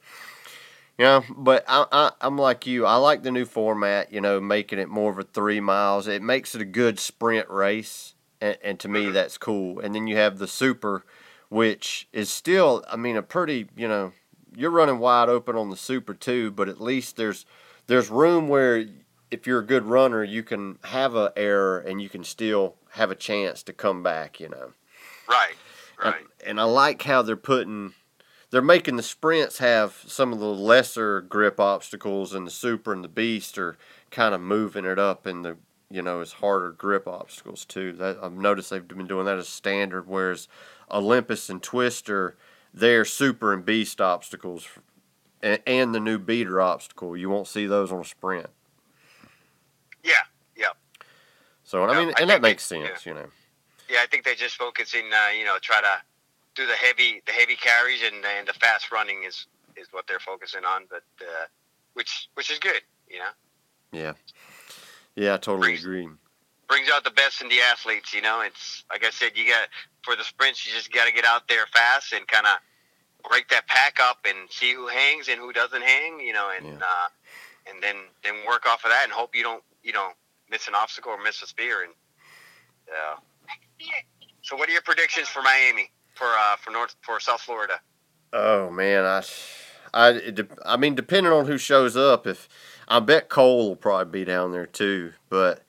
you 0.97 1.05
know, 1.05 1.23
but 1.29 1.63
I, 1.67 1.85
I 1.91 2.11
I'm 2.21 2.37
like 2.37 2.65
you. 2.67 2.85
I 2.85 2.95
like 2.95 3.23
the 3.23 3.31
new 3.31 3.45
format. 3.45 4.11
You 4.11 4.21
know, 4.21 4.39
making 4.39 4.79
it 4.79 4.89
more 4.89 5.11
of 5.11 5.19
a 5.19 5.23
three 5.23 5.59
miles. 5.59 6.07
It 6.07 6.21
makes 6.21 6.55
it 6.55 6.61
a 6.61 6.65
good 6.65 6.99
sprint 6.99 7.49
race, 7.49 8.15
and, 8.41 8.57
and 8.63 8.79
to 8.79 8.87
me 8.87 9.05
Mhm. 9.05 9.13
that's 9.13 9.37
cool. 9.37 9.79
And 9.79 9.93
then 9.93 10.07
you 10.07 10.15
have 10.17 10.37
the 10.39 10.47
super, 10.47 11.05
which 11.49 12.07
is 12.13 12.29
still, 12.29 12.83
I 12.89 12.95
mean, 12.95 13.15
a 13.17 13.21
pretty. 13.21 13.67
You 13.75 13.87
know, 13.87 14.13
you're 14.55 14.71
running 14.71 14.99
wide 14.99 15.29
open 15.29 15.55
on 15.55 15.69
the 15.69 15.77
super 15.77 16.13
too, 16.13 16.51
but 16.51 16.69
at 16.69 16.81
least 16.81 17.15
there's 17.17 17.45
there's 17.87 18.09
room 18.09 18.47
where 18.47 18.85
if 19.29 19.45
you're 19.45 19.59
a 19.59 19.65
good 19.65 19.85
runner, 19.85 20.23
you 20.23 20.41
can 20.41 20.79
have 20.85 21.13
a 21.15 21.31
error 21.35 21.79
and 21.79 22.01
you 22.01 22.09
can 22.09 22.23
still 22.23 22.75
have 22.91 23.11
a 23.11 23.15
chance 23.15 23.61
to 23.63 23.73
come 23.73 24.01
back. 24.01 24.39
You 24.39 24.49
know. 24.49 24.73
Right. 25.29 25.49
And- 26.01 26.13
Right. 26.13 26.25
And, 26.45 26.59
I 26.59 26.63
like 26.65 27.01
how 27.01 27.23
they're 27.23 27.35
putting, 27.35 27.93
they're 28.49 28.61
making 28.61 28.95
the 28.95 29.03
sprints 29.03 29.57
have 29.57 30.03
some 30.07 30.31
of 30.31 30.39
the 30.39 30.45
lesser 30.45 31.21
grip 31.21 31.59
obstacles, 31.59 32.33
and 32.33 32.47
the 32.47 32.51
super 32.51 32.93
and 32.93 33.03
the 33.03 33.09
beast 33.09 33.57
are 33.57 33.77
kind 34.11 34.33
of 34.33 34.41
moving 34.41 34.85
it 34.85 34.97
up 34.97 35.27
in 35.27 35.41
the, 35.41 35.57
you 35.89 36.01
know, 36.01 36.21
as 36.21 36.33
harder 36.33 36.71
grip 36.71 37.07
obstacles 37.07 37.65
too. 37.65 37.91
That 37.93 38.17
I've 38.21 38.33
noticed 38.33 38.69
they've 38.69 38.87
been 38.87 39.07
doing 39.07 39.25
that 39.25 39.37
as 39.37 39.49
standard, 39.49 40.07
whereas 40.07 40.47
Olympus 40.89 41.49
and 41.49 41.61
Twister, 41.61 42.37
they're 42.73 43.05
super 43.05 43.53
and 43.53 43.65
beast 43.65 43.99
obstacles, 43.99 44.67
and, 45.41 45.61
and 45.67 45.93
the 45.93 45.99
new 45.99 46.17
beater 46.17 46.61
obstacle. 46.61 47.17
You 47.17 47.29
won't 47.29 47.47
see 47.47 47.65
those 47.65 47.91
on 47.91 47.99
a 47.99 48.05
sprint. 48.05 48.47
Yeah. 50.03 50.13
Yeah. 50.55 50.67
So 51.63 51.83
and 51.83 51.91
I 51.91 51.99
Yeah, 51.99 52.05
mean, 52.05 52.13
I 52.17 52.21
and 52.21 52.29
that 52.29 52.41
makes 52.41 52.63
sense, 52.63 53.05
you 53.05 53.13
know. 53.13 53.27
Yeah. 53.89 53.99
I 54.01 54.05
think 54.05 54.23
they're 54.23 54.35
just 54.35 54.55
focusing. 54.55 55.05
Uh, 55.11 55.31
you 55.37 55.43
know, 55.43 55.57
try 55.61 55.81
to 55.81 56.01
do 56.57 56.65
the 56.65 56.73
heavy 56.75 57.21
the 57.25 57.31
heavy 57.31 57.55
carries 57.55 58.01
and, 58.03 58.25
and 58.25 58.47
the 58.47 58.53
fast 58.53 58.91
running 58.91 59.23
is 59.23 59.45
is 59.77 59.87
what 59.91 60.07
they're 60.07 60.19
focusing 60.19 60.65
on. 60.65 60.83
But 60.89 61.03
uh, 61.21 61.45
which 61.93 62.27
which 62.33 62.51
is 62.51 62.59
good. 62.59 62.81
You 63.09 63.19
know, 63.19 63.33
Yeah, 63.93 64.13
yeah, 65.15 65.35
I 65.35 65.37
totally 65.37 65.69
Brings- 65.69 65.83
agree. 65.83 66.09
brings 66.67 66.89
out 66.89 67.03
the 67.05 67.11
best 67.11 67.41
in 67.41 67.47
the 67.47 67.61
athletes. 67.61 68.13
You 68.13 68.21
know, 68.21 68.41
it's 68.41 68.83
like 68.89 69.05
I 69.05 69.11
said, 69.11 69.31
you 69.35 69.47
got 69.47 69.69
for 70.03 70.15
the 70.17 70.23
sprints, 70.25 70.65
you 70.67 70.73
just 70.73 70.91
got 70.91 71.05
to 71.05 71.13
get 71.13 71.23
out 71.25 71.47
there 71.47 71.65
fast 71.73 72.11
and 72.11 72.27
kind 72.27 72.45
of 72.47 72.57
break 73.29 73.47
that 73.49 73.67
pack 73.67 73.99
up 74.01 74.19
and 74.27 74.49
see 74.49 74.73
who 74.73 74.87
hangs 74.87 75.27
and 75.29 75.39
who 75.39 75.53
doesn't 75.53 75.81
hang. 75.83 76.19
You 76.19 76.33
know, 76.33 76.49
and 76.55 76.65
Yeah. 76.65 76.73
uh, 76.81 77.07
and 77.71 77.81
then 77.83 77.95
then 78.23 78.33
work 78.47 78.65
off 78.65 78.83
of 78.83 78.89
that 78.91 79.03
and 79.05 79.13
hope 79.13 79.35
you 79.35 79.43
don't 79.43 79.63
you 79.83 79.93
know 79.93 80.09
miss 80.49 80.67
an 80.67 80.75
obstacle 80.75 81.11
or 81.11 81.21
miss 81.23 81.41
a 81.43 81.47
spear. 81.47 81.83
And 81.83 81.93
uh, 82.91 83.15
so, 84.41 84.55
what 84.55 84.67
are 84.69 84.71
your 84.71 84.81
predictions 84.81 85.27
for 85.27 85.41
Miami 85.41 85.91
for 86.17 86.27
uh, 86.27 86.55
for 86.57 86.71
North 86.71 86.95
for 87.01 87.19
South 87.19 87.41
Florida? 87.41 87.79
Oh 88.33 88.69
man, 88.69 89.05
I, 89.05 89.23
I, 89.93 90.21
I 90.65 90.77
mean, 90.77 90.95
depending 90.95 91.31
on 91.31 91.45
who 91.45 91.57
shows 91.57 91.95
up, 91.95 92.27
if 92.27 92.49
I 92.87 92.99
bet 92.99 93.29
Cole 93.29 93.69
will 93.69 93.75
probably 93.75 94.21
be 94.21 94.25
down 94.25 94.51
there 94.51 94.65
too. 94.65 95.13
But 95.29 95.63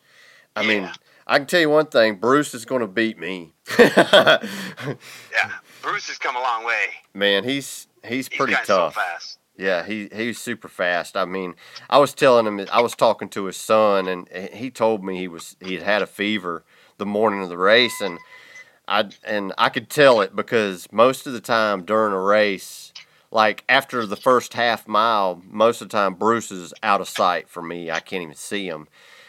I 0.57 0.67
mean, 0.67 0.91
I 1.27 1.39
can 1.39 1.47
tell 1.47 1.61
you 1.61 1.71
one 1.71 1.87
thing: 1.87 2.17
Bruce 2.17 2.55
is 2.55 2.65
going 2.65 2.81
to 2.81 2.89
beat 2.89 3.19
me. 3.19 3.53
Yeah, 3.79 5.53
Bruce 5.83 6.09
has 6.09 6.19
come 6.19 6.37
a 6.37 6.41
long 6.41 6.65
way. 6.65 6.87
man, 7.15 7.45
he's 7.45 7.87
he's 8.03 8.29
He's 8.29 8.37
pretty 8.37 8.55
tough. 8.55 8.95
so 8.95 9.01
fast. 9.01 9.39
Yeah, 9.57 9.85
he 9.85 10.09
he's 10.15 10.39
super 10.39 10.69
fast. 10.69 11.17
I 11.17 11.25
mean, 11.25 11.55
I 11.91 11.99
was 11.99 12.15
telling 12.15 12.47
him 12.47 12.65
I 12.73 12.81
was 12.81 12.95
talking 12.95 13.29
to 13.31 13.45
his 13.47 13.57
son, 13.57 14.07
and 14.07 14.29
he 14.53 14.71
told 14.71 15.05
me 15.05 15.19
he 15.19 15.29
was 15.29 15.57
he 15.61 15.75
had 15.75 15.83
had 15.83 16.03
a 16.03 16.07
fever 16.07 16.65
the 16.99 17.07
morning 17.07 17.43
of 17.43 17.49
the 17.49 17.59
race, 17.59 18.01
and 18.01 18.19
I 18.89 19.11
and 19.25 19.53
I 19.59 19.69
could 19.71 19.91
tell 19.91 20.23
it 20.23 20.37
because 20.37 20.89
most 20.93 21.27
of 21.27 21.35
the 21.35 21.41
time 21.41 21.85
during 21.85 22.15
a 22.15 22.21
race, 22.21 22.95
like 23.31 23.65
after 23.69 24.07
the 24.07 24.17
first 24.17 24.55
half 24.55 24.89
mile, 24.89 25.43
most 25.49 25.83
of 25.83 25.89
the 25.91 25.97
time 25.97 26.15
Bruce 26.15 26.51
is 26.51 26.75
out 26.83 27.01
of 27.03 27.09
sight 27.09 27.49
for 27.49 27.63
me. 27.63 27.91
I 27.91 28.01
can't 28.01 28.23
even 28.23 28.35
see 28.37 28.69
him, 28.69 28.89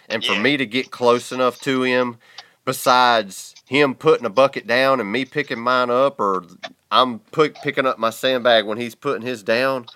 and 0.10 0.26
for 0.26 0.36
Yeah. 0.36 0.42
me 0.42 0.58
to 0.58 0.66
get 0.66 0.92
close 0.92 1.32
enough 1.32 1.60
to 1.62 1.84
him, 1.84 2.18
besides 2.66 3.58
him 3.66 3.96
putting 3.96 4.26
a 4.26 4.30
bucket 4.30 4.68
down 4.68 5.00
and 5.02 5.12
me 5.12 5.26
picking 5.26 5.60
mine 5.60 5.90
up, 5.90 6.20
or 6.20 6.46
I'm 6.92 7.20
put, 7.20 7.62
picking 7.62 7.86
up 7.86 8.00
my 8.00 8.10
sandbag 8.12 8.66
when 8.66 8.78
he's 8.80 8.96
putting 8.96 9.26
his 9.28 9.44
down. 9.44 9.88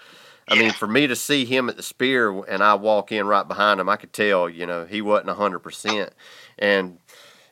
I 0.47 0.55
mean, 0.55 0.73
for 0.73 0.87
me 0.87 1.07
to 1.07 1.15
see 1.15 1.45
him 1.45 1.69
at 1.69 1.77
the 1.77 1.83
spear 1.83 2.43
and 2.45 2.61
I 2.63 2.75
walk 2.75 3.11
in 3.11 3.27
right 3.27 3.47
behind 3.47 3.79
him, 3.79 3.89
I 3.89 3.95
could 3.95 4.13
tell, 4.13 4.49
you 4.49 4.65
know, 4.65 4.85
he 4.85 5.01
wasn't 5.01 5.29
hundred 5.29 5.59
percent. 5.59 6.11
And 6.59 6.99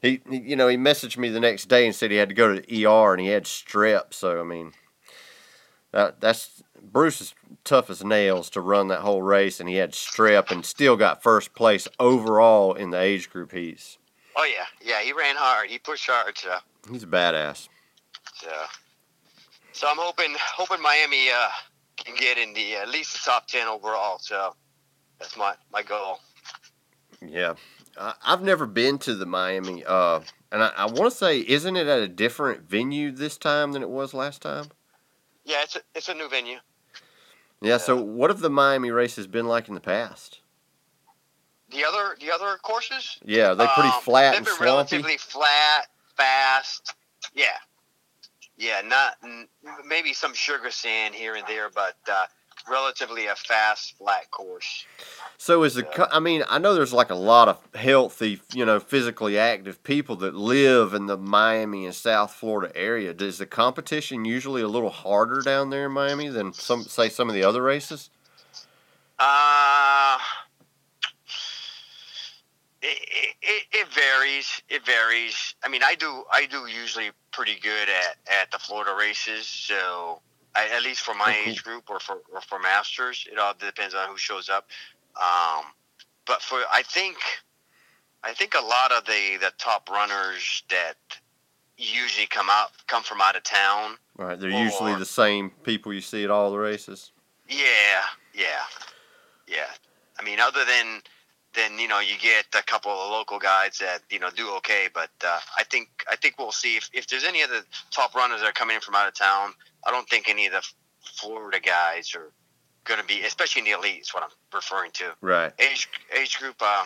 he, 0.02 0.22
you 0.30 0.56
know, 0.56 0.68
he 0.68 0.78
messaged 0.78 1.18
me 1.18 1.30
the 1.30 1.40
next 1.40 1.66
day 1.66 1.86
and 1.86 1.96
said 1.96 2.12
he 2.12 2.18
had 2.18 2.30
to 2.30 2.36
go 2.36 2.54
to 2.54 2.62
the 2.62 2.86
ER 2.86 3.14
and 3.14 3.22
he 3.22 3.28
had 3.28 3.46
strep. 3.46 4.14
So 4.14 4.40
I 4.40 4.44
mean, 4.44 4.74
that 5.92 6.20
that's 6.20 6.64
Bruce 6.82 7.22
is 7.22 7.36
tough 7.64 7.90
as 7.90 8.04
nails 8.04 8.50
to 8.52 8.62
run 8.62 8.88
that 8.88 9.02
whole 9.02 9.22
race, 9.22 9.60
and 9.60 9.70
he 9.70 9.76
had 9.76 9.92
strep 9.92 10.50
and 10.52 10.66
still 10.66 10.98
got 10.98 11.22
first 11.22 11.54
place 11.54 11.88
overall 12.00 12.74
in 12.74 12.90
the 12.90 13.00
age 13.00 13.30
group 13.30 13.52
heats. 13.52 13.98
Oh 14.36 14.46
yeah, 14.46 14.66
yeah. 14.84 15.02
He 15.02 15.14
ran 15.14 15.36
hard. 15.36 15.70
He 15.70 15.78
pushed 15.78 16.10
hard. 16.10 16.38
So, 16.38 16.58
He's 16.90 17.04
a 17.04 17.08
badass. 17.08 17.70
so, 18.34 18.50
so 19.74 19.88
I'm 19.88 19.98
hoping 20.00 20.34
hoping 20.40 20.82
Miami 20.82 21.30
uh, 21.30 21.50
can 21.98 22.16
get 22.16 22.38
in 22.38 22.54
the 22.54 22.76
at 22.76 22.90
least 22.90 23.14
the 23.14 23.20
top 23.24 23.48
ten 23.48 23.68
overall. 23.68 24.18
So 24.20 24.56
that's 25.20 25.38
my 25.38 25.54
my 25.72 25.84
goal. 25.84 26.20
Yeah, 27.24 27.54
I, 27.98 28.14
I've 28.24 28.42
never 28.42 28.66
been 28.66 28.98
to 29.00 29.16
the 29.16 29.26
Miami, 29.26 29.84
uh, 29.86 30.22
and 30.52 30.64
I, 30.64 30.72
I 30.78 30.86
want 30.86 31.12
to 31.12 31.18
say, 31.18 31.40
isn't 31.40 31.76
it 31.76 31.88
at 31.88 32.00
a 32.00 32.08
different 32.08 32.70
venue 32.70 33.12
this 33.12 33.38
time 33.38 33.72
than 33.74 33.82
it 33.82 33.90
was 33.90 34.14
last 34.14 34.42
time? 34.42 34.66
Yeah, 35.46 35.64
it's 35.64 35.76
a, 35.76 35.80
it's 35.96 36.10
a 36.10 36.14
new 36.14 36.30
venue. 36.30 36.58
Yeah. 37.62 37.78
So, 37.78 37.96
what 38.02 38.30
have 38.30 38.40
the 38.40 38.50
Miami 38.50 38.92
races 38.92 39.28
been 39.28 39.48
like 39.48 39.68
in 39.68 39.76
the 39.76 39.82
past? 39.82 40.40
The 41.70 41.86
other 41.86 42.18
the 42.20 42.32
other 42.32 42.58
courses, 42.62 43.18
Yeah, 43.24 43.52
are 43.52 43.56
they 43.56 43.66
pretty 43.68 43.90
um, 43.90 44.02
flat 44.02 44.32
they've 44.32 44.38
and 44.40 44.46
been 44.46 44.56
relatively 44.60 45.18
flat, 45.18 45.88
fast. 46.18 46.96
Yeah, 47.34 47.46
yeah. 48.58 48.82
Not 48.84 49.16
n- 49.24 49.48
maybe 49.86 50.12
some 50.14 50.34
sugar 50.34 50.70
sand 50.70 51.16
here 51.16 51.36
and 51.36 51.48
there, 51.48 51.70
but 51.70 51.96
uh, 52.12 52.26
relatively 52.70 53.28
a 53.28 53.36
fast, 53.36 53.98
flat 53.98 54.30
course. 54.32 54.86
So 55.38 55.64
is 55.64 55.76
the 55.76 55.84
co- 55.84 56.08
I 56.12 56.20
mean 56.20 56.44
I 56.50 56.60
know 56.60 56.74
there's 56.74 56.94
like 56.94 57.10
a 57.10 57.16
lot 57.16 57.48
of 57.48 57.60
healthy, 57.74 58.42
you 58.54 58.66
know, 58.66 58.80
physically 58.80 59.38
active 59.38 59.84
people 59.84 60.16
that 60.18 60.36
live 60.36 60.94
in 60.94 61.08
the 61.08 61.18
Miami 61.18 61.86
and 61.86 61.96
South 61.96 62.34
Florida 62.34 62.72
area. 62.76 63.14
Does 63.14 63.38
the 63.38 63.46
competition 63.46 64.26
usually 64.26 64.62
a 64.62 64.68
little 64.68 64.90
harder 64.90 65.42
down 65.42 65.70
there 65.70 65.88
in 65.88 65.92
Miami 65.92 66.30
than 66.30 66.54
some 66.54 66.84
say 66.84 67.10
some 67.10 67.28
of 67.28 67.36
the 67.36 67.44
other 67.44 67.62
races? 67.62 68.10
Uh, 69.18 70.18
it, 72.82 73.36
it, 73.42 73.64
it 73.72 73.88
varies. 73.90 74.62
It 74.70 74.86
varies. 74.86 75.56
I 75.64 75.70
mean, 75.70 75.82
I 75.84 75.96
do 75.96 76.24
I 76.32 76.46
do 76.46 76.66
usually 76.68 77.12
pretty 77.32 77.60
good 77.62 77.90
at, 77.90 78.18
at 78.42 78.52
the 78.52 78.60
Florida 78.60 78.96
races. 78.98 79.46
So 79.46 80.22
I, 80.56 80.68
at 80.70 80.84
least 80.84 81.02
for 81.02 81.14
my 81.14 81.36
Oh, 81.46 81.50
age 81.50 81.64
group 81.64 81.90
or 81.90 82.00
for 82.00 82.22
or 82.34 82.42
for 82.42 82.60
masters, 82.60 83.28
it 83.32 83.38
all 83.38 83.54
depends 83.54 83.96
on 83.96 84.10
who 84.10 84.18
shows 84.18 84.50
up. 84.50 84.68
Um, 85.16 85.66
but 86.26 86.42
for 86.42 86.60
I 86.72 86.84
think 86.84 87.18
I 88.24 88.34
think 88.34 88.56
a 88.56 88.62
lot 88.64 88.92
of 88.92 89.06
the 89.06 89.38
the 89.40 89.52
top 89.58 89.90
runners 89.90 90.64
that 90.70 90.96
usually 91.78 92.28
come 92.28 92.50
out 92.50 92.72
come 92.88 93.04
from 93.04 93.22
out 93.22 93.36
of 93.36 93.44
town. 93.44 93.98
Right, 94.18 94.40
they're 94.40 94.50
usually 94.50 94.96
the 94.96 95.06
same 95.06 95.52
people 95.64 95.94
you 95.94 96.02
see 96.02 96.24
at 96.24 96.30
all 96.30 96.52
the 96.52 96.60
races. 96.60 97.12
Yeah, 97.50 98.04
yeah, 98.34 98.64
yeah. 99.48 99.68
I 100.20 100.24
mean, 100.24 100.40
other 100.40 100.64
than 100.66 101.02
then 101.54 101.80
you 101.80 101.88
know 101.88 102.00
you 102.00 102.18
get 102.20 102.46
a 102.54 102.62
couple 102.64 102.92
of 102.92 103.10
local 103.12 103.40
guys 103.40 103.78
that 103.80 104.02
you 104.10 104.20
know 104.20 104.30
do 104.30 104.52
okay, 104.58 104.88
but 104.94 105.10
uh, 105.26 105.40
I 105.58 105.64
think 105.64 105.90
I 106.10 106.16
think 106.16 106.38
we'll 106.38 106.52
see 106.52 106.78
if, 106.78 106.90
if 106.94 107.08
there's 107.08 107.24
any 107.24 107.42
other 107.42 107.62
top 107.90 108.14
runners 108.16 108.42
that 108.42 108.48
are 108.50 108.54
coming 108.54 108.76
in 108.76 108.82
from 108.82 108.96
out 108.96 109.08
of 109.08 109.14
town. 109.16 109.54
I 109.86 109.92
don't 109.92 110.08
think 110.10 110.30
any 110.30 110.46
of 110.48 110.54
the 110.54 110.66
Florida 111.04 111.60
guys 111.60 112.14
are 112.16 112.32
going 112.84 113.00
to 113.00 113.06
be, 113.06 113.22
especially 113.22 113.62
in 113.62 113.66
the 113.66 113.72
elite. 113.72 114.02
Is 114.02 114.14
what 114.14 114.24
I'm 114.24 114.30
referring 114.54 114.92
to. 114.92 115.14
Right. 115.22 115.54
Age 115.60 115.90
age 116.18 116.40
group, 116.40 116.56
uh, 116.62 116.84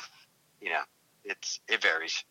you 0.62 0.70
know, 0.70 0.82
it's 1.24 1.60
it 1.68 1.82
varies. 1.82 2.24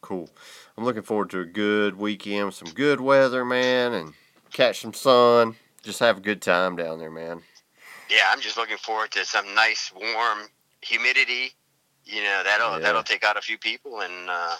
Cool. 0.00 0.30
I'm 0.76 0.84
looking 0.84 1.02
forward 1.02 1.30
to 1.30 1.40
a 1.40 1.44
good 1.44 1.96
weekend 1.96 2.54
some 2.54 2.70
good 2.70 3.00
weather, 3.00 3.44
man, 3.44 3.94
and 3.94 4.14
catch 4.52 4.80
some 4.80 4.94
sun. 4.94 5.56
Just 5.82 5.98
have 6.00 6.18
a 6.18 6.20
good 6.20 6.40
time 6.40 6.76
down 6.76 6.98
there, 6.98 7.10
man. 7.10 7.42
Yeah, 8.08 8.22
I'm 8.30 8.40
just 8.40 8.56
looking 8.56 8.76
forward 8.76 9.10
to 9.12 9.24
some 9.24 9.54
nice 9.54 9.92
warm 9.94 10.48
humidity. 10.82 11.52
You 12.04 12.22
know, 12.22 12.42
that'll 12.44 12.72
Yeah. 12.74 12.78
that'll 12.78 13.02
take 13.02 13.24
out 13.24 13.36
a 13.36 13.40
few 13.40 13.58
people 13.58 14.00
and 14.00 14.30
uh, 14.30 14.56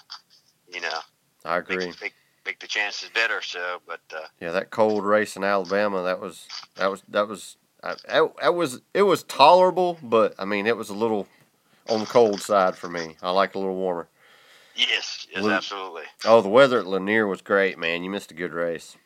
you 0.72 0.80
know 0.80 0.98
I 1.44 1.58
agree. 1.58 1.76
make, 1.86 2.00
make 2.02 2.14
make 2.48 2.58
the 2.60 2.66
chances 2.66 3.10
better. 3.10 3.42
So, 3.42 3.80
but 3.86 4.00
uh, 4.14 4.20
Yeah, 4.40 4.52
that 4.52 4.70
cold 4.70 5.04
race 5.04 5.36
in 5.36 5.44
Alabama, 5.44 6.02
that 6.04 6.18
was 6.20 6.46
that 6.76 6.90
was 6.90 7.02
that 7.08 7.28
was 7.28 7.56
I, 7.82 7.94
that, 8.08 8.32
that 8.40 8.54
was 8.54 8.80
it 8.94 9.02
was 9.02 9.22
tolerable, 9.24 9.98
but 10.02 10.34
I 10.38 10.44
mean 10.46 10.66
it 10.66 10.76
was 10.76 10.88
a 10.88 10.94
little 10.94 11.28
on 11.90 12.00
the 12.00 12.06
cold 12.06 12.40
side 12.40 12.74
for 12.76 12.88
me. 12.88 13.16
I 13.22 13.30
like 13.30 13.54
a 13.54 13.58
little 13.58 13.76
warmer. 13.76 14.08
yes, 14.74 15.26
yes, 15.30 15.42
Luke. 15.42 15.52
absolutely. 15.52 16.04
Oh, 16.24 16.40
the 16.40 16.48
weather 16.48 16.78
at 16.80 16.86
Lanier 16.86 17.26
was 17.26 17.42
great, 17.42 17.78
man. 17.78 18.02
You 18.02 18.08
missed 18.10 18.30
a 18.30 18.34
good 18.34 18.52
race. 18.54 18.96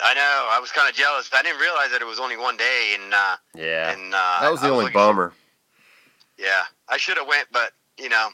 I 0.00 0.14
know. 0.14 0.48
I 0.50 0.58
was 0.60 0.70
kind 0.72 0.88
of 0.88 0.94
jealous. 0.94 1.28
I 1.32 1.42
didn't 1.42 1.60
realize 1.60 1.90
that 1.90 2.00
it 2.02 2.06
was 2.06 2.18
only 2.20 2.36
one 2.36 2.56
day, 2.56 2.96
and 3.00 3.12
uh, 3.12 3.36
Yeah, 3.56 3.92
and 3.92 4.14
uh, 4.14 4.38
that 4.40 4.50
was 4.50 4.60
the 4.60 4.68
I 4.68 4.70
only 4.70 4.86
for- 4.86 4.92
bummer. 4.92 5.32
yeah, 6.38 6.62
I 6.88 6.96
should 6.98 7.16
have 7.18 7.26
went, 7.26 7.48
but 7.52 7.72
you 7.98 8.08
know, 8.08 8.28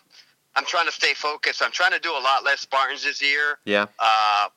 I'm 0.56 0.64
trying 0.64 0.86
to 0.86 0.92
stay 0.92 1.14
focused. 1.14 1.62
I'm 1.62 1.70
trying 1.72 1.92
to 1.92 1.98
do 1.98 2.10
a 2.10 2.22
lot 2.22 2.42
less 2.44 2.60
Spartans 2.60 3.04
this 3.04 3.20
year. 3.22 3.58
Yeah. 3.64 3.86
Uh, 3.98 4.48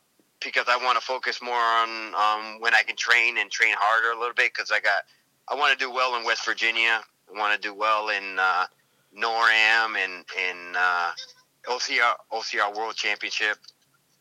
because 0.44 0.66
I 0.68 0.78
want 0.84 1.00
to 1.00 1.06
focus 1.06 1.42
more 1.42 1.54
on 1.54 2.14
um, 2.16 2.60
when 2.60 2.74
I 2.74 2.84
can 2.84 2.96
train 2.96 3.38
and 3.38 3.50
train 3.50 3.74
harder 3.78 4.12
a 4.12 4.20
little 4.20 4.34
bit. 4.34 4.54
Because 4.54 4.72
I 4.72 4.80
got, 4.80 5.04
I 5.48 5.56
want 5.56 5.78
to 5.78 5.84
do 5.84 5.92
well 5.92 6.16
in 6.18 6.26
West 6.26 6.46
Virginia. 6.46 7.02
I 7.34 7.40
want 7.40 7.60
to 7.60 7.68
do 7.68 7.74
well 7.74 8.10
in 8.10 8.38
uh, 8.40 8.66
NORAM 9.18 9.96
and 9.98 10.26
in 10.50 10.76
uh, 10.78 11.12
OCR 11.66 12.14
OCR 12.32 12.76
World 12.76 12.96
Championship. 12.96 13.58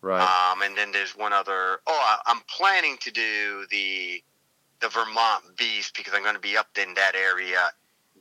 Right. 0.03 0.21
Um, 0.23 0.63
and 0.63 0.77
then 0.77 0.93
there's 0.93 1.17
one 1.17 1.33
other. 1.33 1.81
Oh, 1.87 2.01
I, 2.03 2.19
I'm 2.27 2.41
planning 2.49 2.97
to 3.01 3.11
do 3.11 3.67
the 3.71 4.23
the 4.81 4.89
Vermont 4.89 5.57
Beast 5.57 5.95
because 5.97 6.15
I'm 6.15 6.23
going 6.23 6.35
to 6.35 6.41
be 6.41 6.57
up 6.57 6.69
in 6.83 6.95
that 6.95 7.15
area 7.15 7.71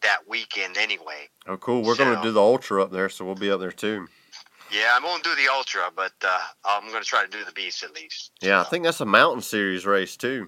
that 0.02 0.20
weekend 0.28 0.78
anyway. 0.78 1.30
oh, 1.48 1.58
cool. 1.58 1.84
We're 1.84 1.96
going 1.96 2.16
to 2.16 2.22
do 2.22 2.32
the 2.32 2.42
ultra 2.42 2.84
up 2.84 2.92
there, 2.92 3.10
so 3.10 3.26
we'll 3.26 3.36
be 3.36 3.52
up 3.52 3.60
there 3.60 3.72
too. 3.72 4.08
Yeah, 4.72 4.96
I 5.00 5.04
won't 5.04 5.24
do 5.24 5.34
the 5.36 5.48
Ultra, 5.52 5.90
but 5.96 6.14
uh, 6.24 6.40
I'm 6.66 6.90
going 6.90 7.02
to 7.02 7.08
try 7.08 7.24
to 7.26 7.30
do 7.30 7.44
the 7.44 7.52
Beast 7.52 7.84
at 7.84 7.94
least. 7.96 8.32
Yeah, 8.42 8.62
I 8.62 8.64
think 8.66 8.84
that's 8.84 9.02
a 9.02 9.06
mountain 9.06 9.42
series 9.42 9.86
race 9.86 10.16
too. 10.16 10.48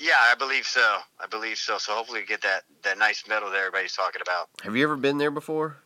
Yeah, 0.00 0.16
I 0.18 0.34
believe 0.34 0.66
so. 0.66 0.98
I 1.20 1.26
believe 1.26 1.56
so. 1.56 1.78
So 1.78 1.94
hopefully 1.94 2.20
we 2.20 2.26
get 2.26 2.42
that, 2.42 2.62
that 2.82 2.98
nice 2.98 3.24
medal 3.28 3.50
that 3.50 3.58
everybody's 3.58 3.94
talking 3.94 4.20
about. 4.20 4.48
Have 4.62 4.76
you 4.76 4.82
ever 4.84 4.96
been 4.96 5.18
there 5.18 5.30
before? 5.30 5.76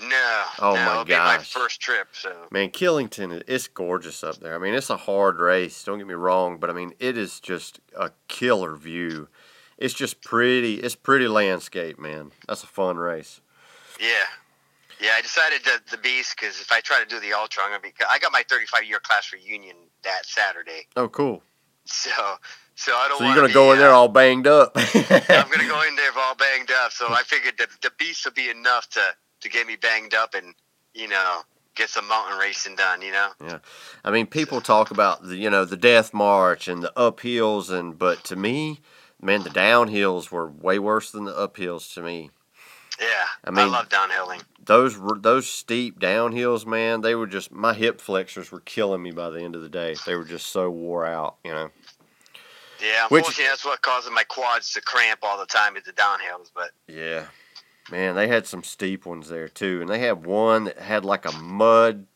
No. 0.00 0.42
Oh, 0.60 0.74
no, 0.74 0.84
my 0.84 0.92
it'll 0.92 1.04
be 1.04 1.12
my 1.12 1.36
gosh. 1.36 1.52
first 1.52 1.80
trip. 1.80 2.08
So 2.12 2.34
Man, 2.50 2.70
Killington, 2.70 3.42
it's 3.46 3.68
gorgeous 3.68 4.24
up 4.24 4.38
there. 4.38 4.54
I 4.54 4.58
mean, 4.58 4.72
it's 4.72 4.88
a 4.88 4.96
hard 4.96 5.38
race. 5.38 5.84
Don't 5.84 5.98
get 5.98 6.06
me 6.06 6.14
wrong, 6.14 6.56
but 6.58 6.70
I 6.70 6.72
mean, 6.72 6.94
it 6.98 7.18
is 7.18 7.38
just 7.38 7.80
a 7.96 8.10
killer 8.26 8.76
view. 8.76 9.28
It's 9.76 9.94
just 9.94 10.22
pretty. 10.22 10.76
It's 10.76 10.94
pretty 10.94 11.28
landscape, 11.28 11.98
man. 11.98 12.32
That's 12.48 12.62
a 12.62 12.66
fun 12.66 12.96
race. 12.96 13.40
yeah, 14.00 14.24
yeah. 15.00 15.12
I 15.16 15.22
decided 15.22 15.64
that 15.64 15.86
the 15.90 15.98
Beast 15.98 16.36
because 16.38 16.60
if 16.60 16.70
I 16.72 16.80
try 16.80 17.00
to 17.00 17.06
do 17.06 17.20
the 17.20 17.32
Ultra, 17.32 17.64
I'm 17.64 17.72
to 17.72 17.80
be. 17.80 17.92
I 18.08 18.18
got 18.18 18.32
my 18.32 18.44
35 18.48 18.84
year 18.84 19.00
class 19.00 19.32
reunion 19.32 19.76
that 20.02 20.26
Saturday. 20.26 20.86
Oh, 20.96 21.08
cool. 21.08 21.42
So 21.84 22.10
so 22.80 22.96
I 22.96 23.08
don't. 23.08 23.18
So 23.18 23.24
you're 23.24 23.34
gonna 23.34 23.52
go 23.52 23.66
be, 23.68 23.72
in 23.72 23.78
there 23.78 23.92
uh, 23.92 23.96
all 23.96 24.08
banged 24.08 24.46
up. 24.46 24.72
I'm 24.76 25.50
gonna 25.50 25.68
go 25.68 25.82
in 25.86 25.96
there 25.96 26.10
all 26.16 26.34
banged 26.34 26.70
up. 26.70 26.92
So 26.92 27.08
I 27.08 27.22
figured 27.24 27.58
that 27.58 27.68
the 27.82 27.90
beast 27.98 28.24
will 28.24 28.32
be 28.32 28.48
enough 28.48 28.88
to 28.90 29.02
to 29.40 29.48
get 29.50 29.66
me 29.66 29.76
banged 29.76 30.14
up 30.14 30.34
and 30.34 30.54
you 30.94 31.06
know 31.06 31.42
get 31.74 31.90
some 31.90 32.08
mountain 32.08 32.38
racing 32.38 32.76
done. 32.76 33.02
You 33.02 33.12
know. 33.12 33.28
Yeah, 33.44 33.58
I 34.02 34.10
mean, 34.10 34.26
people 34.26 34.62
talk 34.62 34.90
about 34.90 35.22
the 35.22 35.36
you 35.36 35.50
know 35.50 35.66
the 35.66 35.76
death 35.76 36.14
march 36.14 36.68
and 36.68 36.82
the 36.82 36.90
uphills, 36.96 37.70
and 37.70 37.98
but 37.98 38.24
to 38.24 38.36
me, 38.36 38.80
man, 39.20 39.42
the 39.42 39.50
downhills 39.50 40.30
were 40.30 40.48
way 40.48 40.78
worse 40.78 41.10
than 41.10 41.24
the 41.24 41.34
uphills 41.34 41.92
to 41.92 42.00
me. 42.00 42.30
Yeah. 43.00 43.24
I 43.44 43.50
mean, 43.50 43.66
I, 43.66 43.68
love 43.68 43.88
downhilling. 43.88 44.42
Those 44.64 44.98
those 45.20 45.48
steep 45.48 45.98
downhills, 45.98 46.66
man. 46.66 47.00
They 47.00 47.14
were 47.14 47.26
just 47.26 47.50
my 47.50 47.72
hip 47.74 48.00
flexors 48.00 48.52
were 48.52 48.60
killing 48.60 49.02
me 49.02 49.10
by 49.10 49.30
the 49.30 49.40
end 49.40 49.56
of 49.56 49.62
the 49.62 49.68
day. 49.68 49.96
They 50.06 50.14
were 50.14 50.24
just 50.24 50.46
so 50.48 50.70
wore 50.70 51.06
out, 51.06 51.36
you 51.44 51.50
know. 51.50 51.70
Yeah. 52.82 53.06
Which- 53.08 53.20
Unfortunately, 53.20 53.44
that's 53.48 53.64
what 53.64 53.82
causes 53.82 54.10
my 54.14 54.24
quads 54.24 54.72
to 54.74 54.80
cramp 54.80 55.20
all 55.22 55.38
the 55.38 55.46
time 55.46 55.76
is 55.76 55.84
the 55.84 55.92
downhills. 55.92 56.50
But 56.54 56.70
Yeah. 56.86 57.26
Man, 57.90 58.14
they 58.14 58.28
had 58.28 58.46
some 58.46 58.62
steep 58.62 59.06
ones 59.06 59.28
there 59.28 59.48
too. 59.48 59.80
And 59.80 59.88
they 59.88 59.98
had 59.98 60.24
one 60.24 60.64
that 60.64 60.78
had 60.78 61.04
like 61.04 61.26
a 61.26 61.32
mud 61.32 62.06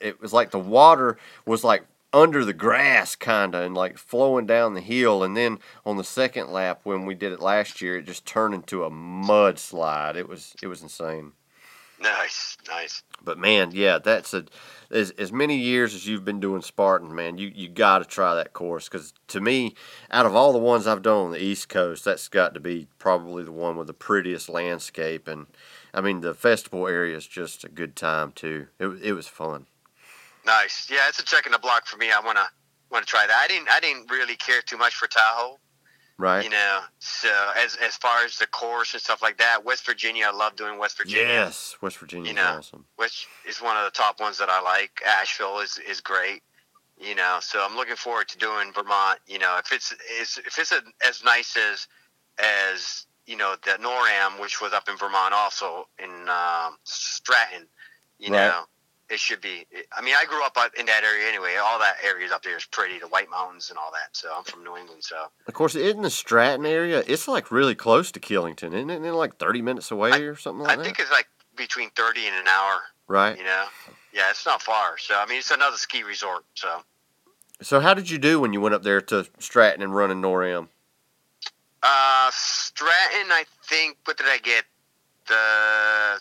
it 0.00 0.20
was 0.20 0.32
like 0.32 0.50
the 0.50 0.58
water 0.58 1.18
was 1.44 1.64
like 1.64 1.84
under 2.12 2.44
the 2.44 2.52
grass 2.54 3.14
kinda 3.16 3.60
and 3.62 3.74
like 3.74 3.98
flowing 3.98 4.46
down 4.46 4.74
the 4.74 4.80
hill 4.80 5.22
and 5.22 5.36
then 5.36 5.58
on 5.84 5.96
the 5.96 6.04
second 6.04 6.50
lap 6.50 6.80
when 6.84 7.04
we 7.04 7.14
did 7.14 7.32
it 7.32 7.40
last 7.40 7.82
year 7.82 7.98
it 7.98 8.06
just 8.06 8.24
turned 8.26 8.54
into 8.54 8.84
a 8.84 8.90
mudslide. 8.90 10.16
It 10.16 10.28
was 10.28 10.54
it 10.62 10.68
was 10.68 10.82
insane. 10.82 11.32
nice, 12.00 12.56
nice. 12.68 13.02
But 13.22 13.38
man, 13.38 13.70
yeah, 13.74 13.98
that's 13.98 14.32
a 14.34 14.44
as, 14.90 15.10
as 15.12 15.32
many 15.32 15.56
years 15.58 15.94
as 15.94 16.06
you've 16.06 16.24
been 16.24 16.40
doing 16.40 16.62
Spartan, 16.62 17.14
man, 17.14 17.36
you 17.38 17.52
you 17.54 17.68
got 17.68 17.98
to 17.98 18.04
try 18.04 18.34
that 18.34 18.52
course 18.52 18.88
because 18.88 19.12
to 19.28 19.40
me, 19.40 19.74
out 20.10 20.26
of 20.26 20.34
all 20.34 20.52
the 20.52 20.58
ones 20.58 20.86
I've 20.86 21.02
done 21.02 21.26
on 21.26 21.30
the 21.32 21.42
East 21.42 21.68
Coast, 21.68 22.04
that's 22.04 22.28
got 22.28 22.54
to 22.54 22.60
be 22.60 22.88
probably 22.98 23.42
the 23.44 23.52
one 23.52 23.76
with 23.76 23.86
the 23.86 23.94
prettiest 23.94 24.48
landscape, 24.48 25.28
and 25.28 25.46
I 25.92 26.00
mean 26.00 26.20
the 26.20 26.34
festival 26.34 26.86
area 26.88 27.16
is 27.16 27.26
just 27.26 27.64
a 27.64 27.68
good 27.68 27.96
time 27.96 28.32
too. 28.32 28.68
It 28.78 28.86
it 29.02 29.12
was 29.12 29.28
fun, 29.28 29.66
Nice. 30.44 30.88
Yeah, 30.90 31.08
it's 31.08 31.18
a 31.20 31.24
check 31.24 31.46
in 31.46 31.52
the 31.52 31.58
block 31.58 31.86
for 31.86 31.96
me. 31.96 32.10
I 32.12 32.20
wanna 32.20 32.46
wanna 32.90 33.04
try 33.06 33.26
that. 33.26 33.36
I 33.36 33.46
didn't 33.48 33.68
I 33.70 33.80
didn't 33.80 34.10
really 34.10 34.36
care 34.36 34.62
too 34.62 34.76
much 34.78 34.94
for 34.94 35.06
Tahoe. 35.06 35.58
right? 36.18 36.42
You 36.44 36.50
know, 36.50 36.80
so 36.98 37.28
as 37.56 37.76
as 37.76 37.96
far 37.96 38.24
as 38.24 38.38
the 38.38 38.46
course 38.46 38.92
and 38.94 39.02
stuff 39.02 39.20
like 39.22 39.38
that, 39.38 39.64
West 39.64 39.84
Virginia, 39.84 40.26
I 40.32 40.36
love 40.36 40.56
doing 40.56 40.78
West 40.78 40.96
Virginia. 40.98 41.24
yes, 41.26 41.76
West 41.80 41.98
Virginia 41.98 42.30
You 42.30 42.34
know. 42.36 42.56
awesome. 42.58 42.84
which 42.96 43.26
is 43.46 43.60
one 43.60 43.76
of 43.76 43.84
the 43.84 43.90
top 43.90 44.20
ones 44.20 44.38
that 44.38 44.48
I 44.48 44.60
like. 44.60 45.02
Asheville 45.06 45.58
is 45.60 45.78
is 45.88 46.00
great. 46.00 46.42
You 47.00 47.14
know, 47.14 47.38
so 47.40 47.64
I'm 47.64 47.76
looking 47.76 47.94
forward 47.94 48.26
to 48.28 48.38
doing 48.38 48.72
Vermont. 48.72 49.20
You 49.28 49.38
know, 49.38 49.56
if 49.58 49.70
it's, 49.72 49.94
it's 50.18 50.36
if 50.38 50.58
it's 50.58 50.72
a, 50.72 50.80
as 51.06 51.22
nice 51.22 51.56
as 51.56 51.86
as 52.38 53.06
you 53.26 53.36
know 53.36 53.54
the 53.64 53.72
NORAM, 53.80 54.40
which 54.40 54.60
was 54.60 54.72
up 54.72 54.88
in 54.88 54.96
Vermont, 54.96 55.32
also 55.34 55.86
in 55.98 56.10
um, 56.28 56.76
Stratton. 56.84 57.68
You 58.18 58.32
Right. 58.32 58.48
know, 58.48 58.64
it 59.10 59.18
should 59.18 59.40
be. 59.40 59.66
I 59.96 60.02
mean, 60.02 60.14
I 60.14 60.24
grew 60.26 60.44
up 60.44 60.56
in 60.78 60.86
that 60.86 61.04
area 61.04 61.28
anyway. 61.28 61.56
All 61.56 61.78
that 61.78 61.96
area 62.04 62.28
up 62.32 62.42
there 62.42 62.56
is 62.56 62.66
pretty, 62.66 62.98
the 62.98 63.08
White 63.08 63.30
Mountains 63.30 63.70
and 63.70 63.78
all 63.78 63.90
that. 63.92 64.14
So 64.16 64.30
I'm 64.36 64.44
from 64.44 64.64
New 64.64 64.76
England, 64.76 65.02
so 65.04 65.16
Of 65.46 65.54
course, 65.54 65.74
in 65.74 66.02
the 66.02 66.10
Stratton 66.10 66.66
area, 66.66 67.02
it's 67.06 67.26
like 67.26 67.50
really 67.50 67.74
close 67.74 68.12
to 68.12 68.20
Killington, 68.20 68.74
isn't 68.74 68.90
it? 68.90 68.94
Isn't 68.94 69.04
it 69.06 69.12
like 69.12 69.36
thirty 69.38 69.62
minutes 69.62 69.90
away 69.90 70.22
or 70.22 70.36
something 70.36 70.62
like 70.62 70.72
I 70.72 70.76
that? 70.76 70.82
I 70.82 70.84
think 70.84 70.98
it's 70.98 71.10
like 71.10 71.28
between 71.56 71.90
30 71.90 72.26
and 72.26 72.36
an 72.36 72.48
hour. 72.48 72.80
right. 73.08 73.36
You 73.36 73.44
know, 73.44 73.64
yeah, 74.12 74.30
it's 74.30 74.46
not 74.46 74.62
far. 74.62 74.98
So 74.98 75.14
I 75.18 75.26
mean, 75.26 75.38
it's 75.38 75.50
another 75.50 75.76
ski 75.76 76.02
resort. 76.02 76.44
So. 76.54 76.82
So 77.60 77.80
how 77.80 77.92
did 77.94 78.08
you 78.08 78.18
do 78.18 78.40
when 78.40 78.52
you 78.52 78.60
went 78.60 78.74
up 78.74 78.84
there 78.84 79.00
to 79.00 79.26
Stratton 79.40 79.82
and 79.82 79.92
running 79.94 80.22
NORAM? 80.22 80.68
Uh, 81.82 82.30
Stratton, 82.32 83.32
I 83.32 83.44
think. 83.64 83.96
What 84.04 84.16
did 84.16 84.26
I 84.28 84.38
get? 84.38 84.64
The 85.26 86.20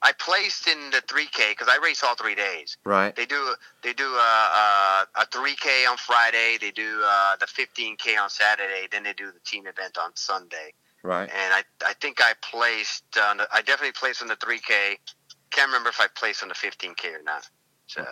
I 0.00 0.12
placed 0.12 0.68
in 0.68 0.90
the 0.90 1.02
3K 1.08 1.50
because 1.50 1.68
I 1.68 1.78
race 1.82 2.02
all 2.04 2.14
three 2.14 2.34
days. 2.34 2.76
Right. 2.84 3.14
They 3.16 3.26
do 3.26 3.54
they 3.82 3.92
do 3.92 4.04
a, 4.04 4.06
a, 4.16 5.06
a 5.16 5.26
3K 5.26 5.90
on 5.90 5.96
Friday. 5.96 6.56
They 6.60 6.70
do 6.70 7.00
uh, 7.04 7.36
the 7.36 7.46
15K 7.46 8.20
on 8.20 8.30
Saturday. 8.30 8.86
Then 8.90 9.02
they 9.02 9.12
do 9.12 9.32
the 9.32 9.40
team 9.44 9.66
event 9.66 9.98
on 9.98 10.10
Sunday. 10.14 10.72
Right. 11.02 11.28
And 11.28 11.54
I 11.54 11.62
I 11.84 11.94
think 11.94 12.20
I 12.20 12.34
placed 12.42 13.04
on 13.18 13.38
the, 13.38 13.48
I 13.52 13.60
definitely 13.62 13.92
placed 13.92 14.22
on 14.22 14.28
the 14.28 14.36
3K. 14.36 14.98
Can't 15.50 15.68
remember 15.68 15.88
if 15.88 16.00
I 16.00 16.06
placed 16.14 16.42
on 16.42 16.48
the 16.48 16.54
15K 16.54 17.18
or 17.18 17.22
not. 17.24 17.48
So 17.86 18.06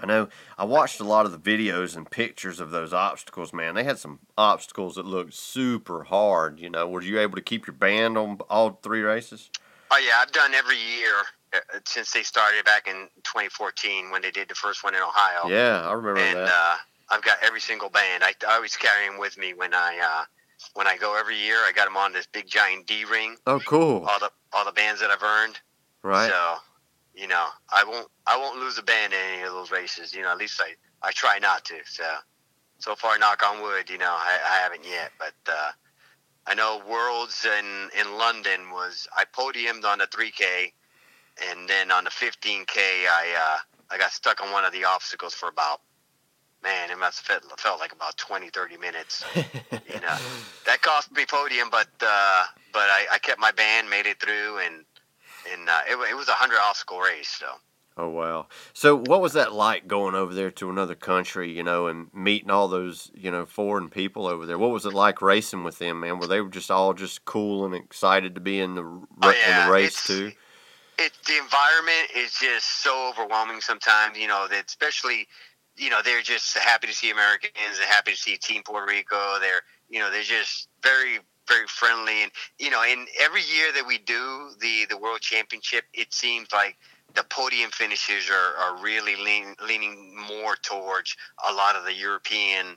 I 0.00 0.06
know 0.06 0.28
I 0.56 0.64
watched 0.64 1.00
a 1.00 1.04
lot 1.04 1.26
of 1.26 1.32
the 1.32 1.38
videos 1.38 1.96
and 1.96 2.08
pictures 2.10 2.60
of 2.60 2.70
those 2.70 2.92
obstacles, 2.92 3.52
man. 3.52 3.74
They 3.74 3.84
had 3.84 3.98
some 3.98 4.20
obstacles 4.38 4.94
that 4.94 5.04
looked 5.04 5.34
super 5.34 6.04
hard. 6.04 6.60
You 6.60 6.70
know, 6.70 6.88
were 6.88 7.02
you 7.02 7.18
able 7.18 7.34
to 7.34 7.42
keep 7.42 7.66
your 7.66 7.74
band 7.74 8.16
on 8.16 8.38
all 8.48 8.78
three 8.82 9.02
races? 9.02 9.50
Oh 9.90 9.98
yeah, 9.98 10.18
I've 10.20 10.32
done 10.32 10.54
every 10.54 10.76
year 10.76 11.12
uh, 11.54 11.58
since 11.86 12.12
they 12.12 12.22
started 12.22 12.64
back 12.64 12.86
in 12.88 13.08
2014 13.24 14.10
when 14.10 14.22
they 14.22 14.30
did 14.30 14.48
the 14.48 14.54
first 14.54 14.84
one 14.84 14.94
in 14.94 15.00
Ohio. 15.00 15.48
Yeah, 15.48 15.86
I 15.88 15.92
remember 15.92 16.20
and 16.20 16.36
that. 16.36 16.48
uh, 16.48 16.76
I've 17.10 17.22
got 17.22 17.38
every 17.42 17.60
single 17.60 17.88
band. 17.88 18.22
I, 18.22 18.34
I 18.46 18.56
always 18.56 18.76
carry 18.76 19.08
them 19.08 19.18
with 19.18 19.38
me 19.38 19.54
when 19.54 19.72
I 19.72 19.98
uh, 19.98 20.24
when 20.74 20.86
I 20.86 20.96
go 20.96 21.18
every 21.18 21.38
year. 21.38 21.56
I 21.56 21.72
got 21.74 21.86
them 21.86 21.96
on 21.96 22.12
this 22.12 22.26
big 22.26 22.46
giant 22.46 22.86
D 22.86 23.04
ring. 23.04 23.36
oh, 23.46 23.60
cool. 23.60 24.04
All 24.06 24.18
the 24.18 24.30
all 24.52 24.64
the 24.64 24.72
bands 24.72 25.00
that 25.00 25.10
I've 25.10 25.22
earned. 25.22 25.58
Right. 26.02 26.28
So 26.30 26.56
you 27.14 27.26
know, 27.26 27.46
I 27.70 27.84
won't 27.84 28.08
I 28.26 28.36
won't 28.36 28.58
lose 28.58 28.78
a 28.78 28.82
band 28.82 29.12
in 29.12 29.18
any 29.34 29.42
of 29.42 29.52
those 29.52 29.70
races. 29.70 30.14
You 30.14 30.22
know, 30.22 30.30
at 30.32 30.38
least 30.38 30.60
I 30.60 30.74
I 31.06 31.12
try 31.12 31.38
not 31.38 31.64
to. 31.66 31.76
So 31.86 32.04
so 32.78 32.94
far, 32.94 33.18
knock 33.18 33.42
on 33.44 33.60
wood, 33.62 33.90
you 33.90 33.98
know, 33.98 34.12
I, 34.12 34.38
I 34.46 34.56
haven't 34.58 34.84
yet, 34.84 35.12
but. 35.18 35.34
uh 35.50 35.70
I 36.48 36.54
know 36.54 36.80
Worlds 36.88 37.44
in 37.44 37.90
in 38.00 38.16
London 38.16 38.70
was 38.70 39.06
I 39.14 39.24
podiumed 39.26 39.84
on 39.84 39.98
the 39.98 40.06
3K, 40.06 40.72
and 41.46 41.68
then 41.68 41.92
on 41.92 42.04
the 42.04 42.10
15K 42.10 42.78
I 42.78 43.34
uh, 43.38 43.58
I 43.90 43.98
got 43.98 44.12
stuck 44.12 44.40
on 44.40 44.50
one 44.50 44.64
of 44.64 44.72
the 44.72 44.84
obstacles 44.84 45.34
for 45.34 45.50
about 45.50 45.82
man 46.62 46.90
it 46.90 46.98
must 46.98 47.26
have 47.28 47.42
felt, 47.42 47.60
felt 47.60 47.80
like 47.80 47.92
about 47.92 48.16
20 48.16 48.48
30 48.48 48.78
minutes. 48.78 49.24
you 49.36 50.00
know 50.00 50.16
that 50.64 50.80
cost 50.80 51.12
me 51.12 51.26
podium, 51.26 51.68
but 51.70 51.88
uh, 52.00 52.44
but 52.72 52.88
I, 52.88 53.06
I 53.12 53.18
kept 53.18 53.38
my 53.38 53.52
band, 53.52 53.90
made 53.90 54.06
it 54.06 54.18
through, 54.18 54.58
and 54.64 54.86
and 55.52 55.68
uh, 55.68 55.80
it, 55.86 55.96
it 56.10 56.16
was 56.16 56.28
a 56.28 56.32
hundred 56.32 56.60
obstacle 56.60 56.98
race. 56.98 57.28
So 57.28 57.46
Oh 58.00 58.08
wow! 58.10 58.46
So 58.74 58.94
what 58.96 59.20
was 59.20 59.32
that 59.32 59.52
like 59.52 59.88
going 59.88 60.14
over 60.14 60.32
there 60.32 60.52
to 60.52 60.70
another 60.70 60.94
country, 60.94 61.50
you 61.50 61.64
know, 61.64 61.88
and 61.88 62.12
meeting 62.14 62.48
all 62.50 62.68
those, 62.68 63.10
you 63.12 63.30
know, 63.30 63.44
foreign 63.44 63.88
people 63.88 64.26
over 64.28 64.46
there? 64.46 64.56
What 64.56 64.70
was 64.70 64.86
it 64.86 64.94
like 64.94 65.20
racing 65.20 65.64
with 65.64 65.78
them, 65.78 66.00
man? 66.00 66.20
Were 66.20 66.28
they 66.28 66.40
just 66.44 66.70
all 66.70 66.94
just 66.94 67.24
cool 67.24 67.64
and 67.64 67.74
excited 67.74 68.36
to 68.36 68.40
be 68.40 68.60
in 68.60 68.76
the 68.76 68.82
r- 68.84 69.00
Oh, 69.22 69.30
in 69.30 69.66
the 69.66 69.72
race 69.72 69.88
it's- 70.04 70.06
too? 70.06 70.32
it 70.96 71.12
the 71.26 71.38
environment 71.38 72.10
is 72.16 72.32
just 72.40 72.82
so 72.84 73.08
overwhelming 73.08 73.60
sometimes. 73.60 74.16
You 74.16 74.28
know 74.28 74.46
that 74.48 74.66
especially 74.68 75.26
you 75.76 75.90
know 75.90 76.00
they're 76.00 76.22
just 76.22 76.56
happy 76.56 76.86
to 76.86 76.94
see 76.94 77.10
Americans. 77.10 77.52
They're 77.78 77.86
happy 77.88 78.12
to 78.12 78.16
see 78.16 78.36
Team 78.36 78.62
Puerto 78.64 78.86
Rico. 78.86 79.38
They're 79.40 79.62
you 79.88 79.98
know 79.98 80.08
they're 80.10 80.22
just 80.22 80.68
very 80.84 81.18
very 81.48 81.66
friendly 81.66 82.22
and 82.22 82.30
you 82.58 82.68
know 82.70 82.82
and 82.82 83.08
every 83.18 83.40
year 83.42 83.72
that 83.74 83.86
we 83.86 83.98
do 83.98 84.50
the 84.60 84.86
the 84.88 84.98
World 84.98 85.20
Championship, 85.20 85.84
it 85.94 86.12
seems 86.14 86.48
like 86.52 86.76
the 87.14 87.24
podium 87.24 87.70
finishes 87.70 88.28
are, 88.30 88.56
are 88.56 88.82
really 88.82 89.16
lean, 89.16 89.54
leaning 89.66 90.14
more 90.16 90.56
towards 90.56 91.16
a 91.48 91.52
lot 91.52 91.76
of 91.76 91.84
the 91.84 91.94
European 91.94 92.76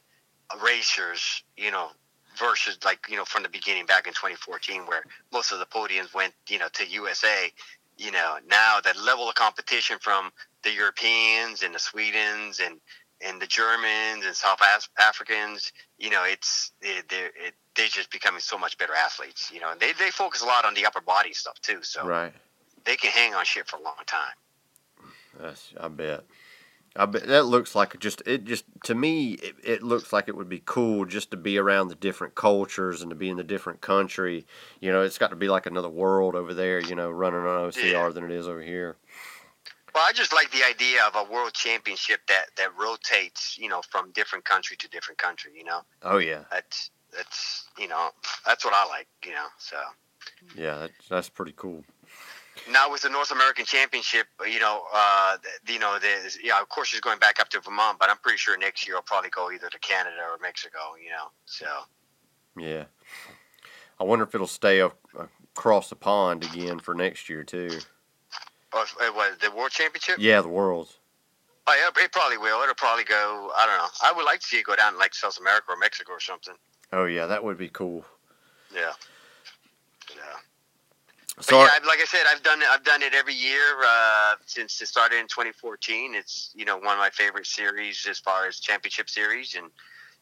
racers. 0.61 1.43
You 1.57 1.71
know 1.71 1.91
versus 2.37 2.77
like 2.83 2.99
you 3.09 3.15
know 3.15 3.25
from 3.25 3.43
the 3.43 3.49
beginning 3.49 3.85
back 3.85 4.07
in 4.07 4.13
2014 4.13 4.85
where 4.85 5.03
most 5.31 5.51
of 5.51 5.59
the 5.59 5.65
podiums 5.65 6.13
went 6.13 6.33
you 6.47 6.57
know 6.57 6.67
to 6.73 6.87
USA 6.87 7.51
you 7.97 8.11
know 8.11 8.37
now 8.47 8.79
the 8.81 8.93
level 9.01 9.27
of 9.27 9.35
competition 9.35 9.97
from 9.99 10.31
the 10.63 10.71
Europeans 10.71 11.63
and 11.63 11.73
the 11.73 11.79
Swedens 11.79 12.65
and 12.65 12.79
and 13.25 13.41
the 13.41 13.47
Germans 13.47 14.25
and 14.25 14.35
South 14.35 14.59
Africans 14.97 15.71
you 15.97 16.09
know 16.09 16.23
it's 16.25 16.71
it, 16.81 17.07
they're 17.09 17.27
it, 17.27 17.53
they're 17.75 17.87
just 17.87 18.11
becoming 18.11 18.41
so 18.41 18.57
much 18.57 18.77
better 18.77 18.93
athletes 18.93 19.51
you 19.53 19.59
know 19.59 19.71
and 19.71 19.79
they, 19.79 19.93
they 19.93 20.09
focus 20.09 20.41
a 20.41 20.45
lot 20.45 20.65
on 20.65 20.73
the 20.73 20.85
upper 20.85 21.01
body 21.01 21.33
stuff 21.33 21.59
too 21.61 21.79
so 21.81 22.05
right 22.05 22.33
they 22.85 22.95
can 22.95 23.11
hang 23.11 23.33
on 23.33 23.45
shit 23.45 23.67
for 23.67 23.77
a 23.77 23.81
long 23.81 23.95
time 24.05 24.33
That's, 25.39 25.73
I 25.79 25.87
bet. 25.87 26.23
I 26.95 27.05
bet 27.05 27.27
that 27.27 27.45
looks 27.45 27.73
like 27.73 27.97
just 27.99 28.21
it 28.25 28.43
just 28.43 28.65
to 28.83 28.93
me 28.93 29.33
it, 29.33 29.55
it 29.63 29.83
looks 29.83 30.11
like 30.11 30.27
it 30.27 30.35
would 30.35 30.49
be 30.49 30.61
cool 30.65 31.05
just 31.05 31.31
to 31.31 31.37
be 31.37 31.57
around 31.57 31.87
the 31.87 31.95
different 31.95 32.35
cultures 32.35 33.01
and 33.01 33.09
to 33.11 33.15
be 33.15 33.29
in 33.29 33.37
the 33.37 33.45
different 33.45 33.79
country. 33.79 34.45
You 34.81 34.91
know, 34.91 35.01
it's 35.01 35.17
got 35.17 35.29
to 35.29 35.37
be 35.37 35.47
like 35.47 35.65
another 35.65 35.87
world 35.87 36.35
over 36.35 36.53
there. 36.53 36.81
You 36.81 36.95
know, 36.95 37.09
running 37.09 37.39
on 37.39 37.69
OCR 37.71 37.91
Yeah. 37.91 38.09
than 38.09 38.25
it 38.25 38.31
is 38.31 38.45
over 38.45 38.61
here. 38.61 38.97
Well, 39.95 40.03
I 40.05 40.11
just 40.11 40.33
like 40.33 40.51
the 40.51 40.63
idea 40.63 41.03
of 41.05 41.15
a 41.15 41.31
world 41.31 41.53
championship 41.53 42.27
that 42.27 42.47
that 42.57 42.77
rotates, 42.77 43.57
you 43.57 43.69
know, 43.69 43.81
from 43.89 44.11
different 44.11 44.43
country 44.43 44.75
to 44.75 44.89
different 44.89 45.17
country. 45.17 45.53
You 45.55 45.63
know, 45.63 45.81
Oh 46.01 46.17
yeah, 46.17 46.43
that's 46.51 46.91
that's 47.15 47.69
you 47.77 47.87
know 47.87 48.09
that's 48.45 48.65
what 48.65 48.73
I 48.73 48.85
like. 48.87 49.07
You 49.23 49.31
know, 49.31 49.47
so 49.57 49.77
yeah, 50.55 50.77
that's, 50.77 51.07
that's 51.09 51.29
pretty 51.29 51.53
cool. 51.55 51.85
Now 52.69 52.91
with 52.91 53.01
the 53.01 53.09
North 53.09 53.31
American 53.31 53.65
Championship, 53.65 54.27
uh, 54.39 54.45
you 54.45 54.59
know, 54.59 54.83
uh, 54.93 55.37
you 55.67 55.79
know, 55.79 55.97
the 55.99 56.37
yeah, 56.43 56.61
of 56.61 56.69
course 56.69 56.89
she's 56.89 56.99
going 56.99 57.19
back 57.19 57.39
up 57.39 57.49
to 57.49 57.59
Vermont, 57.59 57.99
but 57.99 58.09
I'm 58.09 58.17
pretty 58.17 58.37
sure 58.37 58.57
next 58.57 58.87
year 58.87 58.95
I'll 58.95 59.01
probably 59.01 59.29
go 59.29 59.51
either 59.51 59.69
to 59.69 59.79
Canada 59.79 60.17
or 60.29 60.37
Mexico. 60.41 60.95
You 61.03 61.11
know, 61.11 61.31
so 61.45 61.65
Yeah, 62.57 62.85
I 63.99 64.03
wonder 64.03 64.23
if 64.23 64.35
it'll 64.35 64.47
stay 64.47 64.79
a, 64.79 64.87
uh, 64.87 65.27
across 65.55 65.89
the 65.89 65.95
pond 65.95 66.43
again 66.43 66.79
for 66.79 66.93
next 66.93 67.29
year 67.29 67.43
too. 67.43 67.69
it 67.71 67.83
uh, 68.73 68.85
was 69.13 69.37
the 69.41 69.51
World 69.51 69.71
Championship. 69.71 70.17
Yeah, 70.19 70.41
the 70.41 70.49
worlds. 70.49 70.97
Oh, 71.67 71.75
yeah, 71.95 72.03
it 72.03 72.11
probably 72.11 72.37
will. 72.37 72.61
It'll 72.63 72.73
probably 72.75 73.03
go. 73.03 73.51
I 73.55 73.65
don't 73.65 73.77
know. 73.77 73.89
I 74.03 74.11
would 74.11 74.25
like 74.25 74.39
to 74.39 74.45
see 74.47 74.57
it 74.57 74.65
go 74.65 74.75
down 74.75 74.93
to 74.93 74.99
like 74.99 75.13
South 75.13 75.37
America 75.39 75.67
or 75.69 75.77
Mexico 75.77 76.13
or 76.13 76.19
something. 76.19 76.55
Oh 76.91 77.05
yeah, 77.05 77.27
that 77.27 77.43
would 77.43 77.57
be 77.57 77.69
cool. 77.69 78.03
Yeah. 78.73 78.93
So 81.41 81.59
yeah, 81.59 81.69
I've- 81.75 81.85
like 81.87 81.99
I 81.99 82.05
said, 82.05 82.25
I've 82.27 82.43
done 82.43 82.61
it. 82.61 82.67
I've 82.69 82.83
done 82.83 83.01
it 83.01 83.13
every 83.13 83.33
year 83.33 83.83
uh, 83.85 84.35
since 84.45 84.81
it 84.81 84.87
started 84.87 85.19
in 85.19 85.27
2014. 85.27 86.15
It's 86.15 86.51
you 86.55 86.65
know 86.65 86.77
one 86.77 86.93
of 86.93 86.99
my 86.99 87.09
favorite 87.09 87.47
series 87.47 88.05
as 88.07 88.19
far 88.19 88.47
as 88.47 88.59
championship 88.59 89.09
series, 89.09 89.55
and 89.55 89.71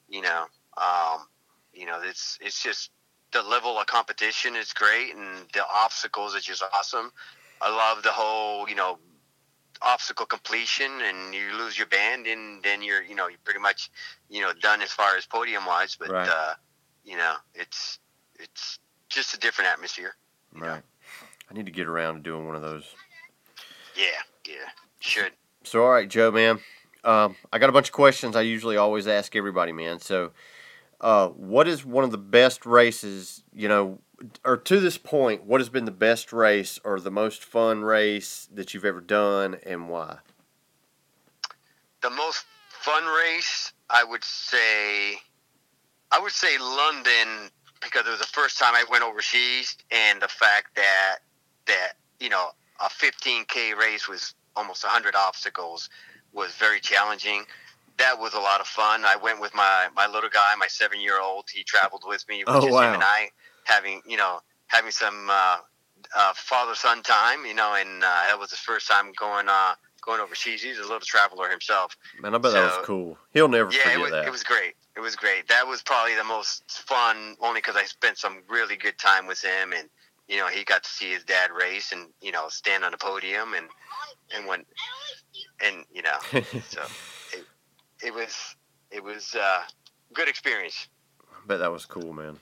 you 0.08 0.22
know, 0.22 0.46
um, 0.78 1.28
you 1.74 1.86
know, 1.86 2.02
it's 2.04 2.38
it's 2.42 2.62
just 2.64 2.92
the 3.32 3.42
level 3.44 3.78
of 3.78 3.86
competition 3.88 4.56
is 4.56 4.74
great, 4.74 5.14
and 5.16 5.46
the 5.54 5.64
obstacles 5.72 6.36
are 6.36 6.40
just 6.40 6.64
awesome. 6.74 7.12
I 7.62 7.70
love 7.70 8.04
the 8.04 8.12
whole 8.12 8.68
you 8.70 8.76
know 8.76 8.98
obstacle 9.82 10.26
completion, 10.26 11.02
and 11.02 11.34
you 11.34 11.54
lose 11.58 11.78
your 11.78 11.88
band, 11.88 12.28
and 12.28 12.62
then 12.64 12.82
you're 12.82 13.04
you 13.04 13.16
know 13.16 13.28
you're 13.28 13.40
pretty 13.44 13.60
much 13.60 13.90
you 14.30 14.42
know 14.42 14.54
done 14.54 14.82
as 14.82 14.92
far 14.92 15.16
as 15.18 15.26
podium 15.26 15.66
wise. 15.66 15.96
But 15.96 16.10
Right. 16.12 16.30
uh, 16.30 16.54
you 17.04 17.18
know, 17.18 17.36
it's 17.54 18.00
it's 18.40 18.80
just 19.10 19.34
a 19.34 19.40
different 19.40 19.70
atmosphere. 19.72 20.16
right, 20.54 20.84
I 21.50 21.54
need 21.54 21.66
to 21.66 21.72
get 21.72 21.88
around 21.88 22.16
to 22.16 22.20
doing 22.22 22.46
one 22.46 22.56
of 22.56 22.62
those. 22.62 22.86
Yeah, 23.96 24.06
yeah, 24.48 24.70
should. 25.00 25.32
So, 25.64 25.84
all 25.84 25.92
right, 25.92 26.08
Joe, 26.08 26.32
man. 26.32 26.60
Um, 27.04 27.36
I 27.52 27.60
got 27.60 27.70
a 27.70 27.74
bunch 27.74 27.88
of 27.88 27.94
questions 27.94 28.36
I 28.36 28.42
usually 28.42 28.78
always 28.78 29.08
ask 29.08 29.36
everybody, 29.36 29.72
man. 29.72 30.00
So, 30.00 30.32
uh, 31.02 31.30
what 31.30 31.68
is 31.68 31.86
one 31.86 32.04
of 32.04 32.12
the 32.12 32.18
best 32.18 32.66
races, 32.66 33.44
you 33.54 33.68
know, 33.68 34.00
or 34.44 34.58
to 34.58 34.80
this 34.80 34.98
point, 34.98 35.46
what 35.46 35.62
has 35.62 35.70
been 35.70 35.86
the 35.86 35.92
best 35.92 36.34
race 36.34 36.80
or 36.84 37.00
the 37.00 37.12
most 37.12 37.44
fun 37.44 37.82
race 37.84 38.50
that 38.54 38.74
you've 38.74 38.86
ever 38.86 39.02
done 39.02 39.58
and 39.66 39.90
why? 39.90 40.18
The 42.02 42.10
most 42.10 42.46
fun 42.70 43.06
race, 43.06 43.74
I 43.90 44.04
would 44.04 44.24
say, 44.24 45.16
I 46.12 46.20
would 46.20 46.32
say 46.32 46.58
London 46.58 47.50
because 47.82 48.06
it 48.06 48.10
was 48.10 48.20
the 48.20 48.26
first 48.26 48.60
time 48.60 48.76
I 48.76 48.84
went 48.90 49.04
overseas, 49.04 49.78
and 49.92 50.22
the 50.22 50.28
fact 50.28 50.76
that 50.76 51.20
that 51.70 51.94
you 52.20 52.30
know 52.30 52.50
a 52.82 52.90
15k 52.90 53.76
race 53.78 54.08
with 54.10 54.34
almost 54.56 54.84
100 54.84 55.16
obstacles 55.16 55.90
was 56.34 56.54
very 56.56 56.80
challenging. 56.82 57.46
That 57.98 58.20
was 58.20 58.34
a 58.34 58.40
lot 58.40 58.62
of 58.62 58.68
fun. 58.68 59.06
I 59.06 59.16
went 59.16 59.42
with 59.42 59.54
my 59.56 59.88
my 59.96 60.08
little 60.08 60.30
guy, 60.30 60.56
my 60.58 60.68
seven 60.68 61.02
year 61.02 61.20
old. 61.22 61.46
He 61.54 61.64
traveled 61.64 62.04
with 62.08 62.28
me, 62.30 62.44
Oh, 62.48 62.62
just 62.62 62.74
wow. 62.74 62.88
him 62.88 62.94
and 62.94 63.04
I 63.04 63.30
having 63.66 64.02
you 64.06 64.18
know 64.18 64.40
having 64.68 64.92
some 64.92 65.30
uh, 65.30 65.58
uh, 66.16 66.34
father 66.36 66.76
son 66.76 67.04
time. 67.04 67.46
You 67.46 67.54
know, 67.54 67.76
and 67.76 68.04
uh, 68.04 68.24
that 68.28 68.38
was 68.40 68.52
his 68.52 68.60
first 68.60 68.88
time 68.88 69.12
going 69.18 69.48
uh, 69.50 69.74
going 70.06 70.22
overseas. 70.22 70.62
He's 70.62 70.78
a 70.80 70.84
little 70.84 71.00
traveler 71.02 71.50
himself. 71.50 71.98
Man, 72.22 72.36
I 72.36 72.38
bet 72.38 72.54
that 72.54 72.64
was 72.80 72.86
cool. 72.86 73.18
He'll 73.34 73.50
never 73.50 73.72
Yeah, 73.72 73.80
forget 73.80 73.94
it 73.94 74.02
was, 74.02 74.12
that. 74.12 74.28
it 74.28 74.32
was 74.32 74.44
great. 74.44 74.74
It 74.96 75.02
was 75.02 75.16
great. 75.16 75.48
That 75.50 75.68
was 75.68 75.82
probably 75.82 76.16
the 76.16 76.24
most 76.24 76.64
fun, 76.88 77.36
only 77.42 77.60
because 77.60 77.76
I 77.76 77.84
spent 77.86 78.18
some 78.18 78.44
really 78.50 78.76
good 78.76 78.98
time 78.98 79.28
with 79.28 79.42
him, 79.44 79.74
and 79.74 79.90
you 80.30 80.38
know 80.38 80.48
he 80.48 80.64
got 80.64 80.84
to 80.84 80.90
see 80.90 81.12
his 81.12 81.24
dad 81.24 81.50
race, 81.52 81.92
and 81.92 82.08
you 82.22 82.32
know 82.32 82.48
stand 82.48 82.86
on 82.86 82.92
the 82.92 82.98
podium, 82.98 83.54
and 83.56 83.68
and 84.34 84.48
when 84.48 84.64
and 85.62 85.84
you 85.94 86.02
know 86.02 86.18
so 86.70 86.82
it, 87.34 87.46
it 88.04 88.14
was 88.14 88.56
it 88.92 89.04
was 89.04 89.36
uh, 89.36 89.62
good 90.14 90.30
experience. 90.30 90.88
I 91.32 91.48
bet 91.48 91.60
that 91.60 91.72
was 91.72 91.86
cool, 91.86 92.14
man. 92.14 92.40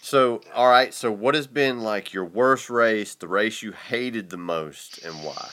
So, 0.00 0.40
all 0.54 0.68
right. 0.68 0.92
So, 0.92 1.12
what 1.12 1.34
has 1.34 1.46
been 1.46 1.80
like 1.80 2.12
your 2.12 2.24
worst 2.24 2.68
race, 2.68 3.14
the 3.14 3.28
race 3.28 3.62
you 3.62 3.72
hated 3.72 4.30
the 4.30 4.36
most, 4.36 4.98
and 5.04 5.14
why? 5.24 5.48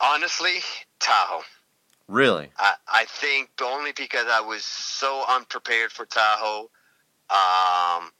Honestly, 0.00 0.56
Tahoe. 0.98 1.42
Really? 2.08 2.48
I, 2.58 2.74
I 2.90 3.04
think 3.04 3.50
only 3.62 3.92
because 3.92 4.26
I 4.30 4.40
was 4.40 4.64
so 4.64 5.24
unprepared 5.28 5.92
for 5.92 6.06
Tahoe. 6.06 6.70
Um, 7.30 8.10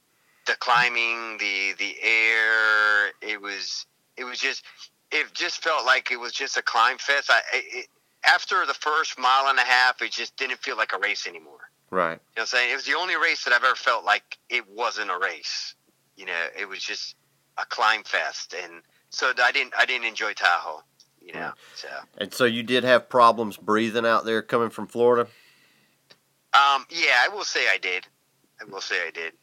the 0.49 0.55
climbing, 0.55 1.37
the 1.37 1.73
the 1.77 1.95
air, 2.01 3.07
it 3.21 3.39
was 3.39 3.85
it 4.17 4.23
was 4.23 4.39
just 4.39 4.63
it 5.11 5.31
just 5.33 5.63
felt 5.63 5.85
like 5.85 6.11
it 6.11 6.19
was 6.19 6.33
just 6.33 6.57
a 6.57 6.61
climb 6.61 6.97
fest. 6.97 7.29
I 7.29 7.41
it, 7.53 7.87
after 8.25 8.65
the 8.65 8.73
first 8.73 9.17
mile 9.17 9.47
and 9.47 9.59
a 9.59 9.63
half, 9.63 10.01
it 10.01 10.11
just 10.11 10.35
didn't 10.37 10.57
feel 10.57 10.75
like 10.75 10.91
a 10.93 10.97
race 10.97 11.27
anymore. 11.27 11.69
Right. 11.91 12.11
You 12.11 12.15
know 12.15 12.19
what 12.33 12.41
I'm 12.41 12.47
saying? 12.47 12.71
It 12.71 12.75
was 12.75 12.85
the 12.85 12.95
only 12.95 13.15
race 13.15 13.43
that 13.45 13.53
I've 13.53 13.63
ever 13.63 13.75
felt 13.75 14.03
like 14.03 14.37
it 14.49 14.67
wasn't 14.69 15.11
a 15.11 15.17
race. 15.17 15.75
You 16.17 16.25
know, 16.25 16.45
it 16.59 16.67
was 16.67 16.79
just 16.79 17.15
a 17.57 17.65
climb 17.65 18.03
fest, 18.03 18.55
and 18.61 18.81
so 19.09 19.31
I 19.41 19.51
didn't 19.51 19.73
I 19.77 19.85
didn't 19.85 20.07
enjoy 20.07 20.33
Tahoe. 20.33 20.83
You 21.21 21.33
know, 21.33 21.51
so. 21.75 21.89
And 22.17 22.33
so 22.33 22.45
you 22.45 22.63
did 22.63 22.83
have 22.83 23.07
problems 23.07 23.55
breathing 23.55 24.05
out 24.05 24.25
there 24.25 24.41
coming 24.41 24.71
from 24.71 24.87
Florida? 24.87 25.29
Um, 26.53 26.87
yeah, 26.89 27.23
I 27.23 27.29
will 27.31 27.43
say 27.43 27.69
I 27.69 27.77
did. 27.77 28.07
I 28.59 28.63
will 28.63 28.81
say 28.81 28.95
I 29.05 29.11
did. 29.11 29.33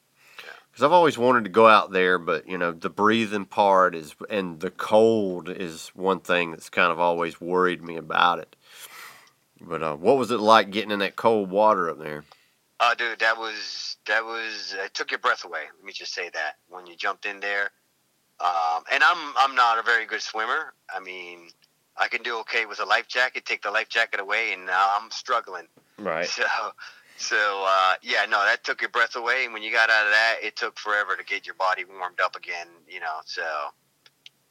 Because 0.77 0.85
I've 0.85 0.93
always 0.93 1.17
wanted 1.17 1.45
to 1.45 1.51
go 1.51 1.67
out 1.67 1.91
there, 1.91 2.19
but 2.19 2.47
you 2.47 2.59
know 2.59 2.71
the 2.71 2.91
breathing 2.91 3.47
part 3.47 3.95
is, 3.95 4.15
and 4.29 4.61
the 4.61 4.71
cold 4.71 5.49
is 5.49 5.89
one 5.95 6.21
thing 6.21 6.51
that's 6.51 6.69
kind 6.69 6.93
of 6.93 7.01
always 7.01 7.41
worried 7.41 7.83
me 7.83 7.97
about 7.97 8.41
it. 8.41 8.55
But 9.59 9.83
uh, 9.83 9.97
what 9.97 10.19
was 10.19 10.31
it 10.31 10.37
like 10.39 10.69
getting 10.69 10.91
in 10.91 10.99
that 10.99 11.17
cold 11.17 11.49
water 11.49 11.89
up 11.89 11.99
there? 11.99 12.25
Oh, 12.79 12.93
dude, 12.99 13.21
that 13.21 13.39
was 13.39 13.97
that 14.07 14.23
was 14.27 14.75
it 14.79 14.93
took 14.93 15.11
your 15.11 15.19
breath 15.19 15.47
away. 15.47 15.63
Let 15.79 15.83
me 15.83 15.95
just 15.95 16.13
say 16.13 16.29
that 16.29 16.57
when 16.69 16.87
you 16.87 16.95
jumped 16.95 17.25
in 17.25 17.41
there. 17.41 17.71
Um, 18.39 18.83
and 18.93 19.03
I'm 19.03 19.33
I'm 19.39 19.55
not 19.55 19.79
a 19.79 19.83
very 19.83 20.05
good 20.05 20.21
swimmer. 20.21 20.75
I 20.95 21.01
mean, 21.01 21.49
I 21.97 22.09
can 22.09 22.23
do 22.23 22.41
okay 22.41 22.67
with 22.67 22.81
a 22.81 22.85
life 22.85 23.09
jacket. 23.09 23.47
Take 23.47 23.63
the 23.63 23.71
life 23.71 23.89
jacket 23.89 24.21
away, 24.21 24.53
and 24.53 24.67
now 24.67 24.91
I'm 25.01 25.11
struggling. 25.11 25.69
Right. 25.99 26.29
So, 26.37 26.45
so 27.17 27.65
uh, 27.67 27.95
yeah, 28.03 28.25
no, 28.29 28.45
that 28.45 28.65
took 28.65 28.81
your 28.81 28.91
breath 28.91 29.17
away. 29.17 29.45
And 29.45 29.53
when 29.53 29.63
you 29.63 29.73
got 29.73 29.91
out 29.91 30.07
of 30.07 30.13
that, 30.13 30.37
it 30.43 30.57
took 30.57 30.79
forever 30.79 31.17
to 31.17 31.25
get 31.25 31.47
your 31.47 31.55
body 31.55 31.85
warmed 31.85 32.21
up 32.21 32.37
again. 32.37 32.69
You 32.89 33.01
know, 33.01 33.21
so 33.25 33.43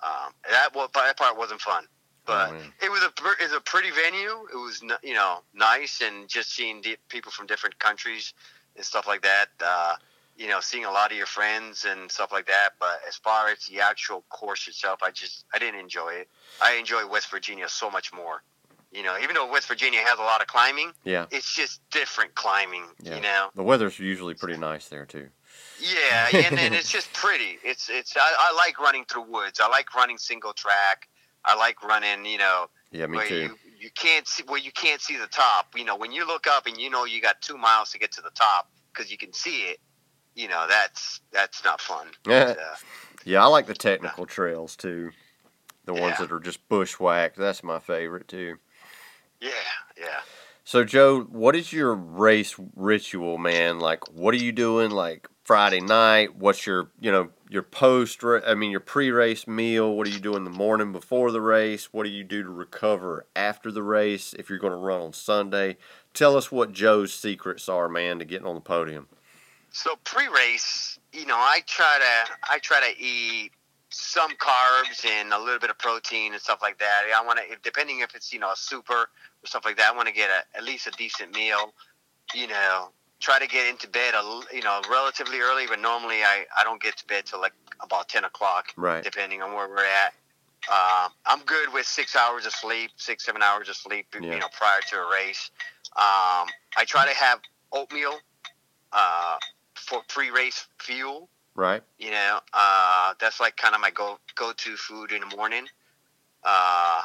um, 0.04 0.34
that 0.50 0.70
well, 0.76 0.90
that 0.94 1.18
part 1.18 1.38
wasn't 1.38 1.62
fun. 1.62 1.86
But 2.26 2.52
Oh, 2.52 2.86
it 2.86 2.90
was 2.90 3.04
a 3.04 3.08
it 3.40 3.44
was 3.44 3.54
a 3.54 3.62
pretty 3.62 3.92
venue. 3.92 4.48
It 4.52 4.58
was 4.58 4.82
you 5.04 5.14
know 5.14 5.40
nice 5.54 6.02
and 6.02 6.28
just 6.28 6.54
seeing 6.54 6.82
di- 6.82 6.98
people 7.10 7.32
from 7.32 7.46
different 7.46 7.78
countries 7.80 8.34
and 8.76 8.84
stuff 8.84 9.08
like 9.08 9.22
that. 9.22 9.48
Uh, 9.64 9.96
you 10.38 10.48
know, 10.50 10.60
seeing 10.60 10.86
a 10.86 10.92
lot 10.92 11.12
of 11.12 11.18
your 11.18 11.28
friends 11.28 11.86
and 11.86 12.12
stuff 12.12 12.32
like 12.32 12.48
that. 12.48 12.72
But 12.80 13.00
as 13.08 13.16
far 13.16 13.48
as 13.50 13.60
the 13.68 13.80
actual 13.80 14.24
course 14.30 14.68
itself, 14.68 15.00
I 15.04 15.12
just 15.12 15.46
I 15.54 15.60
didn't 15.60 15.80
enjoy 15.80 16.10
it. 16.14 16.30
I 16.62 16.76
enjoy 16.76 17.08
West 17.08 17.30
Virginia 17.32 17.70
so 17.70 17.90
much 17.90 18.12
more. 18.12 18.42
You 18.96 19.04
know, 19.04 19.18
even 19.22 19.36
though 19.36 19.50
West 19.52 19.68
Virginia 19.68 20.00
has 20.00 20.18
a 20.20 20.22
lot 20.22 20.40
of 20.42 20.48
climbing, 20.48 20.92
Yeah. 21.04 21.26
it's 21.32 21.54
just 21.54 21.82
different 21.92 22.34
climbing. 22.36 22.86
Yeah. 23.02 23.16
You 23.16 23.22
know, 23.22 23.50
The 23.56 23.64
weather's 23.64 24.00
usually 24.00 24.34
pretty 24.36 24.58
nice 24.58 24.88
there 24.88 25.06
too. 25.06 25.28
yeah, 25.80 26.30
and 26.34 26.58
then 26.58 26.74
it's 26.80 26.90
just 26.92 27.12
pretty. 27.14 27.60
It's 27.64 27.90
it's 27.90 28.16
I, 28.16 28.22
I 28.40 28.54
like 28.56 28.80
running 28.80 29.04
through 29.06 29.24
woods. 29.30 29.60
I 29.62 29.68
like 29.68 29.94
running 29.96 30.18
single 30.18 30.54
track. 30.54 31.10
I 31.44 31.56
like 31.56 31.84
running. 31.84 32.26
You 32.26 32.38
know, 32.38 32.68
Yeah, 32.92 33.08
me 33.08 33.18
where 33.18 33.28
too. 33.28 33.36
you 33.42 33.58
you 33.78 33.90
can't 33.96 34.28
see 34.28 34.44
where 34.48 34.60
you 34.60 34.72
can't 34.72 35.02
see 35.02 35.18
the 35.18 35.28
top. 35.28 35.68
You 35.76 35.84
know, 35.84 35.98
when 35.98 36.12
you 36.14 36.26
look 36.26 36.48
up 36.48 36.66
and 36.66 36.78
you 36.78 36.90
know 36.90 37.04
you 37.06 37.22
got 37.22 37.42
two 37.42 37.58
miles 37.58 37.92
to 37.92 38.00
get 38.00 38.12
to 38.14 38.22
the 38.22 38.32
top 38.32 38.70
because 38.94 39.12
you 39.12 39.18
can 39.18 39.34
see 39.34 39.64
it. 39.64 39.80
you 40.36 40.48
know 40.48 40.66
that's 40.70 41.20
that's 41.32 41.64
not 41.66 41.82
fun. 41.82 42.08
Yeah. 42.28 42.46
But, 42.46 42.58
uh, 42.60 42.76
Yeah, 43.26 43.44
I 43.44 43.48
like 43.48 43.68
the 43.68 43.74
technical 43.74 44.26
trails 44.26 44.76
too. 44.78 45.12
The 45.84 45.94
ones 45.94 46.16
Yeah. 46.20 46.26
that 46.28 46.32
are 46.32 46.40
just 46.40 46.68
bushwhacked. 46.70 47.36
That's 47.38 47.62
my 47.64 47.80
favorite 47.80 48.28
too. 48.30 48.58
Yeah, 49.46 50.04
yeah. 50.04 50.20
So 50.64 50.84
Joe, 50.84 51.22
what 51.22 51.56
is 51.56 51.72
your 51.72 51.94
race 51.94 52.56
ritual, 52.76 53.38
man? 53.38 53.80
Like, 53.80 54.12
what 54.12 54.34
are 54.34 54.38
you 54.38 54.52
doing? 54.52 54.90
Like 54.90 55.30
Friday 55.44 55.80
night? 55.80 56.36
What's 56.36 56.66
your, 56.66 56.90
you 57.00 57.12
know, 57.12 57.30
your 57.50 57.62
post? 57.62 58.24
I 58.24 58.56
mean, 58.56 58.72
your 58.72 58.80
pre-race 58.80 59.48
meal. 59.48 59.96
What 59.96 60.08
do 60.08 60.12
you 60.12 60.20
do 60.20 60.36
in 60.36 60.44
the 60.44 60.50
morning 60.50 60.92
before 60.92 61.32
the 61.32 61.42
race? 61.42 61.94
What 61.94 62.04
do 62.04 62.10
you 62.10 62.24
do 62.24 62.42
to 62.42 62.50
recover 62.50 63.28
after 63.36 63.72
the 63.72 63.84
race? 63.84 64.34
If 64.34 64.50
you're 64.50 64.58
going 64.58 64.74
to 64.74 64.78
run 64.78 65.02
on 65.02 65.14
Sunday, 65.14 65.78
tell 66.16 66.36
us 66.36 66.52
what 66.52 66.72
Joe's 66.72 67.14
secrets 67.14 67.70
are, 67.70 67.88
man, 67.88 68.18
to 68.18 68.26
getting 68.26 68.48
on 68.48 68.56
the 68.56 68.62
podium. 68.62 69.08
So 69.70 69.92
pre-race, 70.04 70.98
you 71.14 71.28
know, 71.28 71.38
I 71.38 71.62
try 71.68 72.00
to 72.00 72.32
I 72.50 72.58
try 72.58 72.80
to 72.80 73.00
eat 73.00 73.52
some 73.90 74.32
carbs 74.38 75.06
and 75.06 75.32
a 75.32 75.40
little 75.40 75.60
bit 75.60 75.70
of 75.70 75.78
protein 75.78 76.34
and 76.34 76.42
stuff 76.42 76.62
like 76.62 76.80
that. 76.80 77.04
I 77.16 77.24
want 77.24 77.40
to, 77.40 77.56
depending 77.64 78.00
if 78.00 78.16
it's 78.16 78.34
you 78.34 78.40
know 78.40 78.52
a 78.52 78.56
super 78.56 79.10
stuff 79.48 79.66
like 79.66 79.78
that, 79.78 79.92
I 79.94 79.96
want 79.96 80.08
to 80.08 80.14
get 80.14 80.30
a, 80.30 80.58
at 80.58 80.64
least 80.64 80.88
a 80.88 80.92
decent 80.92 81.34
meal. 81.34 81.74
You 82.34 82.48
know, 82.48 82.90
try 83.20 83.40
to 83.40 83.48
get 83.48 83.68
into 83.68 83.88
bed 83.88 84.14
a 84.16 84.42
you 84.54 84.62
know 84.62 84.82
relatively 84.90 85.40
early, 85.40 85.66
but 85.68 85.80
normally 85.80 86.24
I 86.24 86.46
I 86.58 86.64
don't 86.64 86.82
get 86.82 86.98
to 86.98 87.08
bed 87.08 87.26
till 87.26 87.40
like 87.42 87.54
about 87.82 88.10
ten 88.10 88.24
o'clock, 88.24 88.74
Right. 88.76 89.04
depending 89.04 89.42
on 89.42 89.54
where 89.54 89.68
we're 89.68 89.86
at. 89.86 90.14
Uh, 90.72 91.10
I'm 91.28 91.42
good 91.46 91.72
with 91.74 91.86
six 91.86 92.16
hours 92.16 92.46
of 92.46 92.52
sleep, 92.54 92.92
six 92.98 93.26
seven 93.26 93.44
hours 93.44 93.70
of 93.70 93.76
sleep, 93.76 94.08
Yeah. 94.20 94.34
you 94.34 94.40
know, 94.40 94.48
prior 94.52 94.80
to 94.90 94.96
a 94.98 95.12
race. 95.12 95.52
Um, 95.96 96.48
I 96.78 96.86
try 96.86 97.06
to 97.06 97.14
have 97.16 97.40
oatmeal. 97.72 98.20
Uh, 98.92 99.38
for 99.76 100.02
pre-race 100.08 100.66
fuel. 100.80 101.30
Right. 101.54 101.84
You 102.00 102.12
know, 102.12 102.40
uh, 102.54 103.14
that's 103.20 103.40
like 103.40 103.56
kind 103.56 103.76
of 103.76 103.82
my 103.82 103.92
go 103.92 104.20
go-to 104.36 104.76
food 104.76 105.12
in 105.12 105.22
the 105.22 105.36
morning. 105.36 105.66
Uh, 106.44 107.02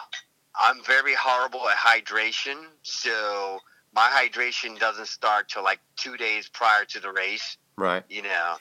I'm 0.59 0.83
very 0.85 1.15
horrible 1.15 1.69
at 1.69 1.77
hydration, 1.77 2.65
so 2.83 3.59
my 3.95 4.09
hydration 4.13 4.79
doesn't 4.79 5.09
start 5.09 5.49
till 5.49 5.65
like 5.65 5.81
two 5.97 6.17
days 6.17 6.49
prior 6.49 6.85
to 6.87 7.01
the 7.01 7.13
race. 7.13 7.57
Right. 7.77 8.05
You 8.09 8.23
know, 8.23 8.57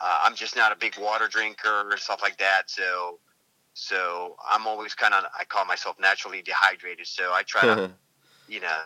uh, 0.00 0.20
I'm 0.24 0.34
just 0.34 0.56
not 0.56 0.72
a 0.72 0.76
big 0.76 0.98
water 0.98 1.28
drinker 1.28 1.90
or 1.90 1.96
stuff 1.96 2.20
like 2.22 2.38
that. 2.38 2.62
So, 2.66 3.18
so 3.74 4.36
I'm 4.48 4.66
always 4.66 4.94
kind 4.94 5.14
of 5.14 5.24
I 5.38 5.44
call 5.44 5.64
myself 5.64 5.96
naturally 6.00 6.42
dehydrated. 6.42 7.06
So 7.06 7.32
I 7.32 7.42
try 7.42 7.62
to 7.62 7.90
you 8.48 8.60
know, 8.60 8.78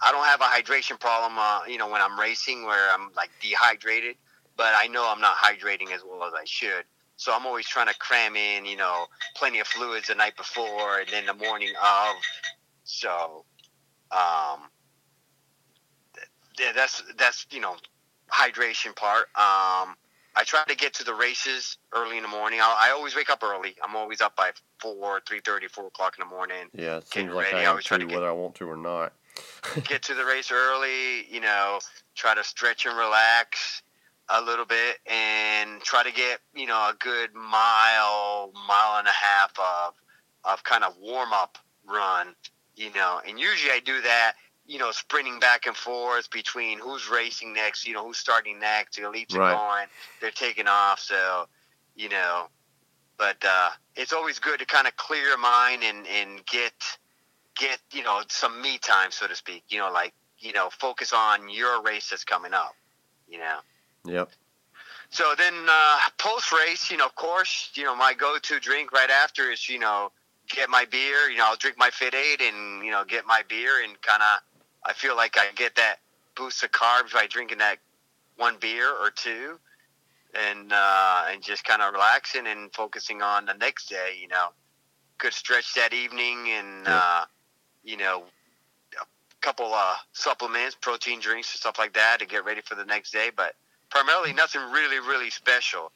I 0.00 0.12
don't 0.12 0.24
have 0.24 0.40
a 0.40 0.44
hydration 0.44 0.98
problem, 0.98 1.38
uh, 1.38 1.60
you 1.68 1.78
know, 1.78 1.88
when 1.88 2.00
I'm 2.00 2.18
racing 2.18 2.64
where 2.64 2.92
I'm 2.92 3.10
like 3.16 3.30
dehydrated, 3.40 4.16
but 4.56 4.72
I 4.76 4.86
know 4.86 5.10
I'm 5.10 5.20
not 5.20 5.36
hydrating 5.36 5.92
as 5.94 6.02
well 6.08 6.24
as 6.24 6.32
I 6.34 6.44
should. 6.44 6.84
So 7.16 7.32
I'm 7.34 7.46
always 7.46 7.66
trying 7.66 7.86
to 7.88 7.94
cram 7.98 8.36
in, 8.36 8.64
you 8.64 8.76
know, 8.76 9.06
plenty 9.36 9.60
of 9.60 9.66
fluids 9.66 10.08
the 10.08 10.14
night 10.14 10.36
before 10.36 10.98
and 11.00 11.08
then 11.10 11.26
the 11.26 11.34
morning 11.34 11.72
of. 11.82 12.16
So, 12.84 13.44
um, 14.10 14.68
yeah, 16.58 16.72
that's 16.74 17.02
that's 17.16 17.46
you 17.50 17.60
know, 17.60 17.76
hydration 18.32 18.94
part. 18.96 19.26
Um, 19.36 19.96
I 20.36 20.42
try 20.44 20.64
to 20.66 20.74
get 20.76 20.94
to 20.94 21.04
the 21.04 21.14
races 21.14 21.78
early 21.92 22.16
in 22.16 22.22
the 22.22 22.28
morning. 22.28 22.60
I, 22.60 22.88
I 22.88 22.90
always 22.90 23.14
wake 23.14 23.30
up 23.30 23.42
early. 23.42 23.76
I'm 23.82 23.94
always 23.94 24.20
up 24.20 24.36
by 24.36 24.50
four, 24.80 25.20
three 25.26 25.40
thirty, 25.40 25.68
four 25.68 25.86
o'clock 25.86 26.16
in 26.18 26.28
the 26.28 26.34
morning 26.34 26.68
yeah, 26.74 26.96
it 26.96 27.06
seems 27.06 27.32
like 27.32 27.46
ready, 27.52 27.58
I 27.58 27.62
I 27.62 27.66
always 27.66 27.84
try 27.84 27.98
to 27.98 28.04
get- 28.04 28.14
whether 28.14 28.28
I 28.28 28.32
want 28.32 28.56
to 28.56 28.68
or 28.68 28.76
not. 28.76 29.12
get 29.84 30.02
to 30.02 30.14
the 30.14 30.24
race 30.24 30.50
early, 30.50 31.26
you 31.32 31.40
know, 31.40 31.78
try 32.14 32.34
to 32.34 32.42
stretch 32.44 32.86
and 32.86 32.96
relax 32.96 33.82
a 34.28 34.40
little 34.40 34.64
bit 34.64 34.98
and 35.06 35.80
try 35.82 36.02
to 36.02 36.12
get, 36.12 36.40
you 36.54 36.66
know, 36.66 36.76
a 36.76 36.94
good 36.98 37.34
mile, 37.34 38.52
mile 38.68 38.98
and 38.98 39.08
a 39.08 39.12
half 39.12 39.52
of 39.58 39.94
of 40.44 40.62
kind 40.62 40.84
of 40.84 40.96
warm 40.98 41.32
up 41.32 41.58
run, 41.86 42.34
you 42.76 42.92
know. 42.94 43.20
And 43.26 43.38
usually 43.38 43.72
I 43.72 43.80
do 43.80 44.00
that, 44.02 44.34
you 44.66 44.78
know, 44.78 44.90
sprinting 44.90 45.40
back 45.40 45.66
and 45.66 45.76
forth 45.76 46.30
between 46.30 46.78
who's 46.78 47.08
racing 47.08 47.54
next, 47.54 47.86
you 47.86 47.94
know, 47.94 48.06
who's 48.06 48.18
starting 48.18 48.58
next, 48.58 48.96
the 48.96 49.02
elites 49.02 49.36
Right. 49.36 49.52
are 49.52 49.54
going, 49.54 49.88
they're 50.20 50.30
taking 50.30 50.66
off, 50.68 51.00
so, 51.00 51.46
you 51.96 52.10
know, 52.10 52.48
but 53.16 53.42
uh, 53.44 53.70
it's 53.96 54.12
always 54.12 54.38
good 54.38 54.58
to 54.60 54.66
kind 54.66 54.86
of 54.86 54.96
clear 54.96 55.22
your 55.22 55.38
mind 55.38 55.82
and, 55.82 56.06
and 56.06 56.44
get 56.46 56.72
get 57.56 57.78
you 57.92 58.02
know 58.02 58.20
some 58.28 58.60
me 58.60 58.78
time 58.78 59.10
so 59.10 59.26
to 59.26 59.36
speak 59.36 59.62
you 59.68 59.78
know 59.78 59.90
like 59.92 60.12
you 60.38 60.52
know 60.52 60.68
focus 60.70 61.12
on 61.12 61.48
your 61.48 61.82
race 61.82 62.10
that's 62.10 62.24
coming 62.24 62.52
up 62.52 62.74
you 63.28 63.38
know 63.38 63.58
Yep. 64.04 64.30
so 65.10 65.34
then 65.36 65.54
uh, 65.68 65.98
post 66.18 66.52
race 66.52 66.90
you 66.90 66.96
know 66.96 67.06
of 67.06 67.14
course 67.14 67.70
you 67.74 67.84
know 67.84 67.94
my 67.96 68.12
go-to 68.14 68.60
drink 68.60 68.92
right 68.92 69.10
after 69.10 69.50
is 69.50 69.68
you 69.68 69.78
know 69.78 70.10
get 70.48 70.68
my 70.68 70.84
beer 70.84 71.28
you 71.30 71.38
know 71.38 71.46
i'll 71.46 71.56
drink 71.56 71.78
my 71.78 71.90
FitAid 71.90 72.40
and 72.42 72.84
you 72.84 72.90
know 72.90 73.04
get 73.04 73.24
my 73.26 73.42
beer 73.48 73.82
and 73.82 74.00
kind 74.02 74.22
of 74.22 74.40
i 74.84 74.92
feel 74.92 75.16
like 75.16 75.38
i 75.38 75.46
get 75.56 75.74
that 75.76 75.96
boost 76.36 76.62
of 76.62 76.70
carbs 76.72 77.12
by 77.14 77.26
drinking 77.26 77.58
that 77.58 77.78
one 78.36 78.56
beer 78.60 78.90
or 78.90 79.10
two 79.10 79.58
and 80.34 80.72
uh, 80.72 81.24
and 81.30 81.42
just 81.42 81.64
kind 81.64 81.80
of 81.80 81.92
relaxing 81.92 82.46
and 82.46 82.72
focusing 82.74 83.22
on 83.22 83.46
the 83.46 83.54
next 83.54 83.88
day 83.88 84.16
you 84.20 84.28
know 84.28 84.48
good 85.18 85.32
stretch 85.32 85.74
that 85.74 85.92
evening 85.92 86.48
and 86.50 86.86
Yeah. 86.86 87.00
uh, 87.02 87.24
you 87.84 87.96
know 87.96 88.24
a 89.00 89.04
couple 89.40 89.72
uh, 89.72 89.94
supplements 90.12 90.76
protein 90.80 91.20
drinks 91.20 91.52
and 91.54 91.60
stuff 91.60 91.78
like 91.78 91.94
that 91.94 92.18
to 92.18 92.26
get 92.26 92.44
ready 92.44 92.60
for 92.60 92.74
the 92.74 92.84
next 92.84 93.12
day 93.12 93.30
but 93.34 93.54
primarily 93.94 94.32
nothing 94.32 94.60
really 94.72 94.98
really 94.98 95.30
special 95.30 95.92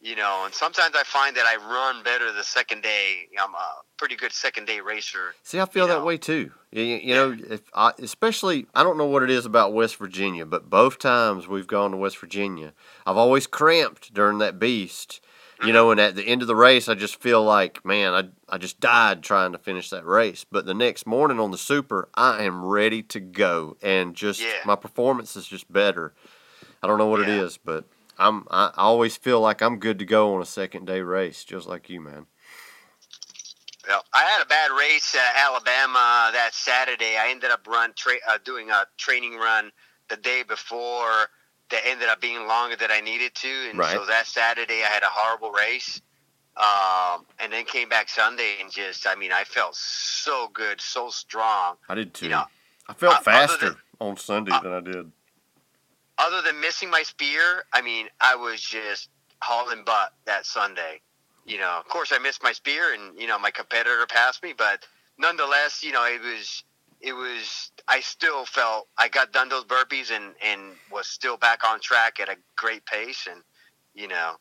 you 0.00 0.16
know 0.16 0.42
and 0.44 0.54
sometimes 0.54 0.94
i 0.96 1.02
find 1.04 1.36
that 1.36 1.44
i 1.46 1.56
run 1.56 2.02
better 2.02 2.32
the 2.32 2.42
second 2.42 2.82
day 2.82 3.28
i'm 3.38 3.54
a 3.54 3.68
pretty 3.98 4.16
good 4.16 4.32
second 4.32 4.66
day 4.66 4.80
racer 4.80 5.34
See, 5.42 5.60
I 5.60 5.66
feel 5.66 5.86
that 5.86 5.98
know. 5.98 6.04
way 6.04 6.16
too. 6.16 6.50
You, 6.72 6.82
you 6.82 7.14
know, 7.14 7.36
if 7.48 7.60
I, 7.74 7.92
especially 8.00 8.66
I 8.74 8.82
don't 8.82 8.98
know 8.98 9.06
what 9.06 9.22
it 9.22 9.30
is 9.30 9.46
about 9.46 9.72
West 9.72 9.96
Virginia, 9.96 10.44
but 10.44 10.68
both 10.68 10.98
times 10.98 11.46
we've 11.46 11.68
gone 11.68 11.92
to 11.92 11.96
West 11.96 12.18
Virginia, 12.18 12.72
I've 13.06 13.16
always 13.16 13.46
cramped 13.46 14.12
during 14.12 14.38
that 14.38 14.58
beast. 14.58 15.20
You 15.64 15.72
know, 15.72 15.84
mm-hmm. 15.84 15.92
and 15.92 16.00
at 16.00 16.16
the 16.16 16.24
end 16.24 16.42
of 16.42 16.48
the 16.48 16.56
race, 16.56 16.88
I 16.88 16.94
just 16.94 17.20
feel 17.20 17.42
like, 17.42 17.84
man, 17.84 18.12
I 18.12 18.54
I 18.54 18.58
just 18.58 18.80
died 18.80 19.22
trying 19.22 19.52
to 19.52 19.58
finish 19.58 19.88
that 19.90 20.04
race. 20.04 20.44
But 20.44 20.66
the 20.66 20.74
next 20.74 21.06
morning 21.06 21.38
on 21.38 21.52
the 21.52 21.56
super, 21.56 22.08
I 22.14 22.42
am 22.42 22.64
ready 22.64 23.02
to 23.04 23.20
go, 23.20 23.76
and 23.80 24.14
just 24.16 24.40
Yeah. 24.40 24.48
my 24.66 24.74
performance 24.74 25.36
is 25.36 25.46
just 25.46 25.72
better. 25.72 26.12
I 26.84 26.86
don't 26.86 26.98
know 26.98 27.06
what 27.06 27.20
it 27.20 27.28
Yeah. 27.28 27.40
is, 27.44 27.56
but 27.56 27.86
I'm 28.18 28.46
I, 28.50 28.66
I 28.66 28.82
always 28.82 29.16
feel 29.16 29.40
like 29.40 29.62
I'm 29.62 29.78
good 29.78 29.98
to 30.00 30.04
go 30.04 30.34
on 30.34 30.42
a 30.42 30.46
second 30.46 30.84
day 30.86 31.00
race, 31.00 31.42
just 31.42 31.66
like 31.66 31.88
you, 31.88 31.98
man. 31.98 32.26
Well, 33.88 34.04
I 34.12 34.24
had 34.24 34.42
a 34.42 34.46
bad 34.46 34.70
race 34.70 35.14
at 35.14 35.34
Alabama 35.34 36.30
that 36.34 36.50
Saturday. 36.52 37.16
I 37.16 37.28
ended 37.30 37.50
up 37.50 37.66
run 37.66 37.94
tra- 37.96 38.20
uh, 38.28 38.36
doing 38.44 38.70
a 38.70 38.84
training 38.98 39.36
run 39.36 39.72
the 40.10 40.16
day 40.18 40.42
before 40.42 41.28
that 41.70 41.86
ended 41.86 42.08
up 42.10 42.20
being 42.20 42.46
longer 42.46 42.76
than 42.76 42.90
I 42.90 43.00
needed 43.00 43.34
to, 43.36 43.48
and 43.70 43.78
Right. 43.78 43.92
so 43.92 44.04
that 44.04 44.26
Saturday 44.26 44.82
I 44.82 44.88
had 44.88 45.02
a 45.02 45.08
horrible 45.10 45.52
race. 45.52 46.02
Um, 46.56 47.26
and 47.40 47.52
then 47.52 47.64
came 47.64 47.88
back 47.88 48.08
Sunday 48.08 48.58
and 48.60 48.70
just, 48.70 49.08
I 49.08 49.16
mean, 49.16 49.32
I 49.32 49.42
felt 49.42 49.74
so 49.74 50.46
good, 50.52 50.80
so 50.80 51.10
strong. 51.10 51.78
I 51.88 51.96
did 51.96 52.14
too. 52.14 52.26
You 52.26 52.30
know, 52.30 52.44
I 52.88 52.92
felt 52.92 53.16
uh, 53.16 53.20
faster 53.22 53.70
than- 53.70 53.76
on 54.00 54.16
Sunday 54.16 54.52
uh, 54.52 54.60
than 54.60 54.72
I 54.72 54.80
did. 54.80 55.10
Other 56.18 56.42
than 56.42 56.60
missing 56.60 56.90
my 56.90 57.02
spear, 57.02 57.64
I 57.72 57.82
mean, 57.82 58.08
I 58.20 58.36
was 58.36 58.60
just 58.60 59.08
hauling 59.42 59.84
butt 59.84 60.12
that 60.26 60.46
Sunday. 60.46 61.00
You 61.44 61.58
know, 61.58 61.76
of 61.78 61.88
course, 61.88 62.12
I 62.12 62.18
missed 62.18 62.42
my 62.42 62.52
spear, 62.52 62.94
and 62.94 63.18
you 63.18 63.26
know, 63.26 63.38
my 63.38 63.50
competitor 63.50 64.06
passed 64.08 64.42
me, 64.42 64.54
but 64.56 64.86
nonetheless, 65.18 65.82
you 65.82 65.92
know, 65.92 66.04
it 66.06 66.22
was, 66.22 66.62
it 67.00 67.12
was. 67.12 67.70
I 67.86 68.00
still 68.00 68.46
felt 68.46 68.88
I 68.96 69.08
got 69.08 69.32
done 69.32 69.48
those 69.50 69.64
burpees 69.64 70.10
and 70.10 70.34
and 70.42 70.72
was 70.90 71.06
still 71.06 71.36
back 71.36 71.62
on 71.64 71.80
track 71.80 72.20
at 72.20 72.28
a 72.30 72.36
great 72.56 72.86
pace, 72.86 73.28
and 73.30 73.42
you 73.94 74.08
know, 74.08 74.36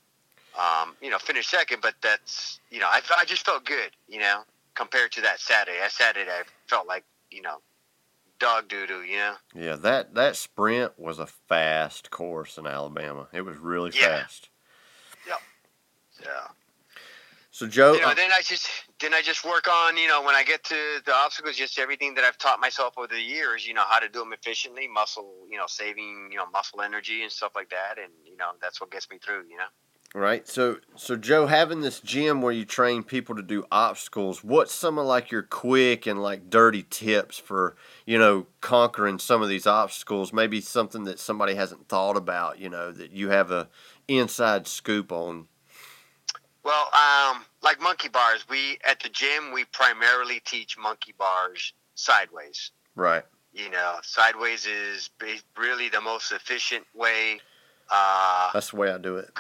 um, 0.58 0.96
you 1.02 1.10
know, 1.10 1.18
finished 1.18 1.50
second, 1.50 1.82
but 1.82 1.96
that's 2.02 2.60
you 2.70 2.80
know, 2.80 2.88
I 2.88 3.02
I 3.18 3.26
just 3.26 3.46
felt 3.46 3.66
good, 3.66 3.92
you 4.08 4.20
know, 4.20 4.44
compared 4.76 5.12
to 5.14 5.22
that 5.22 5.42
Saturday. 5.42 5.80
That 5.80 5.92
Saturday, 5.92 6.30
I 6.32 6.44
felt 6.68 6.88
like 6.88 7.04
you 7.32 7.42
know, 7.42 7.58
dog 8.44 8.68
doo 8.68 8.86
doo, 8.86 9.04
you 9.04 9.18
know. 9.18 9.36
Yeah, 9.56 9.76
that 9.78 10.16
that 10.16 10.36
sprint 10.36 11.00
was 11.00 11.18
a 11.18 11.26
fast 11.26 12.12
course 12.12 12.58
in 12.58 12.68
Alabama. 12.68 13.28
It 13.32 13.42
was 13.42 13.58
really 13.58 13.92
Yeah. 13.96 14.22
fast. 14.22 14.50
Yeah. 15.26 15.38
Yeah. 16.22 16.48
So 17.52 17.68
Joe, 17.68 17.94
you 17.94 18.02
know, 18.02 18.10
uh, 18.10 18.14
then 18.16 18.32
I 18.34 18.42
just 18.42 18.68
then 19.00 19.14
I 19.14 19.22
just 19.22 19.46
work 19.46 19.68
on 19.68 19.96
you 19.96 20.08
know 20.08 20.22
when 20.24 20.36
I 20.36 20.44
get 20.44 20.64
to 20.66 21.02
the 21.06 21.14
obstacles, 21.14 21.56
just 21.56 21.80
everything 21.80 22.16
that 22.16 22.24
I've 22.24 22.38
taught 22.38 22.60
myself 22.60 22.98
over 22.98 23.08
the 23.08 23.22
years. 23.22 23.66
You 23.66 23.74
know 23.76 23.86
how 23.88 24.00
to 24.00 24.10
do 24.10 24.20
them 24.20 24.34
efficiently, 24.34 24.88
muscle, 24.88 25.34
you 25.50 25.58
know, 25.58 25.68
saving 25.68 26.30
you 26.32 26.38
know 26.38 26.48
muscle 26.52 26.82
energy 26.82 27.22
and 27.24 27.32
stuff 27.32 27.54
like 27.56 27.70
that, 27.70 27.98
and 27.98 28.12
you 28.26 28.36
know 28.38 28.52
that's 28.62 28.82
what 28.82 28.92
gets 28.92 29.10
me 29.10 29.20
through. 29.20 29.46
You 29.50 29.58
know. 29.58 29.72
Right. 30.16 30.48
So 30.48 30.78
so 30.96 31.16
Joe, 31.16 31.48
having 31.48 31.82
this 31.82 32.00
gym 32.00 32.44
where 32.44 32.52
you 32.52 32.66
train 32.66 33.02
people 33.04 33.36
to 33.36 33.42
do 33.42 33.66
obstacles, 33.72 34.44
what's 34.44 34.72
some 34.72 35.00
of 35.00 35.08
like 35.08 35.32
your 35.32 35.42
quick 35.42 36.06
and 36.06 36.22
like 36.22 36.52
dirty 36.52 36.84
tips 36.84 37.40
for, 37.40 37.76
you 38.06 38.20
know, 38.20 38.46
conquering 38.62 39.18
some 39.18 39.42
of 39.42 39.50
these 39.50 39.66
obstacles? 39.66 40.32
Maybe 40.32 40.62
something 40.62 41.06
that 41.06 41.18
somebody 41.18 41.56
hasn't 41.56 41.90
thought 41.90 42.16
about, 42.16 42.60
you 42.60 42.70
know, 42.70 42.92
that 42.92 43.12
you 43.12 43.30
have 43.30 43.50
a 43.50 43.70
inside 44.08 44.68
scoop 44.68 45.12
on. 45.12 45.48
Well, 46.64 46.90
um, 46.94 47.44
like 47.64 47.82
monkey 47.82 48.10
bars, 48.10 48.46
we 48.48 48.78
at 48.86 49.00
the 49.00 49.10
gym 49.10 49.52
we 49.52 49.66
primarily 49.66 50.42
teach 50.46 50.78
monkey 50.78 51.16
bars 51.18 51.74
sideways. 51.96 52.70
Right. 52.96 53.24
You 53.52 53.72
know, 53.72 53.96
sideways 54.04 54.68
is 54.68 55.10
really 55.58 55.90
the 55.90 56.02
most 56.02 56.32
efficient 56.32 56.86
way. 56.94 57.40
Uh, 57.90 58.52
That's 58.54 58.70
the 58.70 58.76
way 58.76 58.92
I 58.92 59.00
do 59.00 59.18
it. 59.18 59.32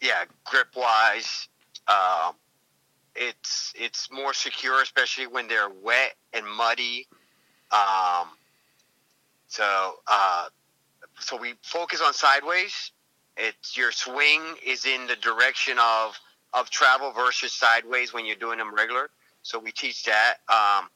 Yeah, 0.00 0.24
grip 0.44 0.68
wise, 0.76 1.48
um, 1.88 2.34
it's 3.14 3.72
it's 3.76 4.10
more 4.10 4.34
secure, 4.34 4.82
especially 4.82 5.26
when 5.26 5.48
they're 5.48 5.70
wet 5.82 6.14
and 6.32 6.44
muddy. 6.46 7.06
Um, 7.72 8.28
so 9.48 9.94
uh, 10.06 10.46
so 11.18 11.36
we 11.36 11.54
focus 11.62 12.00
on 12.04 12.12
sideways. 12.12 12.92
It's 13.36 13.76
your 13.76 13.92
swing 13.92 14.42
is 14.64 14.84
in 14.86 15.06
the 15.06 15.16
direction 15.16 15.78
of 15.78 16.18
of 16.52 16.70
travel 16.70 17.12
versus 17.12 17.52
sideways 17.52 18.12
when 18.12 18.26
you're 18.26 18.36
doing 18.36 18.58
them 18.58 18.74
regular. 18.74 19.10
So 19.42 19.58
we 19.58 19.72
teach 19.72 20.04
that. 20.04 20.36
Um, 20.48 20.88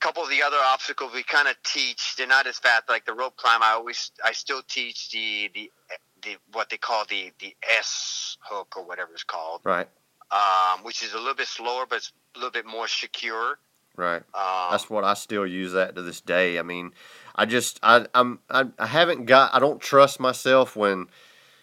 couple 0.00 0.22
of 0.22 0.30
the 0.30 0.42
other 0.42 0.56
obstacles 0.64 1.12
we 1.12 1.22
kind 1.22 1.46
of 1.46 1.56
teach. 1.62 2.16
They're 2.16 2.26
not 2.26 2.46
as 2.46 2.58
fast 2.58 2.88
like 2.88 3.04
the 3.04 3.12
rope 3.12 3.36
climb. 3.36 3.62
I 3.62 3.72
always 3.72 4.10
I 4.24 4.32
still 4.32 4.62
teach 4.66 5.10
the 5.10 5.50
the 5.54 5.70
the 6.22 6.36
what 6.52 6.70
they 6.70 6.76
call 6.76 7.04
the 7.08 7.32
the 7.40 7.54
S 7.78 8.36
hook 8.40 8.74
or 8.76 8.84
whatever 8.84 9.12
it's 9.12 9.24
called, 9.24 9.60
Right. 9.64 9.88
um, 10.30 10.82
which 10.84 11.02
is 11.02 11.12
a 11.14 11.18
little 11.18 11.34
bit 11.34 11.46
slower, 11.48 11.84
but 11.88 11.96
it's 11.96 12.12
a 12.34 12.38
little 12.38 12.50
bit 12.52 12.66
more 12.66 12.88
secure. 12.88 13.58
Right. 13.96 14.22
Um, 14.34 14.68
That's 14.70 14.88
what 14.88 15.04
I 15.04 15.14
still 15.14 15.46
use 15.46 15.72
that 15.72 15.94
to 15.96 16.02
this 16.02 16.20
day. 16.20 16.58
I 16.58 16.62
mean, 16.62 16.92
I 17.34 17.44
just 17.46 17.78
I 17.82 18.06
I'm 18.14 18.38
I, 18.48 18.66
I 18.78 18.86
haven't 18.86 19.26
got 19.26 19.54
I 19.54 19.58
don't 19.58 19.80
trust 19.80 20.20
myself 20.20 20.76
when 20.76 21.06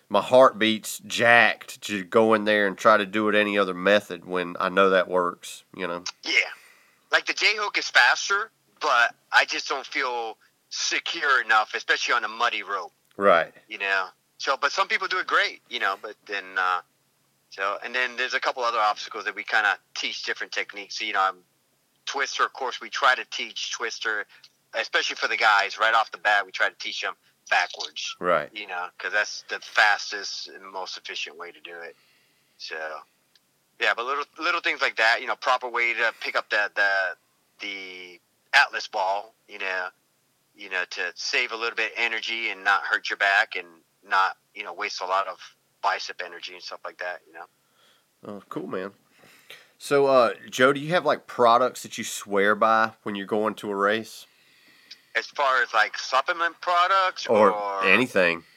my 0.09 0.21
heart 0.21 0.57
beats 0.59 0.99
jacked 1.05 1.81
to 1.81 2.03
go 2.03 2.33
in 2.33 2.45
there 2.45 2.67
and 2.67 2.77
try 2.77 2.97
to 2.97 3.05
do 3.05 3.27
it 3.29 3.35
any 3.35 3.57
other 3.57 3.73
method 3.73 4.25
when 4.25 4.55
I 4.59 4.69
know 4.69 4.91
that 4.91 5.07
works, 5.09 5.63
you 5.75 5.85
know. 5.87 6.03
yeah, 6.23 6.31
like 7.11 7.25
the 7.25 7.33
J 7.33 7.55
hook 7.57 7.77
is 7.77 7.89
faster, 7.89 8.51
but 8.81 9.15
I 9.31 9.45
just 9.45 9.67
don't 9.67 9.85
feel 9.85 10.37
secure 10.69 11.41
enough, 11.41 11.73
especially 11.73 12.13
on 12.13 12.23
a 12.23 12.27
muddy 12.29 12.63
rope. 12.63 12.91
Right. 13.17 13.53
You 13.67 13.79
know. 13.79 14.07
So, 14.37 14.55
but 14.59 14.71
some 14.71 14.87
people 14.87 15.07
do 15.07 15.19
it 15.19 15.27
great, 15.27 15.61
you 15.69 15.79
know. 15.79 15.95
But 16.01 16.15
then, 16.27 16.43
uh, 16.57 16.81
so 17.49 17.77
and 17.83 17.93
then 17.93 18.17
there's 18.17 18.33
a 18.33 18.39
couple 18.39 18.63
other 18.63 18.79
obstacles 18.79 19.25
that 19.25 19.35
we 19.35 19.43
kind 19.43 19.65
of 19.65 19.77
teach 19.95 20.23
different 20.23 20.51
techniques. 20.51 20.99
So, 20.99 21.05
You 21.05 21.13
know, 21.13 21.29
um, 21.29 21.37
twister. 22.05 22.43
Of 22.43 22.53
course, 22.53 22.79
we 22.81 22.89
try 22.89 23.15
to 23.15 23.25
teach 23.31 23.71
twister, 23.71 24.25
especially 24.73 25.15
for 25.15 25.27
the 25.27 25.37
guys 25.37 25.79
right 25.79 25.93
off 25.93 26.11
the 26.11 26.17
bat. 26.17 26.45
We 26.45 26.51
try 26.51 26.69
to 26.69 26.75
teach 26.77 27.01
them 27.01 27.15
backwards. 27.49 28.15
Right. 28.19 28.49
you 28.53 28.67
know, 28.67 28.87
because 28.97 29.13
that's 29.13 29.43
the 29.49 29.59
fastest 29.59 30.49
and 30.49 30.63
most 30.71 30.97
efficient 30.97 31.37
way 31.37 31.51
to 31.51 31.59
do 31.61 31.79
it. 31.81 31.95
So, 32.57 32.75
yeah, 33.79 33.93
but 33.95 34.05
little 34.05 34.25
little 34.39 34.61
things 34.61 34.81
like 34.81 34.97
that, 34.97 35.21
you 35.21 35.27
know, 35.27 35.35
proper 35.35 35.69
way 35.69 35.93
to 35.93 36.13
pick 36.21 36.35
up 36.35 36.49
the 36.49 36.69
the 36.75 36.89
the 37.61 38.19
atlas 38.53 38.87
ball, 38.87 39.33
you 39.47 39.59
know, 39.59 39.87
you 40.55 40.69
know, 40.69 40.83
to 40.91 41.11
save 41.15 41.51
a 41.51 41.55
little 41.55 41.75
bit 41.75 41.91
of 41.91 41.97
energy 41.97 42.49
and 42.49 42.63
not 42.63 42.81
hurt 42.83 43.09
your 43.09 43.17
back 43.17 43.55
and 43.55 43.67
not 44.09 44.37
you 44.53 44.63
know 44.63 44.73
waste 44.73 45.01
a 45.01 45.05
lot 45.05 45.27
of 45.27 45.37
bicep 45.81 46.21
energy 46.25 46.53
and 46.53 46.63
stuff 46.63 46.79
like 46.85 46.97
that, 46.97 47.21
you 47.27 47.33
know. 47.33 47.45
Oh, 48.25 48.43
cool, 48.49 48.67
man. 48.67 48.91
So, 49.77 50.07
uh, 50.07 50.31
Joe, 50.49 50.73
do 50.73 50.79
you 50.79 50.89
have 50.89 51.05
like 51.05 51.27
products 51.27 51.83
that 51.83 51.97
you 51.97 52.03
swear 52.03 52.55
by 52.55 52.93
when 53.03 53.15
you're 53.15 53.27
going 53.27 53.53
to 53.55 53.69
a 53.69 53.75
race 53.75 54.25
As 55.15 55.27
far 55.27 55.61
as 55.61 55.73
like 55.73 55.97
supplement 55.97 56.59
products 56.61 57.27
or, 57.27 57.51
or, 57.51 57.83
anything? 57.85 58.43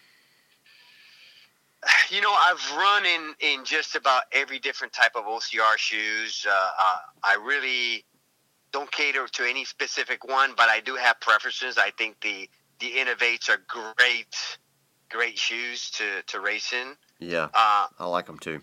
You 2.10 2.20
know, 2.20 2.32
I've 2.32 2.76
run 2.76 3.06
in 3.06 3.34
in 3.40 3.64
just 3.64 3.94
about 3.94 4.24
every 4.32 4.58
different 4.58 4.92
type 4.92 5.12
of 5.14 5.24
OCR 5.24 5.76
shoes. 5.78 6.44
Uh, 6.46 6.50
uh, 6.52 6.96
I 7.22 7.36
really 7.36 8.04
don't 8.72 8.90
cater 8.90 9.26
to 9.28 9.44
any 9.44 9.64
specific 9.64 10.26
one, 10.28 10.52
but 10.56 10.68
I 10.68 10.80
do 10.80 10.96
have 10.96 11.20
preferences. 11.20 11.78
I 11.78 11.90
think 11.90 12.20
the 12.20 12.50
the 12.80 12.92
Inov-8s 12.92 13.48
are 13.48 13.62
great, 13.68 14.58
great 15.10 15.38
shoes 15.38 15.90
to 15.92 16.22
to 16.28 16.40
race 16.40 16.72
in. 16.72 16.96
Yeah, 17.18 17.48
Uh, 17.54 17.86
I 17.98 18.06
like 18.06 18.26
them 18.26 18.38
too. 18.38 18.60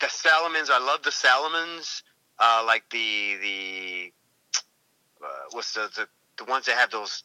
the 0.00 0.06
Salomons, 0.06 0.70
I 0.70 0.78
love 0.78 1.02
the 1.02 1.10
Salomons. 1.10 2.02
Uh, 2.38 2.62
like 2.66 2.84
the 2.90 3.36
the 3.42 4.12
uh, 5.22 5.28
what's 5.50 5.74
the, 5.74 5.90
the 5.94 6.06
the 6.38 6.44
ones 6.50 6.64
that 6.66 6.76
have 6.76 6.90
those 6.90 7.24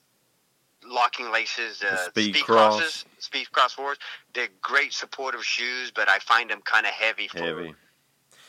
locking 0.86 1.32
laces, 1.32 1.82
uh, 1.82 2.10
Speed 2.10 2.36
Cross. 2.44 2.76
crosses, 2.80 3.06
speed 3.20 3.52
cross 3.52 3.74
forwards. 3.74 4.00
They're 4.34 4.50
great 4.62 4.94
supportive 4.94 5.44
shoes, 5.44 5.92
but 5.96 6.10
I 6.10 6.20
find 6.20 6.50
them 6.50 6.62
kind 6.64 6.86
of 6.86 6.92
heavy. 6.92 7.28
For, 7.28 7.40
Heavy. 7.40 7.74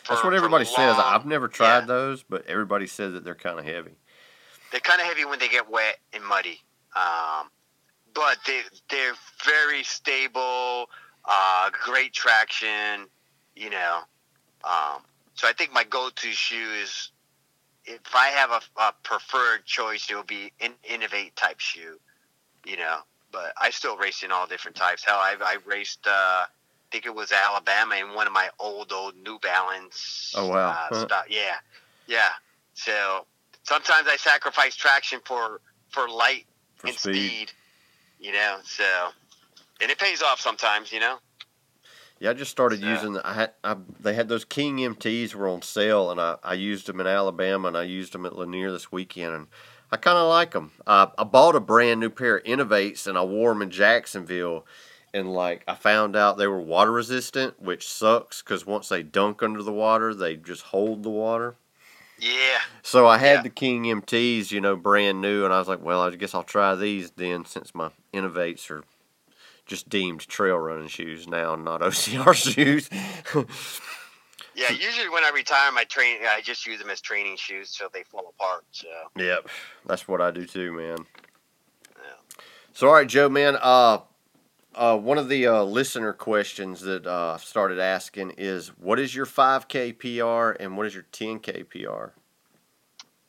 for- 0.03 0.12
That's 0.14 0.25
what 0.25 0.35
everybody 0.35 0.64
says. 0.64 0.99
long- 0.99 1.14
I've 1.14 1.25
never 1.25 1.49
tried 1.49 1.81
yeah. 1.81 1.87
those, 1.87 2.23
but 2.25 2.45
everybody 2.47 2.87
says 2.89 3.12
that 3.14 3.25
they're 3.25 3.35
kind 3.37 3.59
of 3.59 3.64
heavy. 3.64 3.93
They're 4.73 4.81
kind 4.81 5.01
of 5.01 5.07
heavy 5.07 5.25
when 5.25 5.39
they 5.39 5.49
get 5.49 5.71
wet 5.71 5.99
and 6.12 6.25
muddy, 6.25 6.61
um, 6.97 7.49
but 8.17 8.39
they 8.47 8.62
they're 8.91 9.14
very 9.45 9.85
stable. 9.85 10.89
Uh, 11.25 11.71
great 11.85 12.12
traction, 12.12 13.07
you 13.55 13.71
know. 13.71 14.01
Um, 14.64 15.03
so 15.35 15.47
I 15.47 15.53
think 15.53 15.73
my 15.73 15.85
go-to 15.85 16.33
shoe 16.33 16.71
is 16.83 17.12
if 17.85 18.01
I 18.14 18.29
have 18.29 18.51
a, 18.51 18.61
a 18.81 18.95
preferred 19.05 19.64
choice, 19.67 20.09
it 20.11 20.14
will 20.14 20.23
be 20.25 20.53
an 20.61 20.73
Inov-8 20.91 21.35
type 21.37 21.61
shoe, 21.61 21.99
you 22.64 22.77
know. 22.77 22.99
But 23.31 23.53
I 23.61 23.71
still 23.71 23.97
race 23.97 24.23
in 24.23 24.33
all 24.33 24.47
different 24.47 24.77
types. 24.77 25.05
Hell, 25.05 25.19
I, 25.19 25.37
I 25.41 25.59
raced. 25.67 26.07
Uh, 26.07 26.11
I 26.11 26.47
think 26.91 27.05
it 27.07 27.14
was 27.14 27.33
Alabama 27.33 27.97
in 27.97 28.14
one 28.14 28.27
of 28.27 28.33
my 28.33 28.49
old 28.59 28.93
old 28.93 29.14
New 29.17 29.39
Balance. 29.41 30.33
Oh, 30.37 30.49
wow. 30.49 30.71
Uh, 30.71 30.89
Huh. 30.91 31.07
stuff. 31.07 31.25
Yeah, 31.29 31.57
yeah. 32.07 32.31
So 32.75 33.27
sometimes 33.64 34.09
I 34.09 34.17
sacrifice 34.17 34.75
traction 34.75 35.21
for 35.25 35.61
for 35.91 36.09
light 36.09 36.47
For 36.77 36.89
and 36.89 36.97
speed. 36.97 37.31
speed. 37.31 37.53
You 38.19 38.33
know, 38.33 38.59
so 38.64 38.85
and 39.81 39.91
it 39.91 39.99
pays 39.99 40.23
off 40.23 40.41
sometimes. 40.41 40.93
You 40.93 41.01
know. 41.01 41.19
Yeah, 42.19 42.31
I 42.31 42.33
just 42.33 42.51
started 42.51 42.81
Yeah. 42.81 42.93
using. 42.93 43.19
I 43.19 43.35
had. 43.35 43.53
I, 43.62 43.77
they 44.01 44.14
had 44.14 44.29
those 44.29 44.45
King 44.45 44.79
MTs 44.79 45.35
were 45.35 45.49
on 45.49 45.62
sale, 45.62 46.11
and 46.11 46.21
I, 46.21 46.37
I 46.43 46.55
used 46.55 46.87
them 46.87 47.01
in 47.01 47.07
Alabama, 47.07 47.69
and 47.69 47.77
I 47.77 47.83
used 47.83 48.12
them 48.12 48.25
at 48.25 48.37
Lanier 48.37 48.73
this 48.73 48.91
weekend, 48.91 49.35
and 49.35 49.47
I 49.93 49.97
kind 49.99 50.17
of 50.17 50.29
like 50.29 50.53
them. 50.53 50.73
Uh, 50.87 51.09
I 51.19 51.25
bought 51.25 51.57
a 51.57 51.61
brand 51.61 52.01
new 52.01 52.09
pair 52.11 52.37
of 52.39 52.45
Inov-8s, 52.45 53.07
and 53.07 53.19
I 53.19 53.23
wore 53.23 53.53
them 53.53 53.61
in 53.62 53.71
Jacksonville, 53.71 54.64
and 55.12 55.33
like 55.35 55.62
I 55.69 55.75
found 55.75 56.17
out 56.17 56.39
they 56.39 56.47
were 56.47 56.59
water 56.61 56.91
resistant, 56.93 57.61
which 57.61 57.87
sucks 57.87 58.41
because 58.41 58.64
once 58.64 58.89
they 58.89 59.03
dunk 59.03 59.43
under 59.43 59.62
the 59.62 59.73
water, 59.73 60.14
they 60.14 60.37
just 60.37 60.62
hold 60.62 61.03
the 61.03 61.11
water. 61.11 61.57
Yeah. 62.19 62.61
So 62.83 63.07
I 63.07 63.19
had 63.19 63.39
Yeah. 63.39 63.43
the 63.43 63.51
King 63.51 63.85
MTs, 63.85 64.51
you 64.53 64.62
know, 64.62 64.75
brand 64.75 65.21
new, 65.21 65.45
and 65.45 65.53
I 65.53 65.59
was 65.59 65.69
like, 65.69 65.83
well, 65.83 66.01
I 66.01 66.11
guess 66.17 66.35
I'll 66.35 66.43
try 66.43 66.75
these 66.75 67.11
then, 67.11 67.45
since 67.45 67.75
my 67.75 67.91
Inov-8s 68.17 68.71
are 68.71 68.85
just 69.67 69.89
deemed 69.89 70.27
trail 70.29 70.59
running 70.59 70.89
shoes 70.89 71.27
now, 71.29 71.55
not 71.57 71.81
OCR 71.83 72.35
shoes. 72.35 72.91
Yeah, 74.59 74.71
usually 74.71 75.11
when 75.11 75.23
I 75.23 75.31
retire, 75.35 75.71
my 75.71 75.85
train 75.85 76.17
I 76.27 76.41
just 76.41 76.67
use 76.67 76.79
them 76.79 76.89
as 76.89 77.03
training 77.03 77.37
shoes 77.37 77.69
so 77.69 77.89
they 77.93 78.05
fall 78.05 78.33
apart. 78.39 78.64
So 78.71 78.89
Yep, 79.17 79.49
that's 79.85 80.09
what 80.09 80.23
I 80.23 80.31
do 80.31 80.47
too, 80.47 80.73
man. 80.73 80.97
Yeah. 81.95 82.39
So, 82.73 82.89
all 82.89 82.95
right, 82.95 83.07
Joe, 83.07 83.29
man. 83.29 83.59
Uh, 83.61 83.99
uh, 84.75 84.97
one 84.97 85.19
of 85.19 85.29
the 85.29 85.47
uh, 85.47 85.62
listener 85.62 86.12
questions 86.14 86.81
that 86.83 87.07
uh, 87.07 87.35
I've 87.35 87.45
started 87.45 87.79
asking 87.79 88.35
is, 88.39 88.69
what 88.79 88.99
is 88.99 89.14
your 89.14 89.27
5K 89.27 89.99
PR 89.99 90.62
and 90.62 90.77
what 90.77 90.87
is 90.87 90.95
your 90.95 91.07
10K 91.12 91.69
PR? 91.69 92.12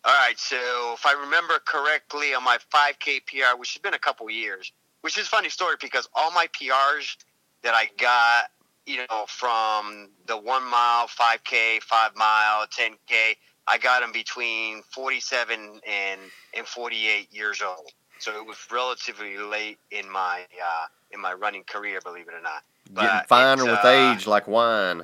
All 0.07 0.13
right, 0.13 0.39
so 0.39 0.55
if 0.93 1.05
I 1.05 1.11
remember 1.21 1.59
correctly, 1.65 2.33
on 2.33 2.41
my 2.41 2.57
5K 2.73 3.25
PR, 3.27 3.57
which 3.59 3.73
has 3.73 3.81
been 3.81 3.93
a 3.93 3.99
couple 3.99 4.29
years, 4.29 4.71
which 5.01 5.17
is 5.17 5.27
a 5.27 5.29
funny 5.29 5.49
story 5.49 5.75
because 5.81 6.07
all 6.15 6.31
my 6.31 6.47
PRs 6.47 7.17
that 7.61 7.73
I 7.73 7.89
got, 7.97 8.45
you 8.85 8.99
know, 9.09 9.25
from 9.27 10.07
the 10.25 10.37
one 10.37 10.63
mile, 10.63 11.07
5K, 11.07 11.81
five 11.81 12.15
mile, 12.15 12.65
10K, 12.67 13.35
I 13.67 13.77
got 13.77 13.99
them 13.99 14.13
between 14.13 14.81
47 14.93 15.81
and 15.85 16.21
and 16.55 16.65
48 16.65 17.27
years 17.33 17.61
old. 17.61 17.91
So 18.19 18.31
it 18.37 18.45
was 18.47 18.55
relatively 18.71 19.37
late 19.37 19.77
in 19.91 20.09
my 20.09 20.39
uh, 20.39 20.85
in 21.11 21.19
my 21.19 21.33
running 21.33 21.65
career, 21.65 21.99
believe 22.01 22.29
it 22.29 22.33
or 22.33 22.41
not. 22.41 22.63
Getting 22.93 23.27
finer 23.27 23.65
with 23.65 23.83
uh, 23.83 24.15
age 24.15 24.25
like 24.25 24.47
wine. 24.47 25.03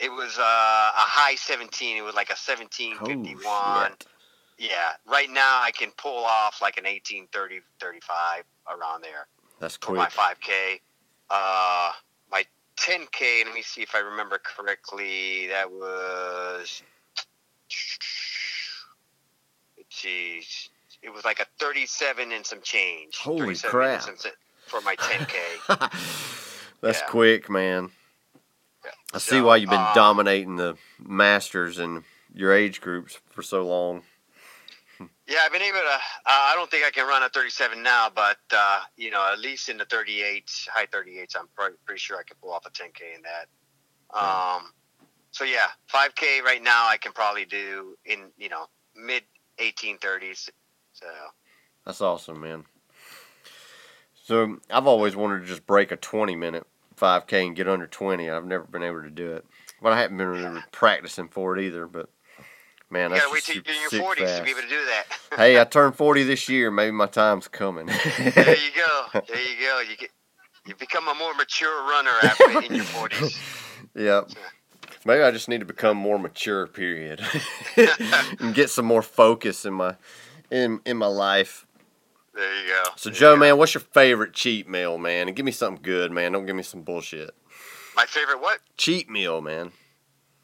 It 0.00 0.10
was 0.10 0.36
uh, 0.38 0.42
a 0.42 1.06
high 1.06 1.36
17. 1.36 1.96
It 1.96 2.02
was 2.02 2.16
like 2.16 2.30
a 2.30 2.32
Oh, 2.32 2.50
1751. 2.52 3.90
shit. 3.92 4.06
Yeah, 4.58 4.92
right 5.06 5.30
now 5.30 5.60
I 5.62 5.70
can 5.72 5.90
pull 5.96 6.24
off 6.24 6.60
like 6.62 6.78
an 6.78 6.84
1830, 6.84 7.60
35 7.80 8.44
around 8.68 9.02
there 9.02 9.26
That's 9.60 9.76
for 9.76 9.94
my 9.94 10.06
5K. 10.06 10.80
Uh, 11.30 11.92
my 12.30 12.44
10K, 12.78 13.44
let 13.44 13.54
me 13.54 13.62
see 13.62 13.82
if 13.82 13.94
I 13.94 13.98
remember 13.98 14.38
correctly. 14.42 15.48
That 15.48 15.70
was, 15.70 16.82
jeez, 19.90 20.68
it 21.02 21.12
was 21.12 21.24
like 21.24 21.40
a 21.40 21.46
37 21.58 22.32
and 22.32 22.44
some 22.46 22.60
change. 22.62 23.16
Holy 23.18 23.56
crap. 23.56 24.02
some- 24.02 24.16
for 24.66 24.80
my 24.80 24.96
10K. 24.96 25.36
That's 26.80 27.00
Yeah. 27.00 27.06
quick, 27.06 27.50
man. 27.50 27.90
Yeah. 28.84 28.90
I 29.12 29.18
see 29.18 29.38
So, 29.38 29.46
why 29.46 29.56
you've 29.56 29.70
been 29.70 29.78
uh, 29.78 29.94
dominating 29.94 30.56
the 30.56 30.76
masters 30.98 31.78
and 31.78 32.04
your 32.34 32.52
age 32.52 32.80
groups 32.80 33.20
for 33.30 33.42
so 33.42 33.66
long. 33.66 34.02
Yeah, 35.26 35.38
I've 35.44 35.52
been 35.52 35.62
able 35.62 35.78
to. 35.78 35.84
Uh, 35.86 35.98
I 36.26 36.52
don't 36.54 36.70
think 36.70 36.84
I 36.84 36.90
can 36.90 37.06
run 37.06 37.22
a 37.22 37.28
37 37.30 37.82
now, 37.82 38.10
but 38.14 38.36
uh, 38.54 38.80
you 38.96 39.10
know, 39.10 39.26
at 39.32 39.38
least 39.38 39.68
in 39.68 39.78
the 39.78 39.86
38s, 39.86 40.68
high 40.68 40.86
38s, 40.86 41.34
I'm 41.38 41.48
pretty, 41.56 41.76
pretty 41.86 41.98
sure 41.98 42.18
I 42.18 42.22
can 42.24 42.36
pull 42.42 42.52
off 42.52 42.66
a 42.66 42.70
10k 42.70 43.16
in 43.16 43.22
that. 43.22 43.46
Um, 44.16 44.72
so 45.30 45.44
yeah, 45.44 45.66
5k 45.92 46.42
right 46.42 46.62
now 46.62 46.86
I 46.86 46.96
can 46.96 47.12
probably 47.12 47.44
do 47.44 47.96
in 48.04 48.30
you 48.38 48.48
know 48.48 48.66
mid 48.94 49.22
1830s. 49.58 50.50
So 50.92 51.06
That's 51.84 52.00
awesome, 52.00 52.40
man. 52.40 52.64
So 54.24 54.58
I've 54.70 54.86
always 54.86 55.16
wanted 55.16 55.40
to 55.40 55.46
just 55.46 55.66
break 55.66 55.90
a 55.90 55.96
20 55.96 56.36
minute 56.36 56.66
5K 56.96 57.46
and 57.46 57.56
get 57.56 57.68
under 57.68 57.86
20. 57.86 58.30
I've 58.30 58.46
never 58.46 58.64
been 58.64 58.82
able 58.82 59.02
to 59.02 59.10
do 59.10 59.32
it. 59.32 59.44
But 59.82 59.92
I 59.92 60.00
haven't 60.00 60.16
been 60.16 60.28
really 60.28 60.60
practicing 60.72 61.28
for 61.28 61.56
it 61.56 61.64
either. 61.64 61.86
But 61.86 62.08
man, 62.94 63.10
you 63.10 63.16
gotta 63.18 63.30
wait 63.32 63.42
till 63.42 63.56
you're 63.56 63.64
in 63.66 63.90
your 63.90 64.14
40s 64.14 64.38
to 64.38 64.42
be 64.44 64.50
able 64.50 64.62
to 64.62 64.68
do 64.68 64.84
that. 64.86 65.04
hey, 65.36 65.60
I 65.60 65.64
turned 65.76 65.94
40 65.96 66.22
this 66.22 66.48
year. 66.48 66.70
Maybe 66.70 66.92
my 66.92 67.06
time's 67.06 67.48
coming. 67.48 67.86
there 67.86 68.56
you 68.56 68.70
go. 68.74 69.20
There 69.28 69.36
you 69.40 69.56
go. 69.60 69.80
You 69.80 69.96
get 69.96 70.10
you 70.66 70.74
become 70.76 71.06
a 71.08 71.14
more 71.14 71.34
mature 71.34 71.82
runner 71.88 72.12
after 72.22 72.62
in 72.62 72.74
your 72.74 72.84
40s. 72.84 73.36
Yep. 73.96 74.30
Maybe 75.04 75.22
I 75.22 75.30
just 75.30 75.48
need 75.48 75.58
to 75.60 75.66
become 75.66 75.96
more 75.96 76.18
mature. 76.18 76.66
Period, 76.66 77.20
and 78.40 78.54
get 78.54 78.70
some 78.70 78.86
more 78.86 79.02
focus 79.02 79.64
in 79.66 79.74
my 79.74 79.94
in 80.50 80.80
in 80.86 80.96
my 80.96 81.06
life. 81.06 81.66
There 82.34 82.60
you 82.62 82.66
go. 82.68 82.82
So 82.96 83.10
There 83.10 83.18
Joe, 83.18 83.34
go. 83.34 83.40
man, 83.40 83.58
what's 83.58 83.74
your 83.74 83.82
favorite 83.82 84.32
cheat 84.32 84.68
meal, 84.68 84.98
man? 84.98 85.28
And 85.28 85.36
give 85.36 85.44
me 85.46 85.52
something 85.52 85.82
good, 85.82 86.10
man. 86.10 86.32
Don't 86.32 86.46
give 86.46 86.56
me 86.56 86.62
some 86.64 86.82
bullshit. 86.82 87.34
my 87.94 88.06
favorite 88.06 88.40
what? 88.40 88.58
Cheat 88.76 89.08
meal, 89.08 89.40
man. 89.40 89.70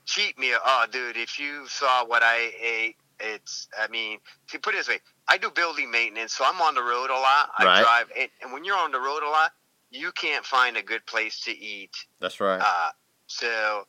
Cheat 0.06 0.38
meal. 0.38 0.58
Oh, 0.64 0.86
dude, 0.90 1.16
if 1.16 1.38
you 1.38 1.66
saw 1.68 2.04
what 2.04 2.22
I 2.22 2.50
ate, 2.60 2.96
it's. 3.20 3.68
I 3.78 3.88
mean, 3.88 4.18
to 4.48 4.58
put 4.58 4.74
it 4.74 4.78
this 4.78 4.88
way, 4.88 5.00
I 5.28 5.38
do 5.38 5.50
building 5.50 5.90
maintenance, 5.90 6.32
so 6.34 6.44
I'm 6.46 6.60
on 6.60 6.74
the 6.74 6.82
road 6.82 7.10
a 7.10 7.14
lot. 7.14 7.50
I 7.58 7.64
Right. 7.64 7.82
drive, 7.82 8.10
and, 8.18 8.28
and 8.42 8.52
when 8.52 8.64
you're 8.64 8.78
on 8.78 8.92
the 8.92 9.00
road 9.00 9.22
a 9.22 9.28
lot, 9.28 9.52
you 9.90 10.10
can't 10.12 10.44
find 10.44 10.76
a 10.76 10.82
good 10.82 11.04
place 11.06 11.40
to 11.40 11.50
eat. 11.56 11.94
That's 12.20 12.40
right. 12.40 12.60
Uh, 12.60 12.90
so, 13.26 13.86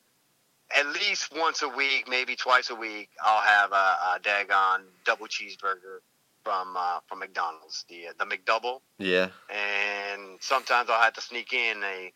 at 0.78 0.88
least 0.88 1.32
once 1.36 1.62
a 1.62 1.70
week, 1.70 2.08
maybe 2.08 2.36
twice 2.36 2.70
a 2.70 2.76
week, 2.76 3.10
I'll 3.24 3.42
have 3.42 3.72
a, 3.72 3.76
a 3.76 4.20
daggone 4.22 4.84
double 5.06 5.28
cheeseburger 5.28 6.00
from 6.44 6.76
uh, 6.78 7.00
from 7.08 7.20
McDonald's, 7.20 7.86
the 7.90 8.08
the 8.18 8.26
McDouble, 8.26 8.82
Yeah. 8.98 9.30
and 9.50 10.38
sometimes 10.42 10.90
I'll 10.90 11.02
have 11.02 11.14
to 11.14 11.22
sneak 11.22 11.54
in 11.54 11.84
a 11.84 12.12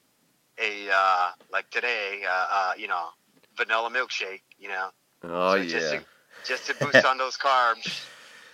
a 0.59 0.89
uh, 0.91 1.29
like 1.51 1.69
today, 1.69 2.23
uh, 2.27 2.47
uh, 2.51 2.73
you 2.77 2.87
know, 2.87 3.09
vanilla 3.57 3.89
milkshake, 3.89 4.41
you 4.57 4.69
know. 4.69 4.89
Oh 5.23 5.55
So 5.55 5.63
just 5.63 5.93
yeah. 5.93 5.99
to, 5.99 6.05
just 6.45 6.65
to 6.67 6.75
boost 6.79 7.05
on 7.05 7.17
those 7.17 7.37
carbs, 7.37 8.05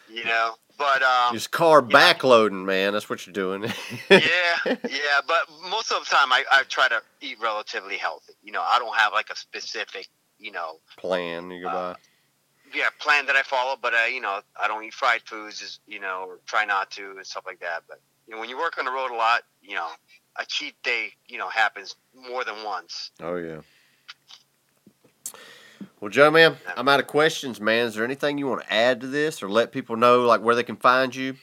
you 0.09 0.23
know. 0.25 0.55
But 0.77 1.03
um, 1.03 1.33
Just 1.35 1.51
carb 1.51 1.91
backloading, 1.91 2.65
man. 2.65 2.93
That's 2.93 3.07
what 3.09 3.27
you're 3.27 3.33
doing. 3.33 3.63
yeah, 4.09 4.19
yeah. 4.65 5.21
But 5.27 5.41
most 5.69 5.91
of 5.91 6.03
the 6.03 6.09
time, 6.09 6.31
I, 6.33 6.43
I 6.51 6.63
try 6.63 6.87
to 6.87 7.01
eat 7.19 7.37
relatively 7.39 7.97
healthy. 7.97 8.33
You 8.43 8.51
know, 8.51 8.61
I 8.61 8.79
don't 8.79 8.95
have 8.95 9.13
like 9.13 9.29
a 9.29 9.35
specific, 9.35 10.07
you 10.39 10.51
know, 10.51 10.79
Plan 10.97 11.51
you 11.51 11.61
go 11.63 11.69
Uh, 11.69 11.93
by. 11.93 11.99
yeah, 12.73 12.89
plan 12.99 13.27
that 13.27 13.35
I 13.35 13.43
follow. 13.43 13.75
But 13.79 13.93
uh, 13.93 14.05
you 14.05 14.21
know, 14.21 14.41
I 14.59 14.67
don't 14.67 14.83
eat 14.83 14.93
fried 14.93 15.21
foods, 15.25 15.61
is 15.61 15.79
you 15.85 15.99
know, 15.99 16.25
or 16.27 16.39
try 16.47 16.65
not 16.65 16.89
to 16.91 17.11
and 17.11 17.25
stuff 17.27 17.43
like 17.45 17.59
that. 17.59 17.83
But 17.87 17.99
you 18.27 18.33
know, 18.33 18.39
when 18.39 18.49
you 18.49 18.57
work 18.57 18.79
on 18.79 18.85
the 18.85 18.91
road 18.91 19.11
a 19.11 19.15
lot, 19.15 19.43
you 19.61 19.75
know, 19.75 19.89
a 20.37 20.45
cheat 20.45 20.81
day, 20.81 21.09
you 21.27 21.37
know, 21.37 21.49
happens 21.49 21.95
more 22.27 22.43
than 22.43 22.63
once. 22.65 23.11
Oh 23.21 23.35
yeah. 23.35 23.59
Well, 25.99 26.09
Joe, 26.09 26.32
man, 26.32 26.57
I'm 26.76 26.88
out 26.88 26.99
of 26.99 27.07
questions, 27.07 27.61
man. 27.61 27.88
Is 27.88 27.95
there 27.95 28.03
anything 28.03 28.38
you 28.38 28.47
want 28.47 28.61
to 28.61 28.74
add 28.74 29.01
to 29.01 29.07
this, 29.07 29.43
or 29.43 29.49
let 29.49 29.72
people 29.72 29.95
know 29.95 30.22
like 30.22 30.41
where 30.41 30.55
they 30.55 30.63
can 30.63 30.76
find 30.76 31.15
you? 31.15 31.36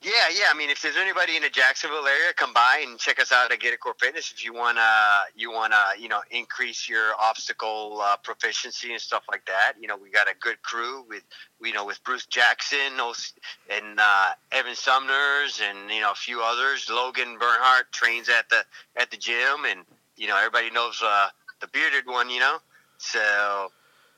Yeah, 0.00 0.12
yeah. 0.32 0.44
I 0.48 0.56
mean, 0.56 0.70
if 0.70 0.80
there's 0.80 0.96
anybody 0.96 1.34
in 1.34 1.42
the 1.42 1.50
Jacksonville 1.50 2.06
area, 2.06 2.32
come 2.36 2.52
by 2.54 2.84
and 2.86 3.00
check 3.00 3.18
us 3.18 3.32
out 3.32 3.50
at 3.50 3.58
Get 3.58 3.72
It 3.72 3.80
Core 3.80 3.96
Fitness. 3.98 4.30
If 4.30 4.44
you 4.44 4.54
wanna, 4.54 4.80
you 5.34 5.50
wanna, 5.50 5.82
you 5.98 6.08
know, 6.08 6.20
increase 6.30 6.88
your 6.88 7.14
obstacle 7.20 8.00
uh, 8.00 8.16
proficiency 8.18 8.92
and 8.92 9.00
stuff 9.00 9.24
like 9.28 9.44
that. 9.46 9.72
You 9.80 9.88
know, 9.88 9.96
we 9.96 10.10
got 10.10 10.28
a 10.30 10.34
good 10.38 10.62
crew 10.62 11.04
with, 11.08 11.24
you 11.60 11.72
know, 11.72 11.84
with 11.84 12.02
Bruce 12.04 12.26
Jackson 12.26 13.00
and 13.70 13.98
uh, 13.98 14.28
Evan 14.52 14.76
Sumners 14.76 15.60
and 15.68 15.90
you 15.90 16.00
know 16.00 16.12
a 16.12 16.14
few 16.14 16.42
others. 16.42 16.88
Logan 16.88 17.36
Bernhardt 17.36 17.90
trains 17.90 18.28
at 18.28 18.48
the 18.48 18.64
at 18.96 19.10
the 19.10 19.16
gym, 19.16 19.64
and 19.68 19.80
you 20.16 20.28
know 20.28 20.36
everybody 20.36 20.70
knows 20.70 21.02
uh, 21.04 21.26
the 21.60 21.66
bearded 21.66 22.06
one. 22.06 22.30
You 22.30 22.38
know, 22.38 22.58
so 22.98 23.68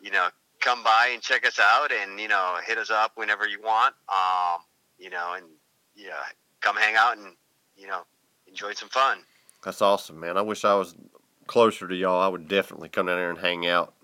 you 0.00 0.10
know 0.10 0.28
come 0.60 0.84
by 0.84 1.10
and 1.12 1.22
check 1.22 1.46
us 1.46 1.58
out, 1.58 1.90
and 1.92 2.20
you 2.20 2.28
know 2.28 2.56
hit 2.66 2.78
us 2.78 2.90
up 2.90 3.12
whenever 3.14 3.46
you 3.46 3.60
want. 3.62 3.94
Um, 4.08 4.60
you 4.98 5.10
know, 5.10 5.34
and 5.36 5.46
yeah, 5.94 6.22
come 6.60 6.76
hang 6.76 6.94
out 6.96 7.16
and 7.16 7.34
you 7.76 7.86
know 7.86 8.02
enjoy 8.46 8.74
some 8.74 8.88
fun. 8.88 9.18
That's 9.64 9.82
awesome, 9.82 10.20
man. 10.20 10.36
I 10.36 10.42
wish 10.42 10.64
I 10.64 10.74
was 10.74 10.94
closer 11.46 11.88
to 11.88 11.94
y'all. 11.94 12.20
I 12.20 12.28
would 12.28 12.48
definitely 12.48 12.88
come 12.88 13.06
down 13.06 13.16
there 13.16 13.30
and 13.30 13.38
hang 13.38 13.66
out. 13.66 13.94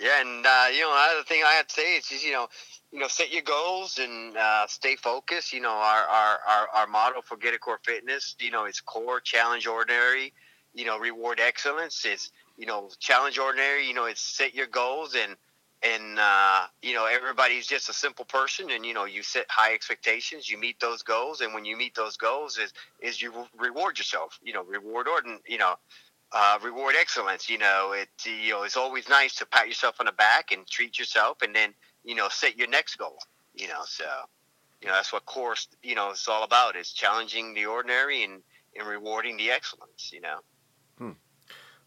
Yeah, 0.00 0.20
and 0.20 0.44
uh, 0.44 0.66
you 0.72 0.80
know, 0.80 0.92
another 0.92 1.24
thing 1.24 1.42
I 1.46 1.52
had 1.52 1.68
to 1.68 1.74
say 1.74 1.96
is 1.96 2.06
just 2.06 2.24
you 2.24 2.32
know, 2.32 2.48
you 2.92 2.98
know, 2.98 3.08
set 3.08 3.32
your 3.32 3.42
goals 3.42 3.98
and 3.98 4.36
uh, 4.36 4.66
stay 4.66 4.96
focused. 4.96 5.52
You 5.52 5.60
know, 5.60 5.70
our 5.70 6.02
our 6.02 6.38
our, 6.48 6.68
our 6.74 6.86
motto 6.86 7.22
for 7.22 7.36
Get 7.36 7.54
It 7.54 7.60
Core 7.60 7.80
Fitness, 7.82 8.34
you 8.40 8.50
know, 8.50 8.66
is 8.66 8.80
core, 8.80 9.20
challenge 9.20 9.66
ordinary, 9.66 10.32
you 10.74 10.84
know, 10.84 10.98
reward 10.98 11.40
excellence. 11.40 12.04
It's 12.04 12.30
you 12.56 12.66
know, 12.66 12.88
challenge 12.98 13.38
ordinary. 13.38 13.86
You 13.86 13.94
know, 13.94 14.04
it's 14.04 14.20
set 14.20 14.54
your 14.54 14.66
goals 14.66 15.14
and 15.14 15.36
and 15.84 16.18
uh, 16.18 16.62
you 16.82 16.94
know 16.94 17.06
everybody's 17.06 17.66
just 17.66 17.88
a 17.88 17.92
simple 17.92 18.24
person 18.24 18.70
and 18.70 18.84
you 18.86 18.94
know 18.94 19.04
you 19.04 19.22
set 19.22 19.46
high 19.50 19.74
expectations 19.74 20.48
you 20.48 20.58
meet 20.58 20.80
those 20.80 21.02
goals 21.02 21.40
and 21.42 21.52
when 21.52 21.64
you 21.64 21.76
meet 21.76 21.94
those 21.94 22.16
goals 22.16 22.58
is 22.58 22.72
is 23.00 23.20
you 23.20 23.32
reward 23.58 23.98
yourself 23.98 24.38
you 24.42 24.52
know 24.52 24.64
reward 24.64 25.06
ordin 25.06 25.38
you 25.46 25.58
know 25.58 25.74
uh, 26.32 26.58
reward 26.62 26.94
excellence 26.98 27.48
you 27.48 27.58
know 27.58 27.92
it 27.92 28.08
you 28.24 28.50
know 28.50 28.62
it's 28.62 28.76
always 28.76 29.08
nice 29.08 29.34
to 29.34 29.46
pat 29.46 29.68
yourself 29.68 29.96
on 30.00 30.06
the 30.06 30.12
back 30.12 30.50
and 30.52 30.66
treat 30.66 30.98
yourself 30.98 31.42
and 31.42 31.54
then 31.54 31.74
you 32.02 32.14
know 32.14 32.28
set 32.30 32.56
your 32.56 32.68
next 32.68 32.96
goal 32.96 33.18
you 33.54 33.68
know 33.68 33.82
so 33.84 34.04
you 34.80 34.88
know 34.88 34.94
that's 34.94 35.12
what 35.12 35.24
course 35.26 35.68
you 35.82 35.94
know 35.94 36.10
is 36.10 36.26
all 36.28 36.44
about 36.44 36.76
is 36.76 36.92
challenging 36.92 37.54
the 37.54 37.66
ordinary 37.66 38.24
and 38.24 38.42
and 38.76 38.88
rewarding 38.88 39.36
the 39.36 39.50
excellence 39.50 40.10
you 40.12 40.20
know 40.20 40.38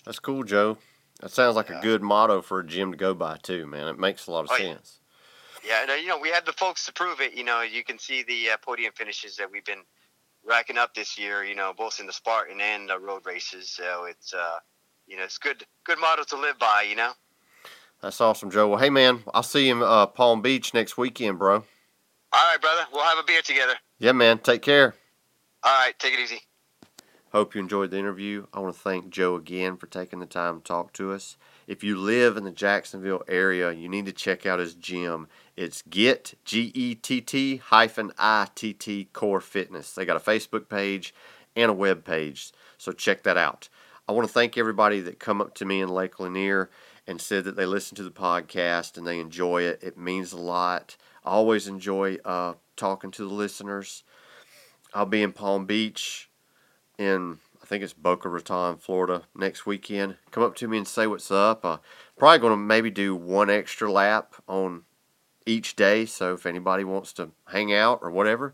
That's 0.08 0.20
cool, 0.20 0.46
Joe. 0.46 0.78
That 1.20 1.32
sounds 1.32 1.58
like 1.58 1.70
a 1.70 1.82
good 1.82 2.02
motto 2.02 2.42
for 2.42 2.62
a 2.62 2.66
gym 2.66 2.92
to 2.92 2.98
go 2.98 3.14
by 3.14 3.36
too, 3.44 3.66
man. 3.66 3.90
It 3.90 4.00
makes 4.00 4.26
a 4.26 4.32
lot 4.32 4.46
of 4.46 4.52
Oh, 4.54 4.58
sense. 4.58 5.02
Yeah, 5.68 5.82
and 5.82 5.92
uh, 5.92 5.96
you 5.96 6.08
know 6.08 6.18
we 6.18 6.30
had 6.30 6.46
the 6.46 6.54
folks 6.54 6.86
to 6.86 6.94
prove 6.94 7.20
it. 7.20 7.34
You 7.34 7.44
know, 7.44 7.62
you 7.62 7.84
can 7.84 8.00
see 8.00 8.24
the 8.24 8.52
uh, 8.52 8.58
podium 8.62 8.94
finishes 8.96 9.36
that 9.36 9.52
we've 9.52 9.66
been 9.66 9.84
racking 10.46 10.78
up 10.78 10.94
this 10.94 11.20
year. 11.20 11.44
You 11.44 11.56
know, 11.56 11.74
both 11.78 12.00
in 12.00 12.06
the 12.08 12.14
Spartan 12.14 12.62
and 12.62 12.88
the 12.88 12.98
road 12.98 13.26
races. 13.26 13.70
So 13.70 14.06
it's 14.06 14.34
uh, 14.34 14.60
you 15.08 15.18
know 15.18 15.24
it's 15.24 15.38
good 15.38 15.66
good 15.84 16.00
motto 16.00 16.24
to 16.24 16.38
live 16.38 16.58
by. 16.58 16.86
You 16.90 16.96
know. 16.96 17.12
That's 18.02 18.22
awesome, 18.22 18.50
Joe. 18.50 18.70
Well, 18.70 18.80
hey, 18.80 18.90
man, 18.90 19.24
I'll 19.34 19.44
see 19.44 19.68
you 19.68 19.76
in 19.76 19.84
uh, 19.84 20.06
Palm 20.06 20.42
Beach 20.42 20.74
next 20.74 20.98
weekend, 20.98 21.38
bro. 21.38 21.56
All 21.56 21.64
right, 22.34 22.62
brother. 22.62 22.86
We'll 22.94 23.04
have 23.04 23.18
a 23.18 23.24
beer 23.24 23.42
together. 23.42 23.74
Yeah, 24.00 24.14
man. 24.14 24.38
Take 24.38 24.62
care. 24.62 24.96
All 25.64 25.86
right, 25.86 26.00
take 26.00 26.14
it 26.14 26.22
easy. 26.22 26.40
Hope 27.34 27.54
you 27.54 27.60
enjoyed 27.60 27.92
the 27.92 28.00
interview. 28.00 28.46
I 28.54 28.62
want 28.62 28.74
to 28.74 28.80
thank 28.80 29.10
Joe 29.10 29.36
again 29.36 29.76
for 29.76 29.88
taking 29.88 30.20
the 30.20 30.26
time 30.26 30.60
to 30.60 30.64
talk 30.64 30.94
to 30.94 31.12
us. 31.12 31.36
If 31.68 31.84
you 31.84 31.98
live 31.98 32.38
in 32.38 32.46
the 32.46 32.52
Jacksonville 32.52 33.22
area, 33.28 33.74
you 33.74 33.90
need 33.90 34.06
to 34.06 34.14
check 34.14 34.46
out 34.46 34.60
his 34.60 34.76
gym. 34.76 35.28
It's 35.58 35.82
Get 35.82 36.36
G 36.46 36.72
E 36.74 36.96
T 36.96 37.20
T 37.20 37.58
hyphen 37.58 38.14
I 38.18 38.48
T 38.56 38.72
T 38.72 39.10
Core 39.12 39.42
Fitness. 39.42 39.92
They 39.92 40.06
got 40.06 40.16
a 40.16 40.22
Facebook 40.22 40.70
page 40.70 41.14
and 41.54 41.70
a 41.70 41.74
web 41.74 42.06
page, 42.06 42.54
so 42.78 42.94
check 42.94 43.24
that 43.24 43.36
out. 43.36 43.68
I 44.08 44.14
want 44.14 44.26
to 44.26 44.34
thank 44.34 44.58
everybody 44.58 45.02
that 45.02 45.20
come 45.20 45.42
up 45.42 45.54
to 45.56 45.66
me 45.66 45.82
in 45.82 45.90
Lake 45.90 46.22
Lanier 46.22 46.70
and 47.06 47.20
said 47.20 47.44
that 47.44 47.58
they 47.58 47.66
listen 47.66 47.98
to 47.98 48.04
the 48.04 48.10
podcast 48.10 48.98
and 48.98 49.06
they 49.06 49.20
enjoy 49.20 49.64
it. 49.64 49.84
It 49.84 49.98
means 49.98 50.32
a 50.32 50.38
lot. 50.38 50.96
I 51.26 51.32
always 51.32 51.68
enjoy 51.68 52.20
uh, 52.24 52.54
talking 52.78 53.12
to 53.12 53.28
the 53.28 53.34
listeners. 53.34 54.04
I'll 54.94 55.06
be 55.06 55.22
in 55.22 55.34
Palm 55.34 55.66
Beach 55.66 56.27
in 56.98 57.40
I 57.62 57.66
think 57.66 57.84
it's 57.84 57.92
Boca 57.92 58.30
Raton, 58.30 58.78
Florida 58.78 59.24
next 59.36 59.66
weekend. 59.66 60.16
Come 60.32 60.44
up 60.44 60.56
to 60.56 60.70
me 60.70 60.78
and 60.78 60.88
say 60.88 61.06
what's 61.06 61.30
up. 61.30 61.66
Uh, 61.66 61.80
probably 62.18 62.40
going 62.40 62.54
to 62.54 62.58
maybe 62.58 62.90
do 62.90 63.14
one 63.14 63.50
extra 63.50 63.92
lap 63.92 64.36
on 64.48 64.84
each 65.46 65.76
day. 65.76 66.06
So 66.06 66.34
if 66.34 66.46
anybody 66.46 66.86
wants 66.86 67.12
to 67.14 67.32
hang 67.50 67.74
out 67.74 68.00
or 68.02 68.10
whatever, 68.10 68.54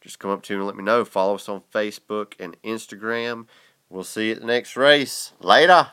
just 0.00 0.20
come 0.20 0.30
up 0.30 0.42
to 0.44 0.52
me 0.52 0.58
and 0.58 0.66
let 0.66 0.76
me 0.76 0.84
know. 0.84 1.04
Follow 1.04 1.34
us 1.34 1.48
on 1.48 1.62
Facebook 1.74 2.34
and 2.38 2.56
Instagram. 2.62 3.46
We'll 3.90 4.04
see 4.04 4.28
you 4.28 4.34
at 4.34 4.40
the 4.40 4.46
next 4.46 4.76
race. 4.76 5.32
Later. 5.40 5.88